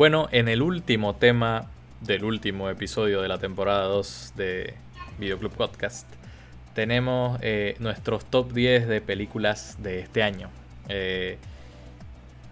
Bueno, 0.00 0.30
en 0.32 0.48
el 0.48 0.62
último 0.62 1.14
tema 1.14 1.66
del 2.00 2.24
último 2.24 2.70
episodio 2.70 3.20
de 3.20 3.28
la 3.28 3.36
temporada 3.36 3.84
2 3.84 4.32
de 4.34 4.72
Videoclub 5.18 5.52
Podcast, 5.52 6.08
tenemos 6.72 7.38
eh, 7.42 7.76
nuestros 7.80 8.24
top 8.24 8.50
10 8.50 8.88
de 8.88 9.02
películas 9.02 9.76
de 9.82 9.98
este 10.00 10.22
año. 10.22 10.48
Eh, 10.88 11.36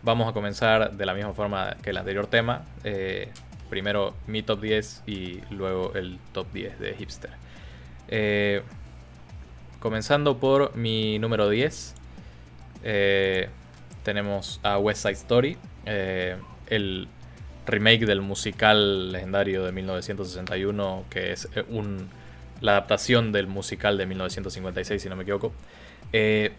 vamos 0.02 0.28
a 0.28 0.34
comenzar 0.34 0.92
de 0.92 1.06
la 1.06 1.14
misma 1.14 1.32
forma 1.32 1.74
que 1.82 1.88
el 1.88 1.96
anterior 1.96 2.26
tema. 2.26 2.66
Eh, 2.84 3.30
primero 3.70 4.14
mi 4.26 4.42
top 4.42 4.60
10 4.60 5.04
y 5.06 5.40
luego 5.48 5.94
el 5.94 6.18
top 6.32 6.52
10 6.52 6.78
de 6.78 6.96
Hipster. 6.96 7.30
comenzando 9.80 10.36
por 10.36 10.76
mi 10.76 11.18
número 11.18 11.48
10, 11.48 11.94
tenemos 14.02 14.60
a 14.62 14.76
West 14.76 15.00
Side 15.00 15.14
Story, 15.14 15.56
el 15.86 17.08
remake 17.68 18.06
del 18.06 18.20
musical 18.20 19.12
legendario 19.12 19.64
de 19.64 19.72
1961, 19.72 21.04
que 21.08 21.32
es 21.32 21.48
eh, 21.54 21.64
un, 21.68 22.08
la 22.60 22.72
adaptación 22.72 23.30
del 23.30 23.46
musical 23.46 23.96
de 23.96 24.06
1956, 24.06 25.00
si 25.00 25.08
no 25.08 25.16
me 25.16 25.22
equivoco. 25.22 25.52
Eh, 26.12 26.52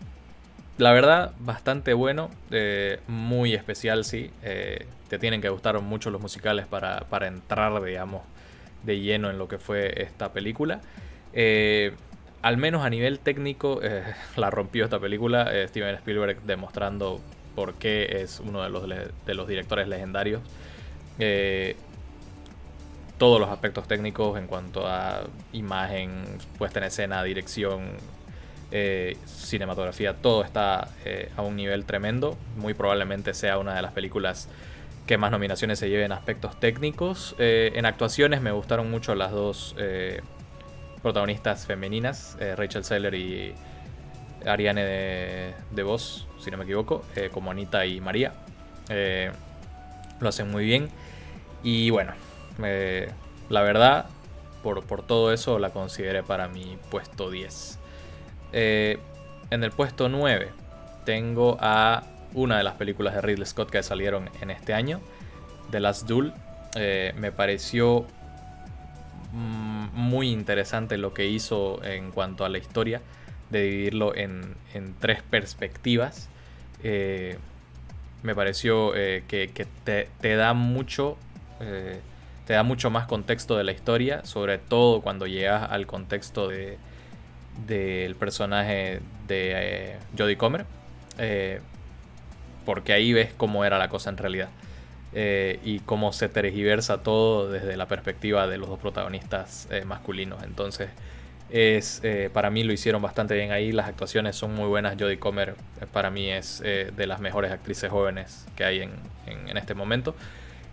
la 0.77 0.93
verdad, 0.93 1.33
bastante 1.39 1.93
bueno, 1.93 2.29
eh, 2.51 2.99
muy 3.07 3.53
especial, 3.53 4.05
sí. 4.05 4.31
te 4.41 5.19
tienen 5.19 5.41
que 5.41 5.49
gustar 5.49 5.77
mucho 5.81 6.09
los 6.09 6.21
musicales 6.21 6.67
para, 6.67 7.01
para, 7.09 7.27
entrar, 7.27 7.83
digamos, 7.83 8.21
de 8.83 8.99
lleno 9.01 9.29
en 9.29 9.37
lo 9.37 9.49
que 9.49 9.57
fue 9.57 10.01
esta 10.01 10.31
película. 10.31 10.79
al 12.41 12.57
menos 12.57 12.85
a 12.85 12.89
nivel 12.89 13.19
técnico, 13.19 13.81
la 14.37 14.49
rompió 14.49 14.85
esta 14.85 14.99
película. 14.99 15.51
Steven 15.67 15.95
Spielberg 15.95 16.43
demostrando 16.43 17.19
por 17.55 17.73
qué 17.73 18.21
es 18.21 18.39
uno 18.39 18.63
de 18.63 18.69
los, 18.69 18.87
de 18.87 19.33
los 19.33 19.47
directores 19.49 19.89
legendarios 19.89 20.41
eh, 21.19 21.75
todos 23.17 23.39
los 23.39 23.49
aspectos 23.49 23.85
técnicos 23.87 24.39
en 24.39 24.47
cuanto 24.47 24.87
a 24.87 25.23
imagen, 25.51 26.23
puesta 26.57 26.79
en 26.79 26.85
escena, 26.85 27.21
dirección, 27.21 27.89
eh, 28.71 29.17
cinematografía, 29.25 30.13
todo 30.13 30.43
está 30.43 30.87
eh, 31.03 31.29
a 31.35 31.41
un 31.41 31.57
nivel 31.57 31.83
tremendo. 31.83 32.37
Muy 32.55 32.73
probablemente 32.73 33.33
sea 33.33 33.57
una 33.57 33.75
de 33.75 33.81
las 33.81 33.91
películas 33.91 34.47
que 35.05 35.17
más 35.17 35.31
nominaciones 35.31 35.79
se 35.79 35.89
lleven 35.89 36.05
en 36.05 36.11
aspectos 36.13 36.57
técnicos. 36.59 37.35
en 37.39 37.85
actuaciones 37.85 38.41
me 38.41 38.51
gustaron 38.51 38.91
mucho 38.91 39.15
las 39.15 39.31
dos 39.31 39.75
protagonistas 41.01 41.65
femeninas, 41.65 42.37
Rachel 42.55 42.83
Seller 42.83 43.15
y 43.15 43.55
Ariane 44.45 44.83
de, 44.83 45.53
de 45.71 45.83
Vos, 45.83 46.27
si 46.39 46.51
no 46.51 46.57
me 46.57 46.63
equivoco, 46.65 47.03
como 47.31 47.49
Anita 47.49 47.87
y 47.87 47.99
María. 47.99 48.33
lo 50.19 50.29
hacen 50.29 50.51
muy 50.51 50.63
bien. 50.63 50.89
Y 51.63 51.89
bueno, 51.89 52.13
la 53.49 53.61
verdad, 53.61 54.07
por, 54.63 54.83
todo 55.03 55.31
eso 55.33 55.57
la 55.59 55.71
consideré 55.71 56.23
para 56.23 56.47
mi 56.47 56.77
puesto 56.89 57.29
10. 57.29 57.79
Eh, 58.51 58.97
en 59.51 59.63
el 59.63 59.71
puesto 59.71 60.09
9 60.09 60.49
tengo 61.05 61.57
a 61.59 62.03
una 62.33 62.57
de 62.57 62.63
las 62.63 62.75
películas 62.75 63.15
de 63.15 63.21
Ridley 63.21 63.45
Scott 63.45 63.69
que 63.69 63.81
salieron 63.83 64.29
en 64.41 64.51
este 64.51 64.73
año, 64.73 64.99
The 65.71 65.79
Last 65.79 66.07
Duel. 66.07 66.33
Eh, 66.75 67.13
me 67.17 67.31
pareció 67.31 68.05
mm, 69.31 69.87
muy 69.93 70.29
interesante 70.29 70.97
lo 70.97 71.13
que 71.13 71.25
hizo 71.25 71.83
en 71.83 72.11
cuanto 72.11 72.45
a 72.45 72.49
la 72.49 72.57
historia, 72.57 73.01
de 73.49 73.63
dividirlo 73.63 74.15
en, 74.15 74.55
tres 74.99 75.23
perspectivas. 75.23 76.29
Eh, 76.83 77.37
me 78.21 78.35
pareció 78.35 78.91
que, 78.91 79.67
te, 79.85 80.35
da 80.35 80.53
mucho 80.53 81.17
eh, 81.59 81.99
te 82.45 82.53
da 82.53 82.63
mucho 82.63 82.89
más 82.89 83.05
contexto 83.05 83.57
de 83.57 83.63
la 83.63 83.71
historia, 83.71 84.25
sobre 84.25 84.57
todo 84.57 85.01
cuando 85.01 85.27
llegas 85.27 85.69
al 85.69 85.85
contexto 85.85 86.47
de 86.47 86.77
del 87.67 88.15
personaje 88.15 89.01
de 89.27 89.51
eh, 89.53 89.97
Jodie 90.17 90.37
Comer, 90.37 90.65
eh, 91.17 91.59
porque 92.65 92.93
ahí 92.93 93.11
ves 93.11 93.33
cómo 93.35 93.65
era 93.65 93.77
la 93.77 93.89
cosa 93.89 94.09
en 94.09 94.17
realidad 94.17 94.49
y 95.11 95.79
cómo 95.79 96.13
se 96.13 96.29
tergiversa 96.29 97.01
todo 97.01 97.51
desde 97.51 97.75
la 97.75 97.87
perspectiva 97.87 98.45
de 98.47 98.59
los 98.59 98.69
dos 98.69 98.77
protagonistas 98.77 99.67
masculinos. 99.85 100.43
Entonces, 100.43 100.89
es 101.49 102.03
para 102.31 102.51
mí 102.51 102.63
lo 102.63 102.71
hicieron 102.71 103.01
bastante 103.01 103.33
bien 103.33 103.51
ahí, 103.51 103.71
las 103.71 103.87
actuaciones 103.87 104.35
son 104.35 104.53
muy 104.53 104.67
buenas. 104.67 104.95
Jodie 104.99 105.17
Comer 105.17 105.55
para 105.91 106.11
mí 106.11 106.29
es 106.29 106.59
de 106.59 107.07
las 107.07 107.19
mejores 107.19 107.51
actrices 107.51 107.89
jóvenes 107.89 108.45
que 108.55 108.63
hay 108.63 108.81
en, 108.81 108.91
en 109.25 109.57
este 109.57 109.73
momento 109.73 110.13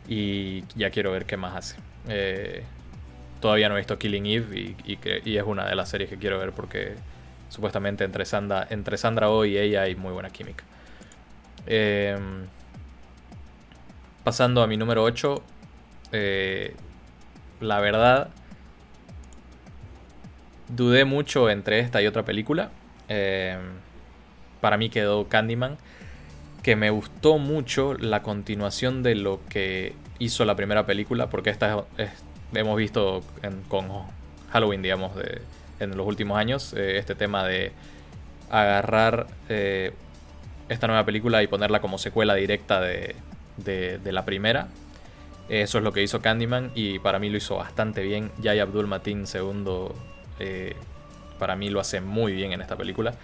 y 0.08 0.64
ya 0.74 0.90
quiero 0.90 1.12
ver 1.12 1.26
qué 1.26 1.36
más 1.36 1.56
hace. 1.56 1.76
Eh, 2.08 2.62
todavía 3.40 3.68
no 3.68 3.76
he 3.76 3.78
visto 3.78 3.98
Killing 3.98 4.26
Eve 4.26 4.74
y, 4.84 5.36
es 5.36 5.44
una 5.44 5.66
de 5.66 5.74
las 5.74 5.88
series 5.88 6.08
que 6.08 6.16
quiero 6.16 6.38
ver 6.38 6.52
porque 6.52 6.94
supuestamente 7.48 8.04
entre 8.04 8.24
Sandra, 8.24 8.66
entre 8.70 8.96
Sandra 8.96 9.30
Oh 9.30 9.44
y 9.44 9.58
ella 9.58 9.82
hay 9.82 9.96
muy 9.96 10.12
buena 10.12 10.30
química. 10.30 10.64
Em, 11.66 12.46
pasando 14.24 14.62
a 14.62 14.66
mi 14.66 14.76
número 14.76 15.02
8, 15.02 15.42
eh, 16.12 16.74
la 17.60 17.80
verdad, 17.80 18.28
dudé 20.68 21.04
mucho 21.04 21.50
entre 21.50 21.80
esta 21.80 22.02
y 22.02 22.06
otra 22.06 22.24
película. 22.24 22.70
Em, 23.08 23.60
para 24.60 24.76
mí 24.76 24.90
quedó 24.90 25.28
Candyman 25.28 25.78
que 26.66 26.74
me 26.74 26.90
gustó 26.90 27.38
mucho 27.38 27.94
la 27.94 28.24
continuación 28.24 29.04
de 29.04 29.14
lo 29.14 29.38
que 29.48 29.94
hizo 30.18 30.44
la 30.44 30.56
primera 30.56 30.84
película, 30.84 31.30
porque 31.30 31.50
esta 31.50 31.84
hemos 32.52 32.76
visto 32.76 33.22
con 33.68 33.86
Halloween, 34.50 34.82
digamos, 34.82 35.12
en 35.78 35.96
los 35.96 36.04
últimos 36.04 36.36
años, 36.36 36.72
eh, 36.72 36.98
este 36.98 37.14
tema 37.14 37.44
de 37.44 37.70
agarrar 38.50 39.28
eh, 39.48 39.92
esta 40.68 40.88
nueva 40.88 41.06
película 41.06 41.40
y 41.40 41.46
ponerla 41.46 41.80
como 41.80 41.98
secuela 41.98 42.34
directa 42.34 42.80
de, 42.80 43.14
la 44.04 44.24
primera. 44.24 44.66
Eso 45.48 45.78
es 45.78 45.84
lo 45.84 45.92
que 45.92 46.02
hizo 46.02 46.20
Candyman 46.20 46.72
y 46.74 46.98
para 46.98 47.20
mí 47.20 47.30
lo 47.30 47.36
hizo 47.36 47.54
bastante 47.54 48.02
bien. 48.02 48.32
Yaya 48.38 48.64
Abdul 48.64 48.88
Matin 48.88 49.24
II 49.32 49.92
eh, 50.40 50.74
para 51.38 51.54
mí 51.54 51.70
lo 51.70 51.78
hace 51.78 52.00
muy 52.00 52.32
bien 52.32 52.50
en 52.50 52.60
esta 52.60 52.74
película. 52.74 53.14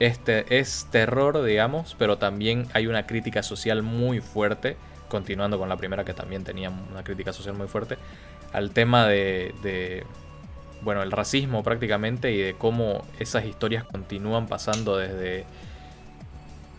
Este 0.00 0.58
es 0.58 0.88
terror, 0.90 1.44
digamos, 1.44 1.94
pero 1.98 2.16
también 2.16 2.66
hay 2.72 2.86
una 2.86 3.06
crítica 3.06 3.42
social 3.42 3.82
muy 3.82 4.20
fuerte, 4.20 4.78
continuando 5.08 5.58
con 5.58 5.68
la 5.68 5.76
primera 5.76 6.06
que 6.06 6.14
también 6.14 6.42
tenía 6.42 6.70
una 6.70 7.04
crítica 7.04 7.34
social 7.34 7.54
muy 7.54 7.68
fuerte, 7.68 7.98
al 8.54 8.70
tema 8.70 9.06
de, 9.06 10.06
bueno, 10.80 11.02
el 11.02 11.12
racismo 11.12 11.62
prácticamente 11.62 12.32
y 12.32 12.38
de 12.38 12.54
cómo 12.54 13.04
esas 13.18 13.44
historias 13.44 13.84
continúan 13.84 14.46
pasando 14.46 14.96
desde 14.96 15.44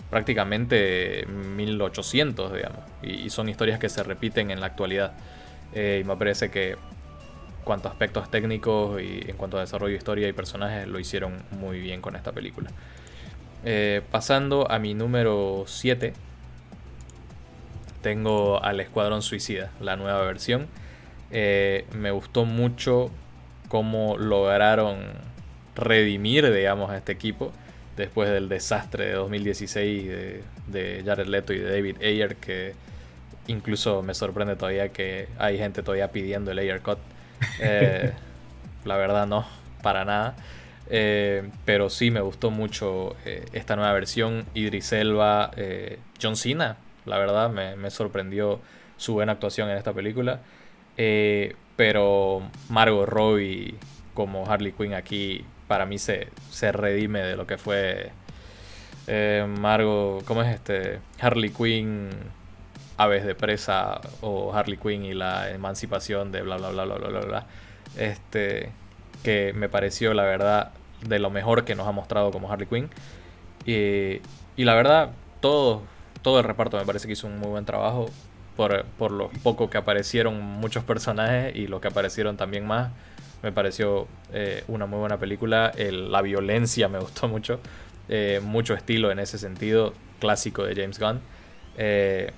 prácticamente 0.10 1.28
1800, 1.28 2.54
digamos, 2.54 2.80
y, 3.04 3.30
son 3.30 3.50
historias 3.50 3.78
que 3.78 3.88
se 3.88 4.02
repiten 4.02 4.50
en 4.50 4.60
la 4.60 4.66
actualidad. 4.66 5.14
Eh, 5.76 6.02
y 6.04 6.08
me 6.08 6.16
parece 6.18 6.50
que 6.50 6.76
cuanto 7.64 7.88
a 7.88 7.92
aspectos 7.92 8.32
técnicos 8.32 9.00
y 9.00 9.30
en 9.30 9.38
cuanto 9.38 9.58
a 9.58 9.62
desarrollo 9.62 9.92
de 9.92 9.98
historia 10.00 10.28
y 10.28 10.34
personajes 10.34 10.88
lo 10.88 11.00
hicieron 11.00 11.44
muy 11.52 11.80
bien 11.80 12.02
con 12.02 12.16
esta 12.16 12.32
película. 12.32 12.72
Eh, 13.64 14.02
pasando 14.10 14.70
a 14.72 14.80
mi 14.80 14.94
número 14.94 15.66
7, 15.68 16.14
tengo 18.02 18.64
al 18.64 18.80
Escuadrón 18.80 19.22
Suicida, 19.22 19.72
la 19.80 19.96
nueva 19.96 20.22
versión. 20.24 20.68
Eh, 21.32 21.86
me 21.94 22.12
gustó 22.12 22.46
mucho 22.46 23.12
cómo 23.68 24.18
lograron 24.18 24.98
redimir, 25.76 26.52
digamos, 26.52 26.90
a 26.92 26.98
este 26.98 27.12
equipo 27.12 27.52
después 27.96 28.30
del 28.30 28.50
desastre 28.50 29.06
de 29.06 29.14
2016 29.14 30.08
de, 30.68 31.04
Jared 31.06 31.28
Leto 31.28 31.54
y 31.54 31.60
de 31.60 31.72
David 31.72 31.98
Ayer, 32.02 32.36
que 32.36 32.74
incluso 33.48 34.02
me 34.02 34.14
sorprende 34.14 34.56
todavía 34.56 34.90
que 34.90 35.28
hay 35.38 35.58
gente 35.58 35.84
todavía 35.84 36.12
pidiendo 36.12 36.52
el 36.52 36.60
Ayer 36.60 36.82
Cut. 36.82 36.98
Eh, 37.60 38.12
la 38.86 38.98
verdad 38.98 39.26
no, 39.26 39.48
para 39.82 40.06
nada. 40.06 40.36
Eh, 40.94 41.50
pero 41.64 41.90
sí 41.90 42.12
me 42.12 42.20
gustó 42.20 42.52
mucho 42.52 43.16
eh, 43.26 43.46
esta 43.54 43.78
nueva 43.78 43.94
versión. 43.94 44.46
Idris 44.54 44.92
Elba, 44.92 45.52
eh, 45.56 46.00
John 46.22 46.36
Cena, 46.36 46.76
la 47.06 47.18
verdad 47.18 47.50
me, 47.50 47.90
sorprendió 47.90 48.60
su 48.98 49.14
buena 49.14 49.32
actuación 49.32 49.70
en 49.70 49.78
esta 49.78 49.94
película. 49.94 50.42
pero 51.78 52.44
Margot 52.70 53.08
Robbie 53.08 53.76
como 54.14 54.46
Harley 54.46 54.74
Quinn 54.74 54.94
aquí 54.94 55.46
para 55.68 55.86
mí 55.86 55.98
se, 55.98 56.28
se 56.50 56.72
redime 56.74 57.22
de 57.22 57.38
lo 57.38 57.48
que 57.48 57.58
fue 57.58 58.12
Margot, 59.58 60.24
¿cómo 60.26 60.42
es 60.44 60.54
este? 60.54 61.00
Harley 61.20 61.50
Quinn, 61.52 62.10
Aves 62.98 63.26
de 63.26 63.34
Presa 63.34 64.02
o 64.22 64.54
Harley 64.54 64.78
Quinn 64.78 65.06
y 65.06 65.14
la 65.14 65.50
emancipación 65.52 66.32
de 66.32 66.42
bla 66.42 66.58
bla 66.58 66.70
bla 66.70 66.84
bla 66.84 66.96
bla 66.96 67.10
bla. 67.10 67.22
bla. 67.22 67.48
Este, 67.98 68.72
que 69.24 69.54
me 69.54 69.70
pareció 69.70 70.14
la 70.14 70.24
verdad 70.24 70.72
de 71.06 71.20
lo 71.20 71.30
mejor 71.30 71.66
que 71.66 71.76
nos 71.76 71.88
ha 71.88 71.92
mostrado 71.92 72.32
como 72.32 72.52
Harley 72.52 72.68
Quinn. 72.68 72.90
y 73.66 74.64
la 74.66 74.76
verdad, 74.76 75.12
todos, 75.40 75.82
todo 76.22 76.40
el 76.40 76.46
reparto 76.46 76.78
me 76.78 76.86
parece 76.86 77.08
que 77.08 77.14
hizo 77.14 77.28
un 77.28 77.40
muy 77.40 77.50
buen 77.50 77.66
trabajo. 77.66 78.08
Por, 78.56 78.84
por 78.98 79.12
lo 79.12 79.30
poco 79.44 79.70
que 79.70 79.78
aparecieron 79.78 80.40
muchos 80.40 80.84
personajes 80.84 81.56
y 81.56 81.68
los 81.68 81.82
que 81.82 81.88
aparecieron 81.88 82.38
también 82.38 82.68
más. 82.68 82.92
Me 83.42 83.52
pareció 83.52 84.08
eh, 84.34 84.64
una 84.68 84.86
muy 84.86 85.00
buena 85.00 85.18
película. 85.18 85.72
la 85.78 86.22
violencia 86.22 86.88
me 86.88 87.00
gustó 87.00 87.28
mucho. 87.28 87.60
Eh, 88.10 88.42
mucho 88.44 88.74
estilo 88.74 89.12
en 89.12 89.20
ese 89.20 89.38
sentido, 89.38 89.94
clásico 90.20 90.64
de 90.64 90.76
James 90.76 91.00
Gunn. 91.00 91.22
Eh, 91.78 92.32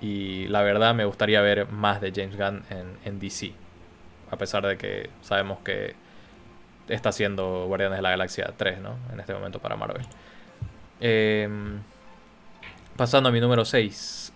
y 0.00 0.48
la 0.48 0.62
verdad 0.62 0.94
me 0.94 1.04
gustaría 1.04 1.40
ver 1.40 1.68
más 1.70 2.00
de 2.00 2.12
James 2.14 2.36
Gunn 2.36 2.62
en, 3.04 3.18
DC. 3.18 3.52
A 4.30 4.36
pesar 4.36 4.66
de 4.66 4.76
que 4.76 5.08
sabemos 5.22 5.60
que 5.60 5.94
está 6.88 7.10
haciendo 7.10 7.66
Guardianes 7.66 7.98
de 7.98 8.02
la 8.02 8.10
Galaxia 8.10 8.52
3, 8.56 8.80
¿no? 8.80 8.96
En 9.12 9.20
este 9.20 9.34
momento 9.34 9.58
para 9.58 9.76
Marvel. 9.76 10.04
pasando 12.96 13.28
a 13.28 13.32
mi 13.32 13.40
número 13.40 13.64
6 13.64 14.32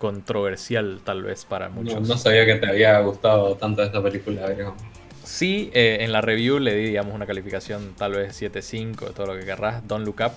controversial 0.00 1.00
tal 1.04 1.22
vez 1.22 1.44
para 1.44 1.68
muchos. 1.68 2.08
No, 2.08 2.16
sabía 2.16 2.46
que 2.46 2.54
te 2.54 2.66
había 2.66 2.98
gustado 3.00 3.54
tanto 3.56 3.82
esta 3.82 4.02
película. 4.02 4.48
Sí, 5.22 5.70
eh, 5.74 5.98
en 6.00 6.10
la 6.10 6.22
review 6.22 6.58
le 6.58 6.74
di, 6.74 6.86
digamos, 6.86 7.14
una 7.14 7.26
calificación 7.26 7.94
tal 7.98 8.12
vez 8.12 8.40
7.5, 8.40 9.12
todo 9.12 9.26
lo 9.26 9.38
que 9.38 9.44
querrás, 9.44 9.86
Don't 9.86 10.06
Look 10.06 10.22
Up. 10.24 10.32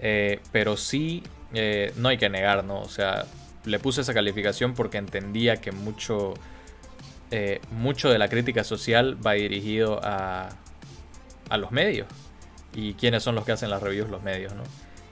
Eh, 0.00 0.40
pero 0.50 0.78
sí, 0.78 1.22
eh, 1.52 1.92
no 1.96 2.08
hay 2.08 2.16
que 2.16 2.30
negar, 2.30 2.64
¿no? 2.64 2.80
O 2.80 2.88
sea, 2.88 3.26
le 3.66 3.78
puse 3.78 4.00
esa 4.00 4.14
calificación 4.14 4.72
porque 4.72 4.96
entendía 4.96 5.58
que 5.58 5.72
mucho, 5.72 6.32
mucho 7.70 8.10
de 8.10 8.18
la 8.18 8.28
crítica 8.28 8.64
social 8.64 9.18
va 9.24 9.32
dirigido 9.32 10.00
a, 10.02 10.50
a 11.48 11.56
los 11.56 11.72
medios. 11.72 12.06
¿Y 12.74 12.94
quiénes 12.94 13.22
son 13.22 13.34
los 13.34 13.44
que 13.44 13.52
hacen 13.52 13.70
las 13.70 13.82
reviews? 13.82 14.10
Los 14.10 14.22
medios, 14.22 14.54
¿no? 14.54 14.62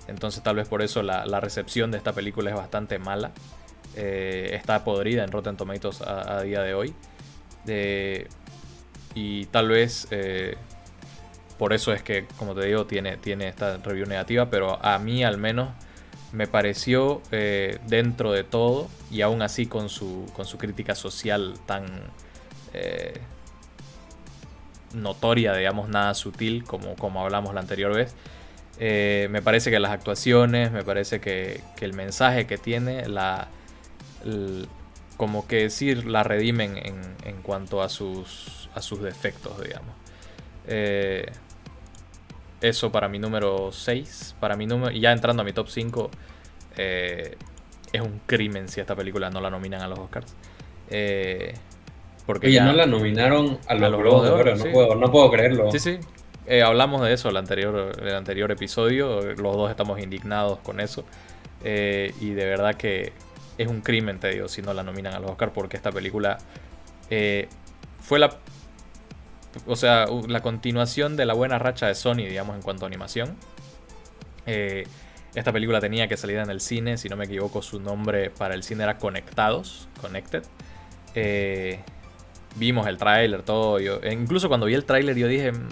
Entonces 0.09 0.43
tal 0.43 0.57
vez 0.57 0.69
por 0.69 0.83
eso 0.83 1.03
la, 1.03 1.25
la 1.25 1.41
recepción 1.41 1.91
de 1.91 1.99
esta 1.99 2.13
película 2.13 2.51
es 2.51 2.57
bastante 2.57 2.99
mala. 2.99 3.31
Eh, 3.97 4.51
está 4.53 4.85
podrida 4.85 5.25
en 5.25 5.33
Rotten 5.33 5.57
Tomatoes 5.57 6.01
a, 6.03 6.43
día 6.43 6.63
de 6.63 6.75
hoy. 6.75 6.95
y 9.15 9.45
tal 9.47 9.69
vez 9.69 10.07
eh, 10.11 10.57
por 11.59 11.73
eso 11.73 11.93
es 11.93 12.03
que, 12.03 12.27
como 12.39 12.55
te 12.55 12.65
digo, 12.67 12.87
tiene, 12.87 13.17
tiene 13.19 13.49
esta 13.49 13.77
review 13.79 14.07
negativa, 14.07 14.49
pero 14.49 14.85
a 14.85 14.99
mí 14.99 15.25
al 15.25 15.39
menos 15.39 15.71
me 16.33 16.47
pareció 16.47 17.23
eh, 17.33 17.79
dentro 17.87 18.33
de 18.33 18.45
todo, 18.45 18.89
y 19.11 19.23
aún 19.23 19.43
así 19.43 19.67
con 19.67 19.89
su, 19.89 20.27
con 20.35 20.47
su 20.47 20.59
crítica 20.59 20.95
social 20.95 21.55
tan 21.67 21.87
notoria, 24.95 25.55
digamos, 25.55 25.89
nada 25.89 26.15
sutil 26.15 26.63
como, 26.65 26.95
como 26.95 27.23
hablamos 27.23 27.53
la 27.53 27.61
anterior 27.61 27.93
vez. 27.95 28.15
me 28.79 29.43
parece 29.43 29.71
que 29.73 29.81
las 29.81 29.91
actuaciones, 29.91 30.71
me 30.71 30.85
parece 30.85 31.21
que, 31.21 31.63
que 31.77 31.85
el 31.85 31.95
mensaje 31.95 32.47
que 32.47 32.59
tiene, 32.59 33.09
la, 33.09 33.49
como 35.17 35.49
que 35.49 35.57
decir, 35.57 36.07
la 36.07 36.23
redimen 36.23 36.77
en, 36.77 37.43
cuanto 37.43 37.83
a 37.83 37.89
sus, 37.89 38.69
a 38.75 38.83
sus 38.83 39.03
defectos, 39.03 39.61
digamos. 39.61 39.95
Eh, 42.61 42.69
eso 42.69 42.93
para 42.93 43.09
mi 43.09 43.19
número 43.19 43.71
6. 43.73 44.37
Para 44.41 44.57
mi 44.57 44.67
número, 44.67 44.95
y 44.95 45.01
ya 45.01 45.13
entrando 45.13 45.43
a 45.43 45.45
mi 45.45 45.53
top 45.53 45.69
5, 45.69 46.11
eh, 46.77 47.37
es 47.93 48.01
un 48.01 48.21
crimen 48.27 48.69
si 48.69 48.81
esta 48.81 48.95
película 48.95 49.31
no 49.31 49.41
la 49.41 49.51
nominan 49.51 49.83
a 49.83 49.89
los 49.89 49.99
Oscars. 49.99 50.35
Eh, 50.91 51.55
porque 52.27 52.53
ya 52.53 52.65
no 52.65 52.73
la 52.73 52.87
nominaron 52.87 53.59
a 53.67 53.75
los, 53.75 53.97
Globos 53.97 54.25
de 54.25 54.31
Oro, 54.31 54.57
no, 54.95 55.11
puedo, 55.11 55.31
creerlo. 55.31 55.73
Sí, 55.73 55.79
sí. 55.81 55.99
hablamos 56.63 57.03
de 57.03 57.13
eso 57.13 57.29
el 57.29 57.37
anterior, 57.37 57.93
el 58.01 58.15
anterior 58.15 58.51
episodio. 58.53 59.21
Los 59.21 59.57
dos 59.57 59.71
estamos 59.71 60.01
indignados 60.01 60.59
con 60.61 60.79
eso. 60.81 61.05
y 61.65 62.31
de 62.31 62.45
verdad 62.45 62.77
que 62.77 63.13
es 63.59 63.69
un 63.69 63.81
crimen, 63.83 64.19
te 64.19 64.29
digo, 64.29 64.49
si 64.49 64.63
no 64.63 64.73
la 64.73 64.83
nominan 64.83 65.13
a 65.13 65.21
los 65.21 65.33
Oscar, 65.33 65.53
porque 65.53 65.77
esta 65.77 65.93
película 65.93 66.39
eh, 67.11 67.49
fue 68.01 68.19
la. 68.19 68.31
O 69.67 69.77
sea, 69.77 70.07
la 70.29 70.41
continuación 70.43 71.17
de 71.17 71.27
la 71.27 71.35
buena 71.35 71.59
racha 71.59 71.87
de 71.87 71.95
Sony, 71.95 72.17
digamos, 72.29 72.57
en 72.57 72.63
cuanto 72.63 72.85
a 72.85 72.89
animación. 72.89 73.37
Eh, 74.47 74.87
esta 75.35 75.53
película 75.53 75.81
tenía 75.81 76.09
que 76.09 76.17
salir 76.17 76.39
en 76.39 76.51
el 76.51 76.61
cine, 76.61 76.97
si 76.97 77.09
no 77.09 77.17
me 77.17 77.25
equivoco, 77.25 77.63
su 77.63 77.79
nombre 77.81 78.31
para 78.31 78.55
el 78.55 78.63
cine 78.63 78.83
era 78.83 78.99
Conectados, 78.99 79.89
Connected. 80.01 80.43
Eh, 81.15 81.81
vimos 82.57 82.87
el 82.87 82.97
tráiler, 82.97 83.43
todo. 83.43 83.79
Yo, 83.79 84.01
incluso 84.11 84.49
cuando 84.49 84.67
vi 84.67 84.75
el 84.75 84.85
tráiler 84.85 85.17
yo 85.17 85.29
dije, 85.29 85.53
mm, 85.53 85.69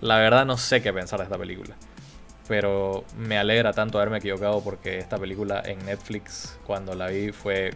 la 0.00 0.18
verdad 0.18 0.46
no 0.46 0.56
sé 0.56 0.82
qué 0.82 0.92
pensar 0.92 1.18
de 1.18 1.24
esta 1.24 1.38
película. 1.38 1.76
Pero 2.46 3.04
me 3.16 3.38
alegra 3.38 3.72
tanto 3.72 3.98
haberme 3.98 4.18
equivocado 4.18 4.62
porque 4.62 4.98
esta 4.98 5.18
película 5.18 5.62
en 5.64 5.84
Netflix, 5.84 6.58
cuando 6.66 6.94
la 6.94 7.08
vi, 7.08 7.32
fue. 7.32 7.72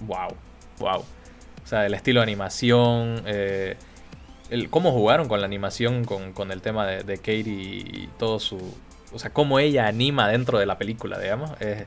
¡Wow! 0.00 0.34
¡Wow! 0.78 1.04
O 1.68 1.70
sea, 1.70 1.84
el 1.84 1.92
estilo 1.92 2.20
de 2.20 2.22
animación. 2.22 3.22
Eh, 3.26 3.76
el, 4.48 4.70
cómo 4.70 4.90
jugaron 4.90 5.28
con 5.28 5.40
la 5.40 5.46
animación, 5.46 6.06
con, 6.06 6.50
el 6.50 6.62
tema 6.62 6.86
de, 6.86 7.02
de, 7.02 7.18
Katie 7.18 7.44
y 7.44 8.08
todo 8.18 8.40
su. 8.40 8.56
O 9.12 9.18
sea, 9.18 9.34
cómo 9.34 9.58
ella 9.58 9.86
anima 9.86 10.28
dentro 10.28 10.58
de 10.58 10.64
la 10.64 10.78
película, 10.78 11.18
digamos. 11.18 11.50
Es, 11.60 11.84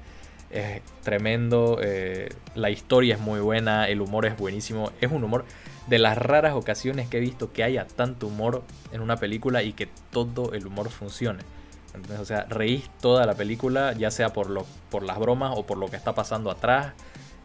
tremendo. 1.01 1.79
Eh, 1.81 2.29
la 2.53 2.69
historia 2.69 3.15
es 3.15 3.21
muy 3.21 3.39
buena. 3.39 3.87
El 3.87 4.01
humor 4.01 4.27
es 4.27 4.37
buenísimo. 4.37 4.91
Es 5.01 5.11
un 5.11 5.23
humor 5.23 5.45
de 5.87 5.97
las 5.97 6.15
raras 6.15 6.53
ocasiones 6.53 7.09
que 7.09 7.17
he 7.17 7.19
visto 7.19 7.51
que 7.51 7.63
haya 7.63 7.87
tanto 7.87 8.27
humor 8.27 8.61
en 8.91 9.01
una 9.01 9.17
película 9.17 9.63
y 9.63 9.73
que 9.73 9.89
todo 10.11 10.53
el 10.53 10.67
humor 10.67 10.91
funcione 10.91 11.41
o 12.19 12.25
sea, 12.25 12.45
reís 12.49 12.89
toda 13.01 13.25
la 13.25 13.33
película, 13.33 13.93
ya 13.93 14.11
sea 14.11 14.31
por, 14.31 14.49
lo, 14.49 14.65
por 14.89 15.03
las 15.03 15.19
bromas 15.19 15.53
o 15.57 15.65
por 15.65 15.77
lo 15.77 15.87
que 15.87 15.97
está 15.97 16.13
pasando 16.13 16.51
atrás. 16.51 16.93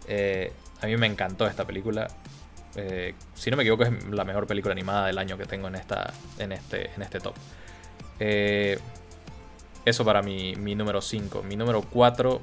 Eh, 0.08 0.52
a 0.80 0.86
mí 0.86 0.96
me 0.96 1.06
encantó 1.06 1.46
esta 1.46 1.64
película. 1.64 2.08
Eh, 2.74 3.14
si 3.34 3.50
no 3.50 3.56
me 3.56 3.62
equivoco, 3.62 3.84
es 3.84 4.04
la 4.10 4.24
mejor 4.24 4.46
película 4.46 4.72
animada 4.72 5.06
del 5.06 5.18
año 5.18 5.38
que 5.38 5.46
tengo 5.46 5.68
en, 5.68 5.76
esta, 5.76 6.12
en, 6.38 6.52
este, 6.52 6.90
en 6.94 7.02
este 7.02 7.20
top. 7.20 7.34
Eh, 8.20 8.78
eso 9.84 10.04
para 10.04 10.22
mi, 10.22 10.56
mi 10.56 10.74
número 10.74 11.00
5. 11.00 11.42
Mi 11.42 11.56
número 11.56 11.82
4. 11.82 12.40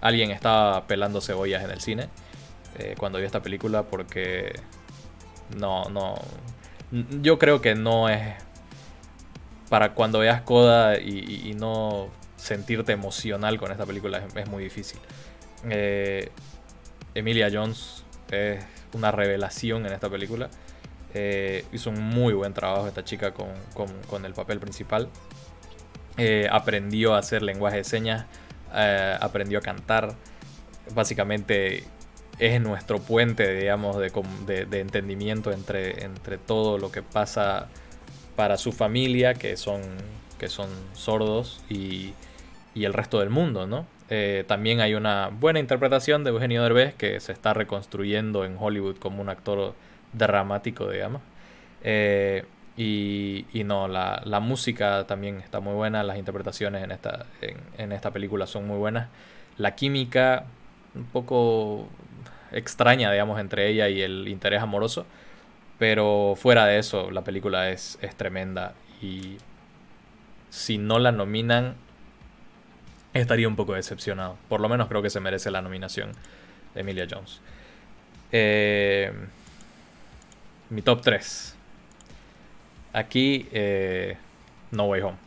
alguien 0.00 0.30
estaba 0.30 0.86
pelando 0.86 1.20
cebollas 1.20 1.64
en 1.64 1.70
el 1.70 1.80
cine 1.80 2.08
cuando 2.96 3.18
vi 3.18 3.26
esta 3.26 3.42
película 3.42 3.82
porque 3.82 4.54
no, 5.56 5.84
no. 5.90 6.14
Yo 7.20 7.38
creo 7.38 7.60
que 7.60 7.74
no 7.74 8.08
es 8.08 8.34
para 9.72 9.94
cuando 9.94 10.18
veas 10.18 10.42
Coda 10.42 10.98
y, 10.98 11.54
no 11.56 12.08
sentirte 12.36 12.92
emocional 12.92 13.58
con 13.58 13.70
esta 13.72 13.86
película 13.86 14.22
es, 14.34 14.48
muy 14.48 14.64
difícil. 14.64 14.98
Eh, 15.68 16.30
Emilia 17.14 17.48
Jones 17.52 18.04
es 18.30 18.64
una 18.92 19.10
revelación 19.10 19.86
en 19.86 19.92
esta 19.92 20.08
película. 20.08 20.48
Eh, 21.14 21.64
hizo 21.72 21.90
un 21.90 22.00
muy 22.00 22.32
buen 22.32 22.54
trabajo 22.54 22.86
esta 22.86 23.04
chica 23.04 23.32
con, 23.32 24.24
el 24.24 24.34
papel 24.34 24.58
principal. 24.58 25.08
Eh, 26.16 26.48
aprendió 26.50 27.14
a 27.14 27.18
hacer 27.18 27.42
lenguaje 27.42 27.78
de 27.78 27.84
señas, 27.84 28.26
aprendió 29.20 29.58
a 29.58 29.62
cantar. 29.62 30.14
Básicamente 30.94 31.84
es 32.38 32.60
nuestro 32.60 32.98
puente, 32.98 33.54
digamos, 33.54 33.98
de, 33.98 34.66
de 34.66 34.80
entendimiento 34.80 35.52
entre, 35.52 36.04
entre 36.04 36.38
todo 36.38 36.78
lo 36.78 36.90
que 36.90 37.02
pasa 37.02 37.68
para 38.36 38.56
su 38.56 38.72
familia, 38.72 39.34
que 39.34 39.56
son, 39.56 39.82
que 40.38 40.48
son 40.48 40.68
sordos, 40.94 41.60
y, 41.68 42.14
y 42.74 42.84
el 42.84 42.92
resto 42.92 43.20
del 43.20 43.30
mundo, 43.30 43.66
¿no? 43.66 43.86
Eh, 44.08 44.44
también 44.46 44.80
hay 44.80 44.94
una 44.94 45.28
buena 45.28 45.58
interpretación 45.58 46.24
de 46.24 46.30
Eugenio 46.30 46.62
Derbez, 46.62 46.94
que 46.94 47.18
se 47.20 47.32
está 47.32 47.54
reconstruyendo 47.54 48.44
en 48.44 48.56
Hollywood 48.58 48.96
como 48.96 49.22
un 49.22 49.28
actor 49.28 49.74
dramático, 50.12 50.90
digamos. 50.90 51.22
Eh, 51.82 52.44
y, 52.76 53.46
y, 53.52 53.64
no, 53.64 53.88
la, 53.88 54.22
la, 54.24 54.40
música 54.40 55.06
también 55.06 55.40
está 55.40 55.60
muy 55.60 55.74
buena, 55.74 56.02
las 56.02 56.16
interpretaciones 56.16 56.82
en 56.84 56.90
esta, 56.90 57.26
en, 57.78 57.92
esta 57.92 58.10
película 58.10 58.46
son 58.46 58.66
muy 58.66 58.78
buenas. 58.78 59.08
La 59.58 59.74
química, 59.74 60.44
un 60.94 61.04
poco 61.04 61.88
extraña, 62.52 63.12
digamos, 63.12 63.40
entre 63.40 63.68
ella 63.68 63.88
y 63.88 64.00
el 64.00 64.28
interés 64.28 64.62
amoroso. 64.62 65.06
Pero 65.78 66.34
fuera 66.36 66.66
de 66.66 66.78
eso, 66.78 67.10
la 67.10 67.22
película 67.24 67.70
es, 67.70 67.98
es 68.02 68.14
tremenda. 68.14 68.74
Y 69.00 69.38
si 70.50 70.78
no 70.78 70.98
la 70.98 71.12
nominan, 71.12 71.76
estaría 73.14 73.48
un 73.48 73.56
poco 73.56 73.74
decepcionado. 73.74 74.36
Por 74.48 74.60
lo 74.60 74.68
menos 74.68 74.88
creo 74.88 75.02
que 75.02 75.10
se 75.10 75.20
merece 75.20 75.50
la 75.50 75.62
nominación 75.62 76.12
de 76.74 76.80
Emilia 76.80 77.06
Jones. 77.10 77.40
Eh, 78.30 79.12
mi 80.70 80.82
top 80.82 81.02
3. 81.02 81.56
Aquí, 82.92 83.48
eh, 83.52 84.16
No 84.70 84.84
Way 84.84 85.02
Home. 85.02 85.18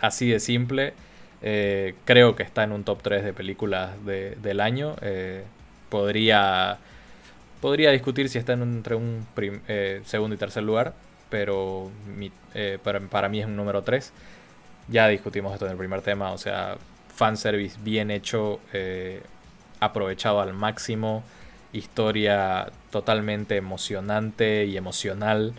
Así 0.00 0.28
de 0.28 0.40
simple. 0.40 0.94
Eh, 1.42 1.94
creo 2.04 2.36
que 2.36 2.42
está 2.42 2.62
en 2.62 2.72
un 2.72 2.84
top 2.84 3.02
3 3.02 3.24
de 3.24 3.32
películas 3.32 3.92
del 4.04 4.60
año. 4.60 4.96
podría 5.88 6.78
Podría 7.62 7.92
discutir 7.92 8.28
si 8.28 8.38
está 8.38 8.54
entre 8.54 8.96
un 8.96 9.24
eh, 9.36 10.02
segundo 10.04 10.34
y 10.34 10.38
tercer 10.38 10.64
lugar, 10.64 10.94
pero 11.30 11.92
eh, 12.54 12.80
para, 12.82 13.28
mí 13.28 13.38
es 13.38 13.46
un 13.46 13.54
número 13.54 13.82
3. 13.82 14.12
Ya 14.88 15.08
discutimos 15.08 15.52
esto 15.52 15.66
en 15.66 15.72
el 15.72 15.78
primer 15.78 16.02
tema, 16.02 16.32
o 16.32 16.38
sea, 16.38 16.76
fanservice 17.14 17.78
bien 17.82 18.10
hecho, 18.10 18.60
eh, 18.72 19.22
aprovechado 19.80 20.40
al 20.40 20.52
máximo, 20.52 21.22
historia 21.72 22.70
totalmente 22.90 23.56
emocionante 23.56 24.64
y 24.64 24.76
emocional. 24.76 25.54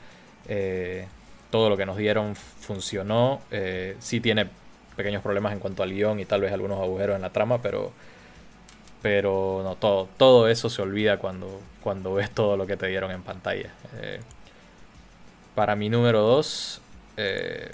Eh, 0.47 1.07
todo 1.51 1.69
lo 1.69 1.77
que 1.77 1.85
nos 1.85 1.97
dieron 1.97 2.35
funcionó. 2.35 3.41
Eh, 3.51 3.95
sí 3.99 4.19
tiene 4.19 4.47
pequeños 4.95 5.21
problemas 5.21 5.53
en 5.53 5.59
cuanto 5.59 5.83
al 5.83 5.91
guion 5.91 6.19
y 6.19 6.25
tal 6.25 6.41
vez 6.41 6.51
algunos 6.51 6.79
agujeros 6.79 7.15
en 7.15 7.21
la 7.21 7.31
trama, 7.31 7.61
pero, 7.61 7.91
pero 9.01 9.61
no, 9.63 9.75
todo, 9.75 10.07
todo 10.17 10.47
eso 10.47 10.69
se 10.69 10.81
olvida 10.81 11.17
cuando, 11.17 11.61
cuando 11.81 12.13
ves 12.13 12.31
todo 12.31 12.57
lo 12.57 12.65
que 12.65 12.77
te 12.77 12.87
dieron 12.87 13.11
en 13.11 13.21
pantalla. 13.21 13.71
Para 15.55 15.75
mi 15.75 15.89
número 15.89 16.21
2, 16.21 16.81
eh, 17.17 17.71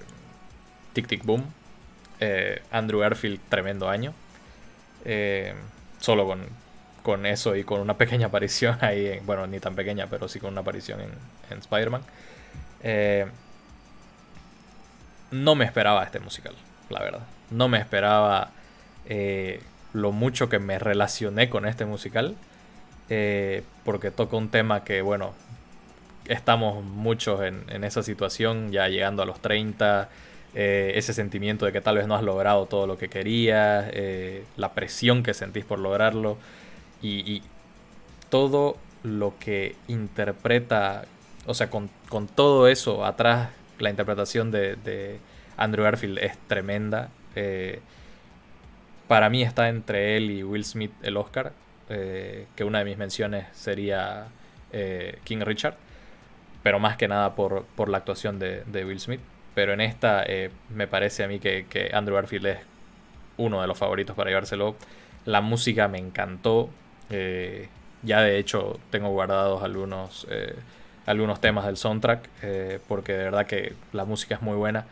Tic 0.94 1.08
Tic 1.08 1.24
Boom. 1.24 1.44
Andrew 2.72 3.00
Garfield, 3.00 3.40
tremendo 3.50 3.90
año. 3.90 4.14
solo 6.00 6.26
con, 6.26 6.48
con 7.04 7.26
eso 7.26 7.56
y 7.56 7.64
con 7.64 7.82
una 7.82 7.98
pequeña 7.98 8.28
aparición 8.28 8.78
ahí, 8.82 9.20
bueno, 9.26 9.48
ni 9.48 9.60
tan 9.60 9.76
pequeña, 9.76 10.08
pero 10.08 10.28
sí 10.28 10.40
con 10.40 10.52
una 10.52 10.62
aparición 10.62 11.02
en, 11.02 11.12
en 11.50 11.60
Spider-Man. 11.60 12.02
Eh, 12.84 13.26
no 15.32 15.56
me 15.56 15.66
esperaba 15.66 16.04
este 16.04 16.20
musical, 16.20 16.56
la 16.90 17.02
verdad. 17.02 17.22
No 17.52 17.68
me 17.68 17.78
esperaba 17.78 18.52
eh, 19.06 19.62
lo 19.94 20.12
mucho 20.12 20.50
que 20.50 20.60
me 20.60 20.80
relacioné 20.80 21.50
con 21.50 21.66
este 21.66 21.86
musical. 21.86 22.36
Eh, 23.12 23.64
porque 23.86 24.12
toca 24.12 24.38
un 24.38 24.50
tema 24.50 24.84
que, 24.84 25.02
bueno, 25.02 25.34
estamos 26.26 26.84
muchos 26.84 27.42
en, 27.42 27.84
esa 27.84 28.04
situación, 28.04 28.72
ya 28.72 28.88
llegando 28.88 29.24
a 29.24 29.26
los 29.26 29.40
30. 29.40 30.10
Eh, 30.56 30.94
ese 30.96 31.14
sentimiento 31.14 31.66
de 31.66 31.72
que 31.72 31.80
tal 31.80 31.98
vez 31.98 32.08
no 32.08 32.16
has 32.16 32.24
logrado 32.24 32.66
todo 32.66 32.88
lo 32.88 32.98
que 32.98 33.08
querías, 33.08 33.86
la 34.58 34.74
presión 34.74 35.22
que 35.22 35.34
sentís 35.34 35.64
por 35.64 35.80
lograrlo 35.80 36.38
y, 37.02 37.42
todo 38.30 38.78
lo 39.04 39.34
que 39.40 39.76
interpreta, 39.88 41.06
o 41.48 41.54
sea, 41.56 41.70
con, 41.70 41.90
todo 42.36 42.68
eso 42.68 43.06
atrás 43.06 43.50
la 43.80 43.90
interpretación 43.90 44.52
de, 44.52 45.20
Andrew 45.58 45.84
Garfield 45.84 46.20
es 46.20 46.38
tremenda. 46.48 47.10
Eh, 47.36 47.80
para 49.08 49.30
mí 49.30 49.42
está 49.42 49.70
entre 49.70 50.16
él 50.16 50.30
y 50.32 50.44
Will 50.44 50.64
Smith 50.64 50.92
el 51.02 51.18
Oscar, 51.18 51.52
eh, 51.90 52.46
que 52.56 52.64
una 52.64 52.80
de 52.80 52.86
mis 52.86 52.98
menciones 52.98 53.48
sería 53.54 54.28
eh, 54.72 55.18
King 55.24 55.42
Richard, 55.42 55.76
pero 56.62 56.80
más 56.80 56.96
que 56.96 57.08
nada 57.08 57.36
por, 57.36 57.66
la 57.90 57.98
actuación 57.98 58.38
de, 58.38 58.86
Will 58.86 59.00
Smith. 59.00 59.22
Pero 59.60 59.74
en 59.74 59.82
esta 59.82 60.24
me 60.70 60.88
parece 60.88 61.26
a 61.26 61.28
mí 61.28 61.40
que, 61.40 61.92
Andrew 61.94 62.16
Garfield 62.16 62.46
es 62.46 62.60
uno 63.36 63.60
de 63.60 63.68
los 63.68 63.78
favoritos 63.78 64.16
para 64.16 64.30
llevárselo. 64.30 64.78
La 65.26 65.42
música 65.42 65.90
me 65.90 65.98
encantó. 65.98 66.70
ya 67.10 68.22
de 68.22 68.38
hecho 68.38 68.80
tengo 68.90 69.10
guardados 69.10 69.62
algunos 69.62 70.26
algunos 71.10 71.42
temas 71.42 71.66
del 71.66 71.76
soundtrack, 71.76 72.30
eh, 72.44 72.80
porque 72.88 73.14
de 73.14 73.24
verdad 73.24 73.48
que 73.48 73.74
la 73.94 74.06
música 74.06 74.36
es 74.36 74.42
muy 74.44 74.56
buena. 74.56 74.86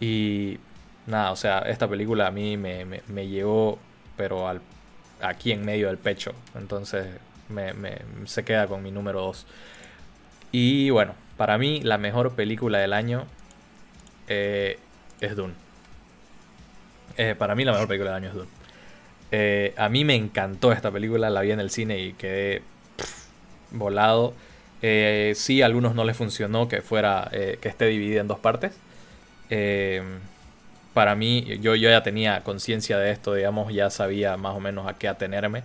Y 0.00 0.58
nada, 1.06 1.30
o 1.30 1.36
sea, 1.36 1.58
esta 1.60 1.86
película 1.88 2.26
a 2.26 2.30
mí 2.30 2.56
me, 2.56 2.86
me, 2.86 3.28
llevó, 3.28 3.78
pero 4.16 4.48
al, 4.48 4.62
aquí 5.20 5.52
en 5.52 5.62
medio 5.62 5.88
del 5.88 5.98
pecho. 5.98 6.32
Entonces 6.54 7.06
me, 7.50 7.74
se 8.24 8.44
queda 8.44 8.66
con 8.66 8.82
mi 8.82 8.90
número 8.90 9.20
2. 9.20 9.46
Y 10.52 10.88
bueno, 10.88 11.14
para 11.36 11.58
mí 11.58 11.82
la 11.82 11.98
mejor 11.98 12.34
película 12.34 12.78
del 12.78 12.94
año 12.94 13.26
eh, 14.32 14.78
es 15.20 15.36
Dune. 15.36 15.54
Eh, 17.16 17.34
para 17.36 17.54
mí 17.54 17.64
la 17.64 17.72
mejor 17.72 17.88
película 17.88 18.14
del 18.14 18.24
año 18.24 18.28
es 18.30 18.34
Dune. 18.34 19.72
a 19.76 19.88
mí 19.88 20.04
me 20.04 20.14
encantó 20.14 20.72
esta 20.72 20.90
película, 20.90 21.30
la 21.30 21.42
vi 21.42 21.52
en 21.52 21.60
el 21.60 21.70
cine 21.70 21.98
y 21.98 22.12
quedé 22.14 22.62
volado. 23.72 24.34
Eh, 24.82 25.32
sí, 25.36 25.62
a 25.62 25.66
algunos 25.66 25.94
no 25.94 26.04
les 26.04 26.16
funcionó 26.16 26.68
que 26.68 26.82
fuera 26.82 27.28
eh, 27.32 27.58
que 27.60 27.68
esté 27.68 27.86
dividida 27.86 28.20
en 28.20 28.28
dos 28.28 28.38
partes. 28.38 28.72
Eh, 29.50 30.02
para 30.94 31.14
mí, 31.14 31.58
yo, 31.60 31.74
yo 31.74 31.88
ya 31.88 32.02
tenía 32.02 32.42
conciencia 32.42 32.98
de 32.98 33.12
esto, 33.12 33.34
digamos, 33.34 33.72
ya 33.72 33.90
sabía 33.90 34.36
más 34.36 34.54
o 34.56 34.60
menos 34.60 34.86
a 34.88 34.94
qué 34.94 35.08
atenerme. 35.08 35.64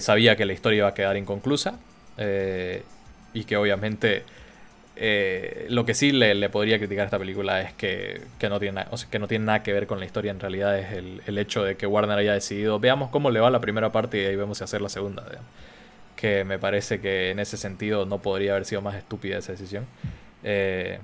sabía 0.00 0.36
que 0.36 0.44
la 0.46 0.52
historia 0.52 0.78
iba 0.78 0.88
a 0.88 0.94
quedar 0.94 1.16
inconclusa 1.16 1.78
y 3.34 3.44
que 3.44 3.56
obviamente 3.56 4.24
lo 4.94 5.84
que 5.84 5.94
sí 5.94 6.12
le, 6.12 6.48
podría 6.50 6.78
criticar 6.78 7.02
a 7.02 7.04
esta 7.06 7.18
película 7.18 7.60
es 7.60 7.72
que, 7.72 8.20
no 8.48 8.60
tiene, 8.60 8.84
que 9.10 9.18
no 9.18 9.28
tiene 9.28 9.44
nada 9.46 9.62
que 9.62 9.72
ver 9.72 9.86
con 9.86 9.98
la 9.98 10.04
historia. 10.04 10.30
En 10.30 10.40
realidad 10.40 10.78
es 10.78 10.92
el, 10.92 11.38
hecho 11.38 11.64
de 11.64 11.76
que 11.76 11.86
Warner 11.86 12.18
haya 12.18 12.34
decidido, 12.34 12.78
veamos 12.78 13.10
cómo 13.10 13.30
le 13.30 13.40
va 13.40 13.50
la 13.50 13.60
primera 13.60 13.90
parte 13.92 14.22
y 14.22 14.26
ahí 14.26 14.36
vemos 14.36 14.58
si 14.58 14.64
hacer 14.64 14.80
la 14.80 14.88
segunda. 14.88 15.24
Que 16.16 16.44
me 16.44 16.58
parece 16.58 17.00
que 17.00 17.30
en 17.30 17.38
ese 17.38 17.56
sentido 17.56 18.06
no 18.06 18.18
podría 18.18 18.52
haber 18.52 18.64
sido 18.64 18.82
más 18.82 18.94
estúpida 18.94 19.38
esa 19.38 19.52
decisión. 19.52 19.86
Eh, 20.44 20.98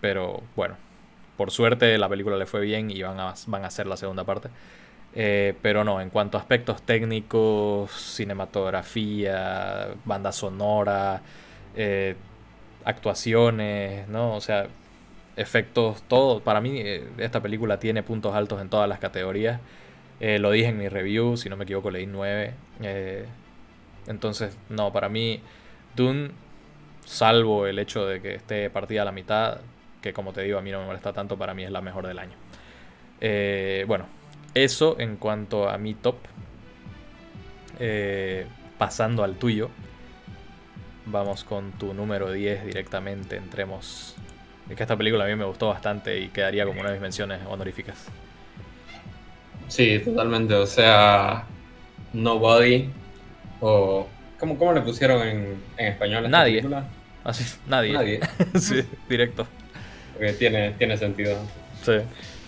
pero 0.00 0.42
bueno, 0.56 0.76
por 1.36 1.50
suerte 1.50 1.96
la 1.98 2.08
película 2.08 2.36
le 2.36 2.46
fue 2.46 2.60
bien 2.60 2.90
y 2.90 3.02
van 3.02 3.20
a, 3.20 3.34
van 3.46 3.64
a 3.64 3.68
hacer 3.68 3.86
la 3.86 3.96
segunda 3.96 4.24
parte. 4.24 4.48
Eh, 5.14 5.54
pero 5.62 5.84
no, 5.84 6.00
en 6.00 6.10
cuanto 6.10 6.36
a 6.36 6.40
aspectos 6.40 6.82
técnicos, 6.82 7.90
cinematografía, 7.90 9.88
banda 10.04 10.32
sonora, 10.32 11.22
eh, 11.74 12.14
actuaciones, 12.88 14.08
¿no? 14.08 14.34
O 14.34 14.40
sea, 14.40 14.68
efectos, 15.36 16.02
todo. 16.08 16.40
Para 16.40 16.60
mí, 16.60 16.82
esta 17.18 17.40
película 17.42 17.78
tiene 17.78 18.02
puntos 18.02 18.34
altos 18.34 18.60
en 18.60 18.68
todas 18.70 18.88
las 18.88 18.98
categorías. 18.98 19.60
lo 20.20 20.50
dije 20.50 20.68
en 20.68 20.78
mi 20.78 20.88
review, 20.88 21.36
si 21.36 21.48
no 21.48 21.56
me 21.56 21.64
equivoco, 21.64 21.90
leí 21.90 22.06
9. 22.06 22.54
Entonces, 24.08 24.56
no, 24.70 24.92
para 24.92 25.08
mí, 25.08 25.40
Dune, 25.94 26.30
salvo 27.04 27.66
el 27.66 27.78
hecho 27.78 28.06
de 28.06 28.20
que 28.20 28.34
esté 28.34 28.70
partida 28.70 29.02
a 29.02 29.04
la 29.04 29.12
mitad, 29.12 29.58
que 30.02 30.12
como 30.12 30.32
te 30.32 30.42
digo, 30.42 30.58
a 30.58 30.62
mí 30.62 30.70
no 30.70 30.80
me 30.80 30.86
molesta 30.86 31.12
tanto, 31.12 31.36
para 31.36 31.54
mí 31.54 31.64
es 31.64 31.70
la 31.70 31.82
mejor 31.82 32.06
del 32.06 32.18
año. 32.18 32.36
Eh, 33.20 33.84
bueno, 33.86 34.06
eso 34.54 34.96
en 34.98 35.16
cuanto 35.16 35.68
a 35.68 35.78
mi 35.78 35.94
top. 35.94 36.16
Eh, 37.80 38.46
pasando 38.76 39.24
al 39.24 39.36
tuyo, 39.36 39.70
vamos 41.10 41.44
con 41.44 41.72
tu 41.72 41.94
número 41.94 42.30
10 42.32 42.64
directamente. 42.66 43.36
Entremos. 43.36 44.14
Es 44.68 44.76
que 44.76 44.82
esta 44.82 44.96
película 44.96 45.24
a 45.24 45.28
mí 45.28 45.34
me 45.34 45.44
gustó 45.44 45.68
bastante 45.68 46.18
y 46.18 46.28
quedaría 46.28 46.66
como 46.66 46.80
una 46.80 46.90
de 46.90 46.94
mis 46.96 47.02
menciones 47.02 47.40
honoríficas. 47.48 48.06
Sí, 49.68 50.00
totalmente. 50.04 50.54
O 50.54 50.66
sea, 50.66 51.44
Nobody 52.12 52.90
o, 53.60 54.06
¿cómo, 54.38 54.56
¿Cómo 54.58 54.72
le 54.72 54.80
pusieron 54.82 55.26
en, 55.26 55.62
en 55.76 55.86
español 55.86 56.24
esta 56.24 56.38
nadie. 56.38 56.56
película? 56.56 56.88
Así, 57.24 57.58
nadie. 57.66 57.92
Nadie. 57.92 58.20
sí, 58.58 58.82
directo. 59.08 59.46
Porque 60.14 60.32
tiene, 60.34 60.72
tiene 60.72 60.96
sentido. 60.96 61.36
Sí. 61.82 61.98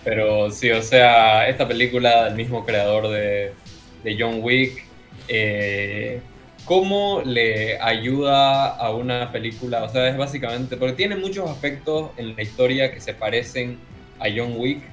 Pero 0.03 0.49
sí, 0.51 0.71
o 0.71 0.81
sea, 0.81 1.47
esta 1.47 1.67
película 1.67 2.25
del 2.25 2.35
mismo 2.35 2.65
creador 2.65 3.09
de, 3.09 3.53
de 4.03 4.17
John 4.19 4.39
Wick, 4.41 4.83
eh, 5.27 6.21
¿cómo 6.65 7.21
le 7.25 7.79
ayuda 7.79 8.67
a 8.67 8.91
una 8.91 9.31
película? 9.31 9.83
O 9.83 9.89
sea, 9.89 10.09
es 10.09 10.17
básicamente, 10.17 10.77
porque 10.77 10.93
tiene 10.93 11.15
muchos 11.15 11.49
aspectos 11.49 12.11
en 12.17 12.35
la 12.35 12.41
historia 12.41 12.91
que 12.93 12.99
se 12.99 13.13
parecen 13.13 13.79
a 14.19 14.25
John 14.35 14.53
Wick, 14.57 14.83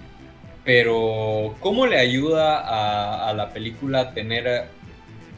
pero 0.65 1.55
¿cómo 1.61 1.87
le 1.87 1.99
ayuda 1.99 3.29
a, 3.29 3.33
la 3.35 3.51
película 3.53 4.13
tener 4.13 4.69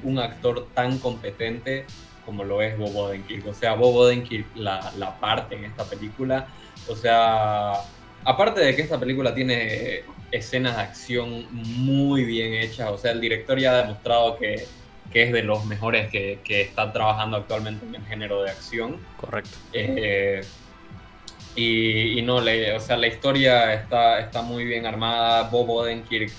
un 0.03 0.19
actor 0.19 0.69
tan 0.75 0.99
competente 0.99 1.87
como 2.25 2.45
lo 2.45 2.63
es 2.63 2.77
Bob 2.79 2.97
Odenkirk. 2.97 3.47
O 3.47 3.55
sea, 3.55 3.75
Bob 3.75 3.97
Odenkirk 3.97 4.47
la 4.55 5.17
parte 5.21 5.57
en 5.57 5.65
esta 5.65 5.85
película. 5.85 6.47
O 6.89 6.95
sea, 6.95 7.73
aparte 8.25 8.61
de 8.61 8.75
que 8.75 8.83
esta 8.83 8.99
película 8.99 9.35
tiene 9.35 10.03
escenas 10.31 10.77
de 10.77 10.83
acción 10.83 11.47
muy 11.51 12.25
bien 12.25 12.55
hechas, 12.55 12.91
o 12.91 12.99
sea, 12.99 13.13
el 13.13 13.21
director 13.21 13.59
ya 13.59 13.73
ha 13.73 13.83
demostrado 13.83 14.39
que, 14.39 14.67
es 15.13 15.33
de 15.33 15.43
los 15.43 15.65
mejores 15.67 16.11
que, 16.11 16.41
que, 16.45 16.63
están 16.63 16.93
trabajando 16.93 17.37
actualmente 17.37 17.85
en 17.85 17.95
el 17.97 18.05
género 18.07 18.43
de 18.43 18.51
acción. 18.51 18.99
Correcto. 19.17 19.57
Eh, 19.73 20.43
y, 21.57 22.23
no, 22.23 22.41
le, 22.41 22.75
o 22.75 22.81
sea, 22.81 22.97
la 22.97 23.09
historia 23.09 23.75
está, 23.75 24.21
está 24.21 24.43
muy 24.43 24.65
bien 24.65 24.87
armada. 24.87 25.49
Bob 25.51 25.71
Odenkirk 25.71 26.31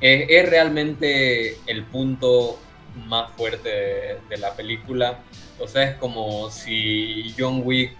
es, 0.00 0.26
es 0.28 0.48
realmente 0.48 1.56
el 1.66 1.84
punto 1.84 2.58
más 3.06 3.32
fuerte 3.32 4.18
de, 4.28 4.36
la 4.38 4.54
película. 4.54 5.18
O 5.58 5.66
sea, 5.66 5.82
es 5.84 5.96
como 5.96 6.50
si 6.50 7.34
John 7.38 7.62
Wick 7.64 7.96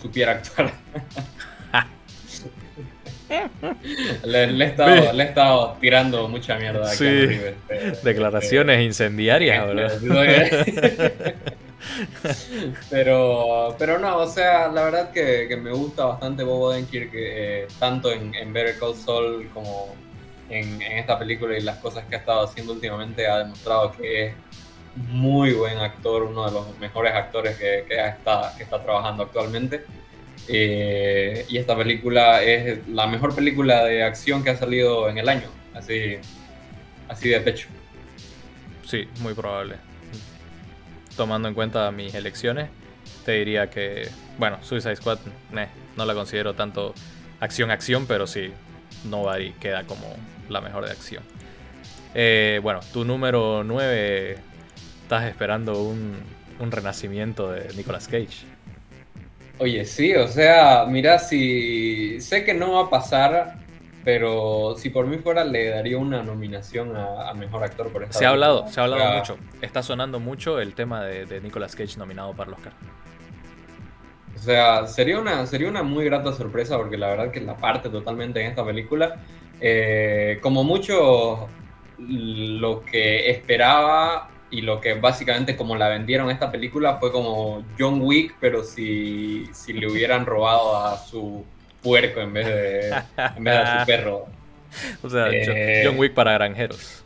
supiera 0.00 0.32
actuar. 0.32 0.72
le, 4.24 4.64
he 4.64 5.22
estado, 5.22 5.76
tirando 5.80 6.28
mucha 6.28 6.56
mierda. 6.56 6.90
Aquí 6.90 7.38
Declaraciones 8.02 8.80
incendiarias, 8.82 9.66
pero, 12.90 13.74
pero 13.78 13.98
no, 13.98 14.18
o 14.18 14.26
sea, 14.26 14.68
la 14.68 14.84
verdad 14.84 15.10
que, 15.12 15.56
me 15.56 15.70
gusta 15.70 16.04
bastante 16.04 16.42
Bob 16.42 16.62
Odenkirk, 16.62 17.10
eh, 17.14 17.68
tanto 17.78 18.12
en, 18.12 18.34
en, 18.34 18.52
Better 18.52 18.78
Call 18.78 18.94
Saul 18.94 19.48
como 19.54 19.94
en, 20.50 20.82
esta 20.82 21.18
película 21.18 21.56
y 21.56 21.62
las 21.62 21.78
cosas 21.78 22.04
que 22.04 22.16
ha 22.16 22.18
estado 22.18 22.44
haciendo 22.44 22.74
últimamente, 22.74 23.26
ha 23.26 23.38
demostrado 23.38 23.92
que 23.92 24.26
es 24.26 24.34
muy 24.96 25.52
buen 25.52 25.78
actor, 25.78 26.24
uno 26.24 26.46
de 26.46 26.52
los 26.52 26.78
mejores 26.78 27.14
actores 27.14 27.56
que, 27.56 27.84
que 27.88 27.94
está, 27.94 28.52
que 28.56 28.64
está 28.64 28.82
trabajando 28.82 29.22
actualmente. 29.22 29.84
Eh, 30.48 31.46
y 31.48 31.58
esta 31.58 31.76
película 31.76 32.42
es 32.42 32.86
la 32.88 33.06
mejor 33.06 33.34
película 33.34 33.84
de 33.84 34.02
acción 34.02 34.42
que 34.42 34.50
ha 34.50 34.56
salido 34.56 35.08
en 35.08 35.18
el 35.18 35.28
año, 35.28 35.48
así, 35.74 36.16
así 37.08 37.28
de 37.28 37.40
pecho. 37.40 37.68
Sí, 38.84 39.08
muy 39.20 39.34
probable. 39.34 39.76
Tomando 41.16 41.48
en 41.48 41.54
cuenta 41.54 41.90
mis 41.92 42.14
elecciones, 42.14 42.68
te 43.24 43.32
diría 43.32 43.70
que, 43.70 44.08
bueno, 44.38 44.58
Suicide 44.62 44.96
Squad 44.96 45.18
no 45.96 46.04
la 46.04 46.14
considero 46.14 46.54
tanto 46.54 46.94
acción-acción, 47.38 48.06
pero 48.06 48.26
sí, 48.26 48.50
Nobody 49.04 49.52
queda 49.52 49.84
como 49.84 50.16
la 50.48 50.60
mejor 50.60 50.86
de 50.86 50.90
acción. 50.90 51.22
Eh, 52.14 52.58
bueno, 52.62 52.80
tu 52.92 53.04
número 53.04 53.62
9, 53.64 54.38
estás 55.02 55.24
esperando 55.24 55.82
un, 55.82 56.16
un 56.58 56.70
renacimiento 56.70 57.50
de 57.52 57.72
Nicolas 57.74 58.08
Cage. 58.08 58.49
Oye, 59.60 59.84
sí, 59.84 60.14
o 60.14 60.26
sea, 60.26 60.86
mira, 60.88 61.18
si 61.18 62.18
sé 62.22 62.44
que 62.46 62.54
no 62.54 62.72
va 62.72 62.84
a 62.84 62.88
pasar, 62.88 63.58
pero 64.02 64.74
si 64.78 64.88
por 64.88 65.06
mí 65.06 65.18
fuera 65.18 65.44
le 65.44 65.68
daría 65.68 65.98
una 65.98 66.22
nominación 66.22 66.96
a, 66.96 67.34
mejor 67.34 67.62
actor 67.64 67.92
por 67.92 68.04
esta. 68.04 68.18
Se 68.18 68.24
ha 68.24 68.30
hablado, 68.30 68.66
se 68.68 68.80
ha 68.80 68.84
hablado 68.84 69.18
mucho. 69.18 69.36
Está 69.60 69.82
sonando 69.82 70.18
mucho 70.18 70.60
el 70.60 70.72
tema 70.74 71.04
de, 71.04 71.42
Nicolas 71.42 71.76
Cage 71.76 71.98
nominado 71.98 72.32
para 72.32 72.48
el 72.48 72.54
Oscar. 72.54 72.72
O 74.34 74.38
sea, 74.38 74.86
sería 74.86 75.20
una, 75.20 75.44
sería 75.44 75.68
una 75.68 75.82
muy 75.82 76.06
grata 76.06 76.32
sorpresa 76.32 76.78
porque 76.78 76.96
la 76.96 77.08
verdad 77.08 77.30
que 77.30 77.42
la 77.42 77.58
parte 77.58 77.90
totalmente 77.90 78.40
en 78.40 78.46
esta 78.46 78.64
película. 78.64 79.20
Eh, 79.60 80.38
como 80.40 80.64
mucho 80.64 81.48
lo 81.98 82.82
que 82.82 83.28
esperaba 83.28 84.30
y 84.50 84.62
lo 84.62 84.80
que 84.80 84.94
básicamente 84.94 85.56
como 85.56 85.76
la 85.76 85.88
vendieron 85.88 86.30
esta 86.30 86.50
película 86.50 86.96
fue 86.98 87.12
como 87.12 87.64
John 87.78 88.00
Wick, 88.02 88.34
pero 88.40 88.64
si, 88.64 89.46
si 89.52 89.72
le 89.72 89.88
hubieran 89.88 90.26
robado 90.26 90.76
a 90.76 90.98
su 90.98 91.44
puerco 91.82 92.20
en 92.20 92.32
vez 92.32 92.46
de, 92.46 92.88
en 93.36 93.44
vez 93.44 93.54
de 93.54 93.60
a 93.60 93.80
su 93.80 93.86
perro. 93.86 94.26
O 95.02 95.10
sea, 95.10 95.28
eh, 95.32 95.82
John 95.84 95.98
Wick 95.98 96.14
para 96.14 96.32
granjeros. 96.34 97.02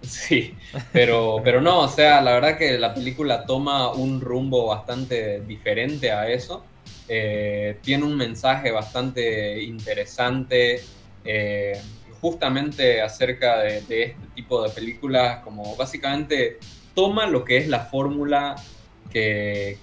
Sí, 0.00 0.54
pero, 0.92 1.40
pero 1.44 1.60
no, 1.60 1.80
o 1.80 1.88
sea, 1.88 2.20
la 2.20 2.32
verdad 2.32 2.56
que 2.56 2.78
la 2.78 2.94
película 2.94 3.44
toma 3.44 3.92
un 3.92 4.20
rumbo 4.20 4.66
bastante 4.66 5.40
diferente 5.40 6.10
a 6.12 6.28
eso. 6.28 6.64
Eh, 7.08 7.78
tiene 7.82 8.04
un 8.04 8.16
mensaje 8.16 8.70
bastante 8.70 9.62
interesante. 9.62 10.82
Eh, 11.24 11.78
justamente 12.24 13.02
acerca 13.02 13.58
de, 13.58 13.76
este 13.76 14.16
tipo 14.34 14.62
de 14.62 14.70
películas, 14.70 15.40
como 15.44 15.76
básicamente 15.76 16.58
toma 16.94 17.26
lo 17.26 17.44
que 17.44 17.58
es 17.58 17.68
la 17.68 17.80
fórmula 17.80 18.56
que, 19.12 19.76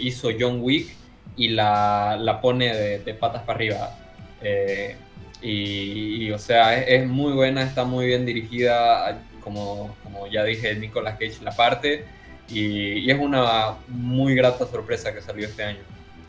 hizo 0.00 0.30
John 0.40 0.60
Wick 0.62 0.94
y 1.36 1.48
la, 1.48 2.38
pone 2.40 2.74
de, 2.74 3.14
patas 3.14 3.42
para 3.42 3.56
arriba. 3.56 3.98
Eh, 4.40 4.96
y, 5.42 6.30
o 6.30 6.38
sea, 6.38 6.78
es, 6.78 7.06
muy 7.06 7.34
buena, 7.34 7.62
está 7.64 7.84
muy 7.84 8.06
bien 8.06 8.24
dirigida, 8.24 9.22
como, 9.44 9.94
como 10.04 10.26
ya 10.28 10.44
dije, 10.44 10.74
Nicolas 10.76 11.18
Cage 11.18 11.42
la 11.42 11.54
parte, 11.54 12.06
y, 12.48 13.10
es 13.10 13.18
una 13.20 13.74
muy 13.88 14.34
grata 14.34 14.66
sorpresa 14.66 15.12
que 15.12 15.20
salió 15.20 15.46
este 15.46 15.64
año. 15.64 15.80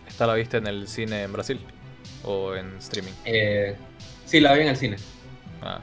¿Esta 0.05 0.27
la 0.27 0.33
viste 0.33 0.57
en 0.57 0.67
el 0.67 0.89
cine 0.89 1.23
en 1.23 1.31
Brasil 1.31 1.61
o 2.25 2.55
en 2.55 2.75
streaming? 2.79 3.13
Eh, 3.23 3.73
sí, 4.25 4.41
la 4.41 4.53
vi 4.53 4.63
en 4.63 4.67
el 4.67 4.75
cine. 4.75 4.97
Ah. 5.63 5.81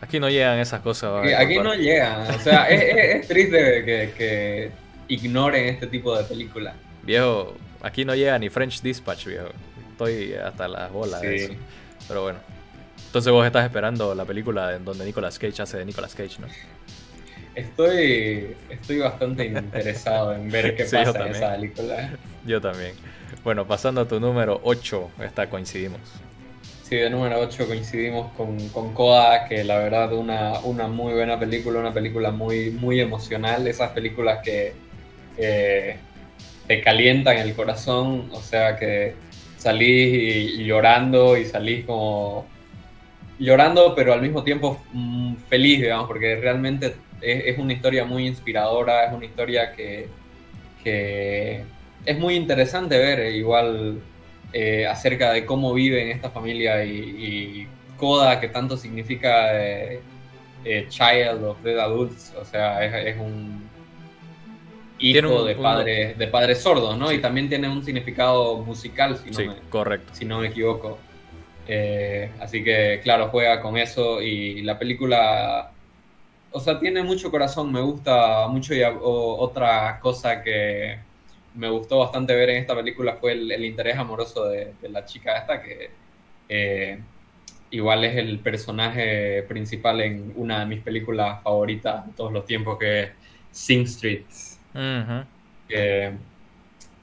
Aquí 0.00 0.18
no 0.18 0.30
llegan 0.30 0.58
esas 0.58 0.80
cosas. 0.80 1.26
Aquí, 1.36 1.58
no 1.58 1.74
llegan. 1.74 2.34
O 2.34 2.38
sea, 2.38 2.64
es, 2.70 3.26
triste 3.28 4.12
que, 4.16 4.70
ignoren 5.08 5.66
este 5.66 5.86
tipo 5.86 6.16
de 6.16 6.24
películas. 6.24 6.74
Viejo, 7.02 7.54
aquí 7.82 8.04
no 8.04 8.14
llega 8.14 8.38
ni 8.38 8.48
French 8.48 8.80
Dispatch, 8.80 9.26
viejo. 9.26 9.48
Estoy 9.90 10.34
hasta 10.34 10.68
las 10.68 10.90
bolas 10.90 11.20
de 11.20 11.36
eso. 11.36 11.52
Pero 12.08 12.22
bueno. 12.22 12.38
Entonces 13.06 13.32
vos 13.32 13.44
estás 13.44 13.64
esperando 13.64 14.14
la 14.14 14.24
película 14.24 14.74
en 14.74 14.84
donde 14.84 15.04
Nicolas 15.04 15.38
Cage 15.38 15.62
hace 15.62 15.78
de 15.78 15.84
Nicolas 15.84 16.14
Cage, 16.14 16.38
¿no? 16.38 16.46
Estoy, 17.54 18.56
estoy 18.68 18.98
bastante 18.98 19.46
interesado 19.46 20.32
en 20.32 20.48
ver 20.48 20.76
qué 20.76 20.84
pasa 20.90 21.26
en 21.26 21.34
esa 21.34 21.52
película. 21.56 22.10
Yo 22.46 22.60
también. 22.60 22.92
Bueno, 23.42 23.66
pasando 23.66 24.02
a 24.02 24.08
tu 24.08 24.20
número 24.20 24.60
8, 24.62 25.10
esta 25.24 25.50
coincidimos. 25.50 26.00
De 26.90 27.08
número 27.08 27.38
8 27.38 27.68
coincidimos 27.68 28.32
con, 28.32 28.68
con 28.70 28.92
Coda, 28.94 29.46
que 29.46 29.62
la 29.62 29.78
verdad 29.78 30.12
una, 30.12 30.58
una 30.64 30.88
muy 30.88 31.12
buena 31.12 31.38
película, 31.38 31.78
una 31.78 31.94
película 31.94 32.32
muy, 32.32 32.70
muy 32.70 33.00
emocional, 33.00 33.68
esas 33.68 33.92
películas 33.92 34.40
que 34.44 34.74
te 36.66 36.80
calientan 36.80 37.38
el 37.38 37.54
corazón, 37.54 38.28
o 38.32 38.40
sea 38.40 38.76
que 38.76 39.14
salís 39.56 40.58
llorando 40.58 41.36
y 41.36 41.44
salís 41.44 41.84
como 41.84 42.46
llorando, 43.38 43.94
pero 43.94 44.12
al 44.12 44.20
mismo 44.20 44.42
tiempo 44.42 44.82
mm, 44.92 45.36
feliz, 45.48 45.80
digamos, 45.80 46.08
porque 46.08 46.36
realmente 46.36 46.96
es, 47.20 47.56
una 47.56 47.72
historia 47.72 48.04
muy 48.04 48.26
inspiradora, 48.26 49.06
es 49.06 49.12
una 49.12 49.26
historia 49.26 49.72
que, 49.72 50.08
que 50.82 51.62
es 52.04 52.18
muy 52.18 52.34
interesante 52.34 52.98
ver, 52.98 53.32
igual 53.34 54.00
eh, 54.52 54.86
acerca 54.86 55.32
de 55.32 55.46
cómo 55.46 55.72
viven 55.72 56.08
esta 56.08 56.30
familia 56.30 56.84
y, 56.84 57.68
Coda, 57.96 58.40
que 58.40 58.48
tanto 58.48 58.78
significa 58.78 59.62
eh, 59.62 60.00
eh, 60.64 60.86
Child 60.88 61.44
of 61.44 61.62
Dead 61.62 61.78
Adults, 61.78 62.34
o 62.40 62.44
sea, 62.46 62.82
es, 62.84 63.16
un 63.18 63.68
hijo 64.98 65.44
de, 65.44 65.54
padres, 65.54 66.16
de 66.16 66.26
padres 66.26 66.62
sordos, 66.62 66.96
¿no? 66.96 67.12
Y 67.12 67.20
también 67.20 67.50
tiene 67.50 67.68
un 67.68 67.84
significado 67.84 68.56
musical, 68.58 69.18
si 69.18 69.30
no, 69.30 69.52
me, 69.52 69.60
correcto. 69.68 70.14
Si 70.14 70.24
no 70.24 70.38
me 70.38 70.48
equivoco. 70.48 70.98
así 72.40 72.64
que, 72.64 73.00
claro, 73.02 73.28
juega 73.28 73.60
con 73.60 73.76
eso 73.76 74.22
y 74.22 74.62
la 74.62 74.78
película, 74.78 75.70
o 76.52 76.58
sea, 76.58 76.80
tiene 76.80 77.02
mucho 77.02 77.30
corazón, 77.30 77.70
me 77.70 77.82
gusta 77.82 78.48
mucho 78.48 78.74
y 78.74 78.82
otra 78.82 80.00
cosa 80.00 80.42
que 80.42 81.09
me 81.54 81.68
gustó 81.68 81.98
bastante 81.98 82.34
ver 82.34 82.50
en 82.50 82.56
esta 82.58 82.74
película 82.74 83.14
fue 83.14 83.32
el, 83.32 83.64
interés 83.64 83.96
amoroso 83.96 84.46
de, 84.46 84.72
la 84.88 85.04
chica 85.04 85.38
esta, 85.38 85.62
que 85.62 85.90
eh, 86.48 86.98
igual 87.70 88.04
es 88.04 88.16
el 88.16 88.38
personaje 88.38 89.42
principal 89.48 90.00
en 90.00 90.32
una 90.36 90.60
de 90.60 90.66
mis 90.66 90.80
películas 90.80 91.42
favoritas 91.42 92.06
de 92.06 92.12
todos 92.12 92.32
los 92.32 92.44
tiempos, 92.44 92.78
que 92.78 93.02
es 93.02 93.10
Sing 93.50 93.82
Street. 93.82 94.24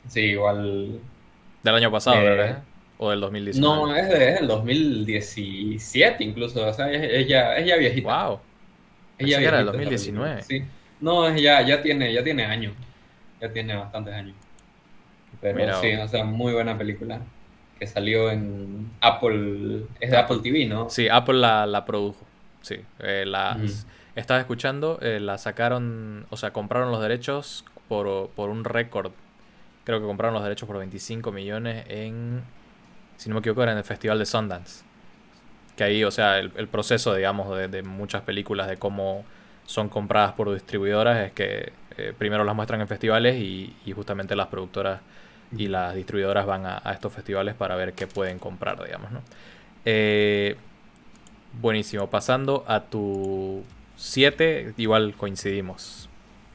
sí, 0.08 0.20
igual... 0.22 1.00
Del 1.64 1.76
año 1.76 1.92
pasado, 1.92 2.22
eh, 2.22 2.24
¿verdad? 2.24 2.64
¿O 3.00 3.10
del 3.12 3.20
2019? 3.20 3.76
No, 3.76 3.96
es, 3.96 4.10
del 4.10 4.48
2017 4.48 6.24
incluso, 6.24 6.66
o 6.66 6.74
sea, 6.74 6.92
es, 6.92 7.28
ya, 7.28 7.78
viejita. 7.78 8.26
¡Wow! 8.26 8.40
Ella 9.20 9.40
era 9.40 9.58
del 9.58 9.66
2019. 9.68 10.44
Sí. 10.44 10.64
No, 11.00 11.36
ya, 11.36 11.62
ya, 11.62 11.82
tiene, 11.82 12.12
ya 12.12 12.24
tiene 12.24 12.46
años 12.46 12.74
ya 13.42 13.52
tiene 13.52 13.76
bastantes 13.76 14.14
años. 14.14 14.36
Pero 15.42 15.80
sí, 15.82 15.94
o 15.94 16.08
sea, 16.08 16.24
muy 16.24 16.54
buena 16.54 16.78
película. 16.78 17.22
Que 17.80 17.86
salió 17.86 18.32
en 18.32 18.90
Apple. 19.02 19.84
Es 20.00 20.12
de 20.12 20.18
Apple 20.18 20.40
TV, 20.42 20.66
¿no? 20.66 20.90
Sí, 20.90 21.08
Apple 21.10 21.36
la, 21.36 21.84
produjo. 21.86 22.26
Sí. 22.62 22.78
Eh, 23.00 23.24
la, 23.28 23.58
Estaba 24.16 24.40
escuchando, 24.40 24.98
eh, 25.02 25.20
la 25.20 25.38
sacaron. 25.38 26.26
O 26.32 26.38
sea, 26.38 26.52
compraron 26.52 26.92
los 26.92 27.02
derechos 27.02 27.66
por, 27.88 28.32
un 28.36 28.64
récord. 28.64 29.12
Creo 29.84 30.00
que 30.00 30.06
compraron 30.08 30.34
los 30.34 30.44
derechos 30.44 30.66
por 30.66 30.78
25 30.80 31.32
millones 31.32 31.86
en. 31.88 32.44
Si 33.18 33.30
no 33.30 33.36
me 33.36 33.40
equivoco, 33.40 33.64
era 33.64 33.74
en 33.74 33.78
el 33.78 33.84
Festival 33.84 34.18
de 34.18 34.26
Sundance. 34.26 34.84
Que 35.76 35.84
ahí, 35.84 36.04
o 36.04 36.10
sea, 36.10 36.40
el, 36.40 36.68
proceso, 36.68 37.14
digamos, 37.14 37.56
de, 37.56 37.68
de 37.68 37.84
muchas 37.84 38.24
películas, 38.24 38.68
de 38.68 38.78
cómo 38.78 39.24
son 39.68 39.90
compradas 39.90 40.32
por 40.32 40.52
distribuidoras, 40.52 41.28
es 41.28 41.34
que 41.34 41.74
eh, 41.98 42.14
primero 42.18 42.44
las 42.44 42.56
muestran 42.56 42.82
en 42.82 42.88
festivales 42.88 43.36
y, 43.36 43.76
justamente 43.94 44.36
las 44.36 44.48
productoras 44.48 45.02
y 45.56 45.68
las 45.68 45.94
distribuidoras 45.94 46.46
van 46.46 46.66
a, 46.66 46.82
estos 46.94 47.14
festivales 47.14 47.54
para 47.54 47.76
ver 47.76 47.94
qué 47.94 48.08
pueden 48.08 48.40
comprar, 48.40 48.84
digamos, 48.84 49.12
¿no? 49.12 49.22
Eh, 49.86 50.56
buenísimo. 51.62 52.10
Pasando 52.10 52.64
a 52.68 52.86
tu 52.86 53.64
7, 53.98 54.74
igual 54.78 55.16
coincidimos. 55.16 56.10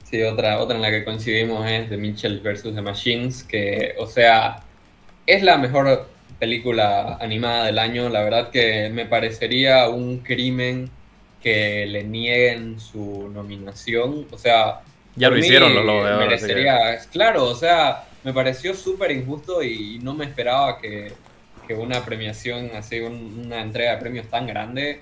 Sí, 0.05 0.23
otra, 0.23 0.59
otra 0.59 0.77
en 0.77 0.83
la 0.83 0.91
que 0.91 1.05
coincidimos 1.05 1.69
es 1.69 1.89
The 1.89 1.97
Mitchell 1.97 2.41
vs. 2.41 2.63
The 2.63 2.83
Machines, 2.83 3.43
que, 3.45 3.95
o 3.99 4.07
sea, 4.07 4.63
es 5.27 5.43
la 5.43 5.59
mejor 5.59 6.09
película 6.39 7.19
animada 7.21 7.67
del 7.67 7.79
año. 7.79 8.09
La 8.09 8.23
verdad 8.23 8.51
que 8.51 8.91
me 8.91 9.05
parecería 9.07 9.89
un 9.89 10.19
crimen 10.19 10.91
que 11.43 11.87
le 11.87 12.05
nieguen 12.05 12.79
su 12.81 13.29
nominación. 13.33 14.27
O 14.31 14.39
sea, 14.39 14.81
Ya 15.17 15.29
lo 15.29 15.39
hicieron 15.39 15.75
los 15.75 15.83
Globos 15.83 16.05
de 16.07 16.13
Oro. 16.13 16.25
Merecería, 16.25 16.99
Claro, 17.11 17.45
o 17.45 17.55
sea, 17.55 18.05
me 18.25 18.33
pareció 18.33 18.75
súper 18.75 19.11
injusto 19.11 19.63
y 19.63 19.99
no 20.03 20.15
me 20.15 20.25
esperaba 20.25 20.79
que, 20.79 21.13
una 21.73 22.05
premiación, 22.05 22.71
así, 22.77 23.01
una 23.01 23.63
entrega 23.63 23.93
de 23.93 23.97
premios 23.97 24.29
tan 24.29 24.47
grande, 24.47 25.01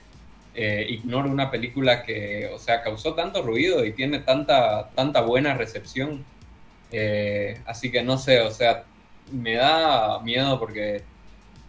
eh, 0.54 0.86
ignore 0.88 1.28
una 1.28 1.50
película 1.50 2.04
que, 2.04 2.48
o 2.54 2.60
sea, 2.60 2.80
causó 2.82 3.14
tanto 3.14 3.42
ruido 3.42 3.84
y 3.84 3.92
tiene 3.92 4.20
tanta, 4.20 4.88
tanta 4.94 5.20
buena 5.20 5.54
recepción. 5.54 6.24
Eh, 6.92 7.60
así 7.66 7.90
que 7.90 8.04
no 8.04 8.18
sé, 8.18 8.40
o 8.40 8.52
sea, 8.52 8.84
me 9.32 9.54
da 9.54 10.20
miedo 10.20 10.60
porque 10.60 11.02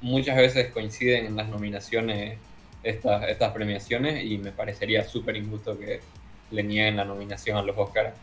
muchas 0.02 0.38
veces 0.38 0.72
coinciden 0.72 1.26
en 1.26 1.36
las 1.36 1.50
nominaciones 1.50 2.38
estas, 2.84 3.30
estas 3.30 3.52
premiaciones 3.52 4.24
y 4.24 4.38
me 4.38 4.52
parecería 4.52 5.04
súper 5.04 5.36
injusto 5.38 5.78
que 5.78 6.02
le 6.52 6.64
nieguen 6.64 6.98
la 6.98 7.06
nominación 7.06 7.58
a 7.58 7.62
los 7.62 7.78
Oscars. 7.78 8.14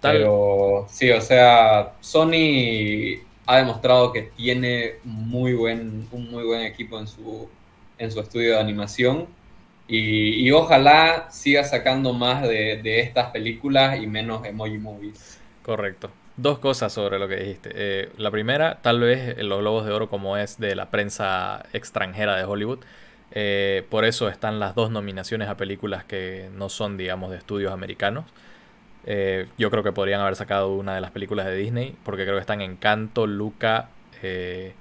Pero 0.00 0.86
sí, 0.90 1.10
o 1.10 1.20
sea, 1.20 1.92
Sony 2.00 3.20
ha 3.46 3.58
demostrado 3.58 4.12
que 4.12 4.22
tiene 4.22 4.94
muy 5.04 5.52
buen, 5.52 6.08
un 6.10 6.30
muy 6.30 6.44
buen 6.44 6.62
equipo 6.62 6.98
en 6.98 7.06
su, 7.06 7.48
en 7.98 8.10
su 8.10 8.20
estudio 8.20 8.54
de 8.54 8.60
animación 8.60 9.28
y, 9.88 10.50
ojalá 10.52 11.28
siga 11.30 11.64
sacando 11.64 12.12
más 12.14 12.42
de, 12.42 12.80
de, 12.82 13.00
estas 13.00 13.30
películas 13.30 14.00
y 14.00 14.06
menos 14.06 14.44
emoji 14.44 14.78
movies. 14.78 15.38
Correcto. 15.62 16.10
Dos 16.36 16.60
cosas 16.60 16.92
sobre 16.92 17.18
lo 17.18 17.28
que 17.28 17.36
dijiste. 17.36 17.70
Eh, 17.74 18.08
la 18.16 18.30
primera, 18.30 18.78
tal 18.80 19.00
vez 19.00 19.36
los 19.38 19.58
Globos 19.60 19.84
de 19.84 19.92
Oro 19.92 20.08
como 20.08 20.38
es 20.38 20.58
de 20.58 20.74
la 20.74 20.90
prensa 20.90 21.66
extranjera 21.74 22.36
de 22.36 22.44
Hollywood. 22.44 22.78
Eh, 23.34 23.84
por 23.88 24.04
eso 24.04 24.28
están 24.28 24.60
las 24.60 24.74
dos 24.74 24.90
nominaciones 24.90 25.48
a 25.48 25.56
películas 25.56 26.04
que 26.04 26.50
no 26.54 26.68
son, 26.68 26.96
digamos, 26.96 27.30
de 27.30 27.38
estudios 27.38 27.72
americanos. 27.72 28.26
Eh, 29.06 29.46
yo 29.58 29.70
creo 29.70 29.82
que 29.82 29.92
podrían 29.92 30.20
haber 30.20 30.36
sacado 30.36 30.74
una 30.74 30.94
de 30.94 31.00
las 31.00 31.10
películas 31.10 31.46
de 31.46 31.56
Disney, 31.56 31.96
porque 32.04 32.24
creo 32.24 32.36
que 32.36 32.40
están 32.40 32.60
Encanto, 32.60 33.26
Luca 33.26 33.88
eh, 34.22 34.74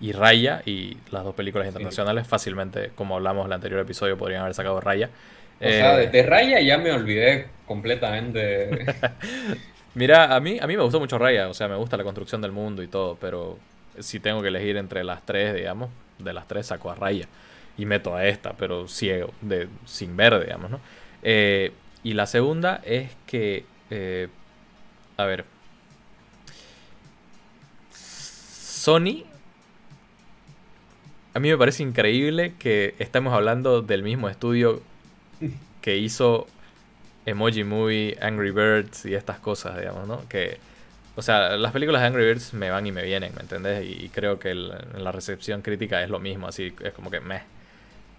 y 0.00 0.12
Raya, 0.12 0.62
y 0.64 0.96
las 1.10 1.24
dos 1.24 1.34
películas 1.34 1.66
internacionales 1.66 2.26
fácilmente, 2.26 2.92
como 2.94 3.16
hablamos 3.16 3.44
en 3.44 3.46
el 3.48 3.54
anterior 3.54 3.80
episodio, 3.80 4.16
podrían 4.16 4.42
haber 4.42 4.54
sacado 4.54 4.80
Raya. 4.80 5.10
O 5.60 5.68
sea, 5.68 5.96
de, 5.96 6.22
Raya 6.22 6.60
ya 6.60 6.78
me 6.78 6.92
olvidé 6.92 7.48
completamente. 7.66 8.86
Mira, 9.94 10.36
a 10.36 10.40
mí, 10.40 10.58
a 10.60 10.66
mí 10.66 10.76
me 10.76 10.82
gustó 10.82 11.00
mucho 11.00 11.18
Raya, 11.18 11.48
o 11.48 11.54
sea, 11.54 11.66
me 11.66 11.76
gusta 11.76 11.96
la 11.96 12.04
construcción 12.04 12.40
del 12.40 12.52
mundo 12.52 12.82
y 12.82 12.86
todo, 12.86 13.16
pero 13.18 13.58
si 13.98 14.20
tengo 14.20 14.42
que 14.42 14.48
elegir 14.48 14.76
entre 14.76 15.02
las 15.02 15.24
tres, 15.24 15.54
digamos, 15.54 15.88
de 16.18 16.32
las 16.34 16.46
tres 16.46 16.66
saco 16.66 16.90
a 16.90 16.94
Raya 16.94 17.26
y 17.78 17.86
meto 17.86 18.14
a 18.14 18.26
esta, 18.26 18.54
pero 18.54 18.88
ciego, 18.88 19.32
de, 19.40 19.68
sin 19.84 20.16
ver, 20.16 20.40
digamos, 20.40 20.70
¿no? 20.70 20.80
Eh, 21.22 21.72
y 22.02 22.14
la 22.14 22.26
segunda 22.26 22.80
es 22.84 23.10
que, 23.26 23.64
eh, 23.90 24.28
a 25.16 25.24
ver, 25.24 25.44
Sony, 27.90 29.24
a 31.34 31.40
mí 31.40 31.50
me 31.50 31.58
parece 31.58 31.82
increíble 31.82 32.54
que 32.58 32.94
estemos 32.98 33.34
hablando 33.34 33.82
del 33.82 34.02
mismo 34.02 34.28
estudio 34.28 34.80
que 35.82 35.96
hizo 35.96 36.46
Emoji 37.26 37.64
Movie, 37.64 38.16
Angry 38.20 38.52
Birds 38.52 39.04
y 39.04 39.14
estas 39.14 39.40
cosas, 39.40 39.78
digamos, 39.78 40.06
¿no? 40.06 40.28
Que, 40.28 40.58
o 41.16 41.22
sea, 41.22 41.56
las 41.56 41.72
películas 41.72 42.02
de 42.02 42.06
Angry 42.06 42.24
Birds 42.24 42.54
me 42.54 42.70
van 42.70 42.86
y 42.86 42.92
me 42.92 43.02
vienen, 43.02 43.34
¿me 43.34 43.42
entendés? 43.42 43.84
Y, 43.84 44.08
creo 44.10 44.38
que 44.38 44.54
la 44.54 45.12
recepción 45.12 45.62
crítica 45.62 46.02
es 46.02 46.08
lo 46.08 46.20
mismo, 46.20 46.46
así 46.46 46.72
es 46.82 46.92
como 46.92 47.10
que 47.10 47.20
meh. 47.20 47.42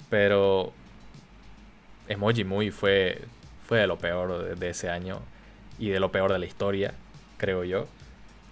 Pero 0.10 0.72
Emoji 2.08 2.44
Movie 2.44 2.72
fue 2.72 3.22
fue 3.68 3.80
de 3.80 3.88
lo 3.88 3.98
peor 3.98 4.56
de, 4.56 4.70
ese 4.70 4.90
año 4.90 5.20
y 5.78 5.90
de 5.90 6.00
lo 6.00 6.10
peor 6.12 6.32
de 6.32 6.40
la 6.40 6.46
historia, 6.46 6.94
creo 7.38 7.66
yo. 7.66 7.86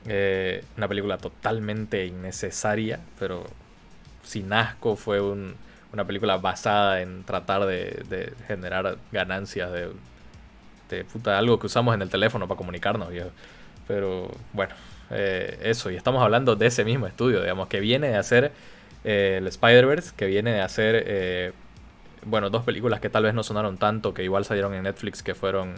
Eh, 0.07 0.63
una 0.77 0.87
película 0.87 1.17
totalmente 1.17 2.05
innecesaria, 2.05 2.99
pero 3.17 3.45
sin 4.23 4.51
asco. 4.51 4.97
Fue 4.97 5.21
una 5.21 6.05
película 6.05 6.37
basada 6.37 7.01
en 7.01 7.23
tratar 7.23 7.65
de, 7.65 8.33
generar 8.47 8.97
ganancias 9.13 9.71
de, 9.71 9.89
de 10.89 11.05
puta, 11.05 11.37
algo 11.37 11.59
que 11.59 11.67
usamos 11.67 11.95
en 11.95 12.01
el 12.01 12.09
teléfono 12.09 12.47
para 12.47 12.57
comunicarnos, 12.57 13.09
Pero 13.87 14.29
bueno, 14.51 14.75
eh, 15.11 15.59
eso. 15.63 15.89
Y 15.91 15.95
estamos 15.95 16.21
hablando 16.21 16.57
de 16.57 16.65
ese 16.65 16.83
mismo 16.83 17.07
estudio, 17.07 17.41
digamos, 17.41 17.69
que 17.69 17.79
viene 17.79 18.09
de 18.09 18.17
hacer 18.17 18.51
eh, 19.05 19.37
el 19.37 19.47
Spider-Verse, 19.47 20.11
que 20.17 20.25
viene 20.25 20.51
de 20.51 20.61
hacer 20.61 21.53
bueno, 22.25 22.49
dos 22.49 22.63
películas 22.63 22.99
que 22.99 23.09
tal 23.09 23.23
vez 23.23 23.33
no 23.33 23.43
sonaron 23.43 23.77
tanto, 23.77 24.13
que 24.13 24.23
igual 24.23 24.45
salieron 24.45 24.73
en 24.73 24.83
Netflix, 24.83 25.23
que 25.23 25.35
fueron 25.35 25.75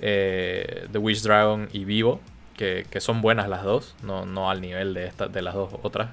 eh, 0.00 0.88
The 0.90 0.98
Wish 0.98 1.22
Dragon 1.22 1.68
y 1.72 1.84
Vivo, 1.84 2.20
que, 2.56 2.86
son 3.00 3.22
buenas 3.22 3.48
las 3.48 3.64
dos, 3.64 3.94
no, 4.02 4.26
no 4.26 4.50
al 4.50 4.60
nivel 4.60 4.94
de, 4.94 5.06
esta, 5.06 5.28
de 5.28 5.42
las 5.42 5.54
dos 5.54 5.72
otras, 5.82 6.10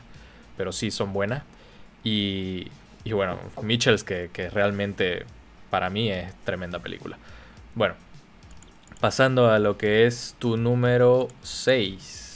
pero 0.56 0.72
sí 0.72 0.91
son 0.91 1.13
buenas. 1.13 1.43
Y, 2.04 2.67
y 3.04 3.12
bueno, 3.12 3.38
Mitchells, 3.62 4.04
que, 4.04 4.30
que 4.32 4.50
realmente 4.50 5.26
para 5.70 5.89
mí 5.89 6.10
es 6.10 6.34
tremenda 6.46 6.80
película. 6.80 7.17
Bueno, 7.76 7.96
pasando 9.00 9.52
a 9.52 9.60
lo 9.60 9.78
que 9.78 10.08
es 10.08 10.36
tu 10.39 10.58
número 10.58 11.28
6. 11.43 12.27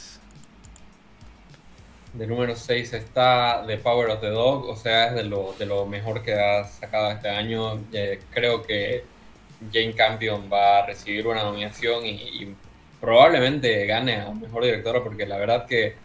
De 2.14 2.28
número 2.28 2.56
6 2.58 2.94
está 2.94 3.64
The 3.66 3.78
Power 3.78 4.10
of 4.10 4.20
the 4.20 4.28
Dog, 4.28 4.66
o 4.66 4.76
sea, 4.76 5.08
es 5.08 5.16
de 5.16 5.24
lo, 5.24 5.54
de 5.58 5.66
lo 5.66 5.86
mejor 5.86 6.22
que 6.22 6.34
ha 6.34 6.66
sacado 6.66 7.10
este 7.10 7.30
año. 7.30 7.86
Eh, 7.94 8.20
creo 8.32 8.62
que 8.64 9.06
Jane 9.72 9.94
Campion 9.94 10.50
va 10.52 10.80
a 10.80 10.86
recibir 10.88 11.26
una 11.28 11.44
nominación 11.44 12.06
y, 12.06 12.56
probablemente 13.00 13.86
gane 13.88 14.18
a 14.18 14.32
Mejor 14.32 14.64
Directora 14.66 15.04
porque 15.04 15.26
la 15.26 15.38
verdad 15.38 15.66
que 15.66 15.96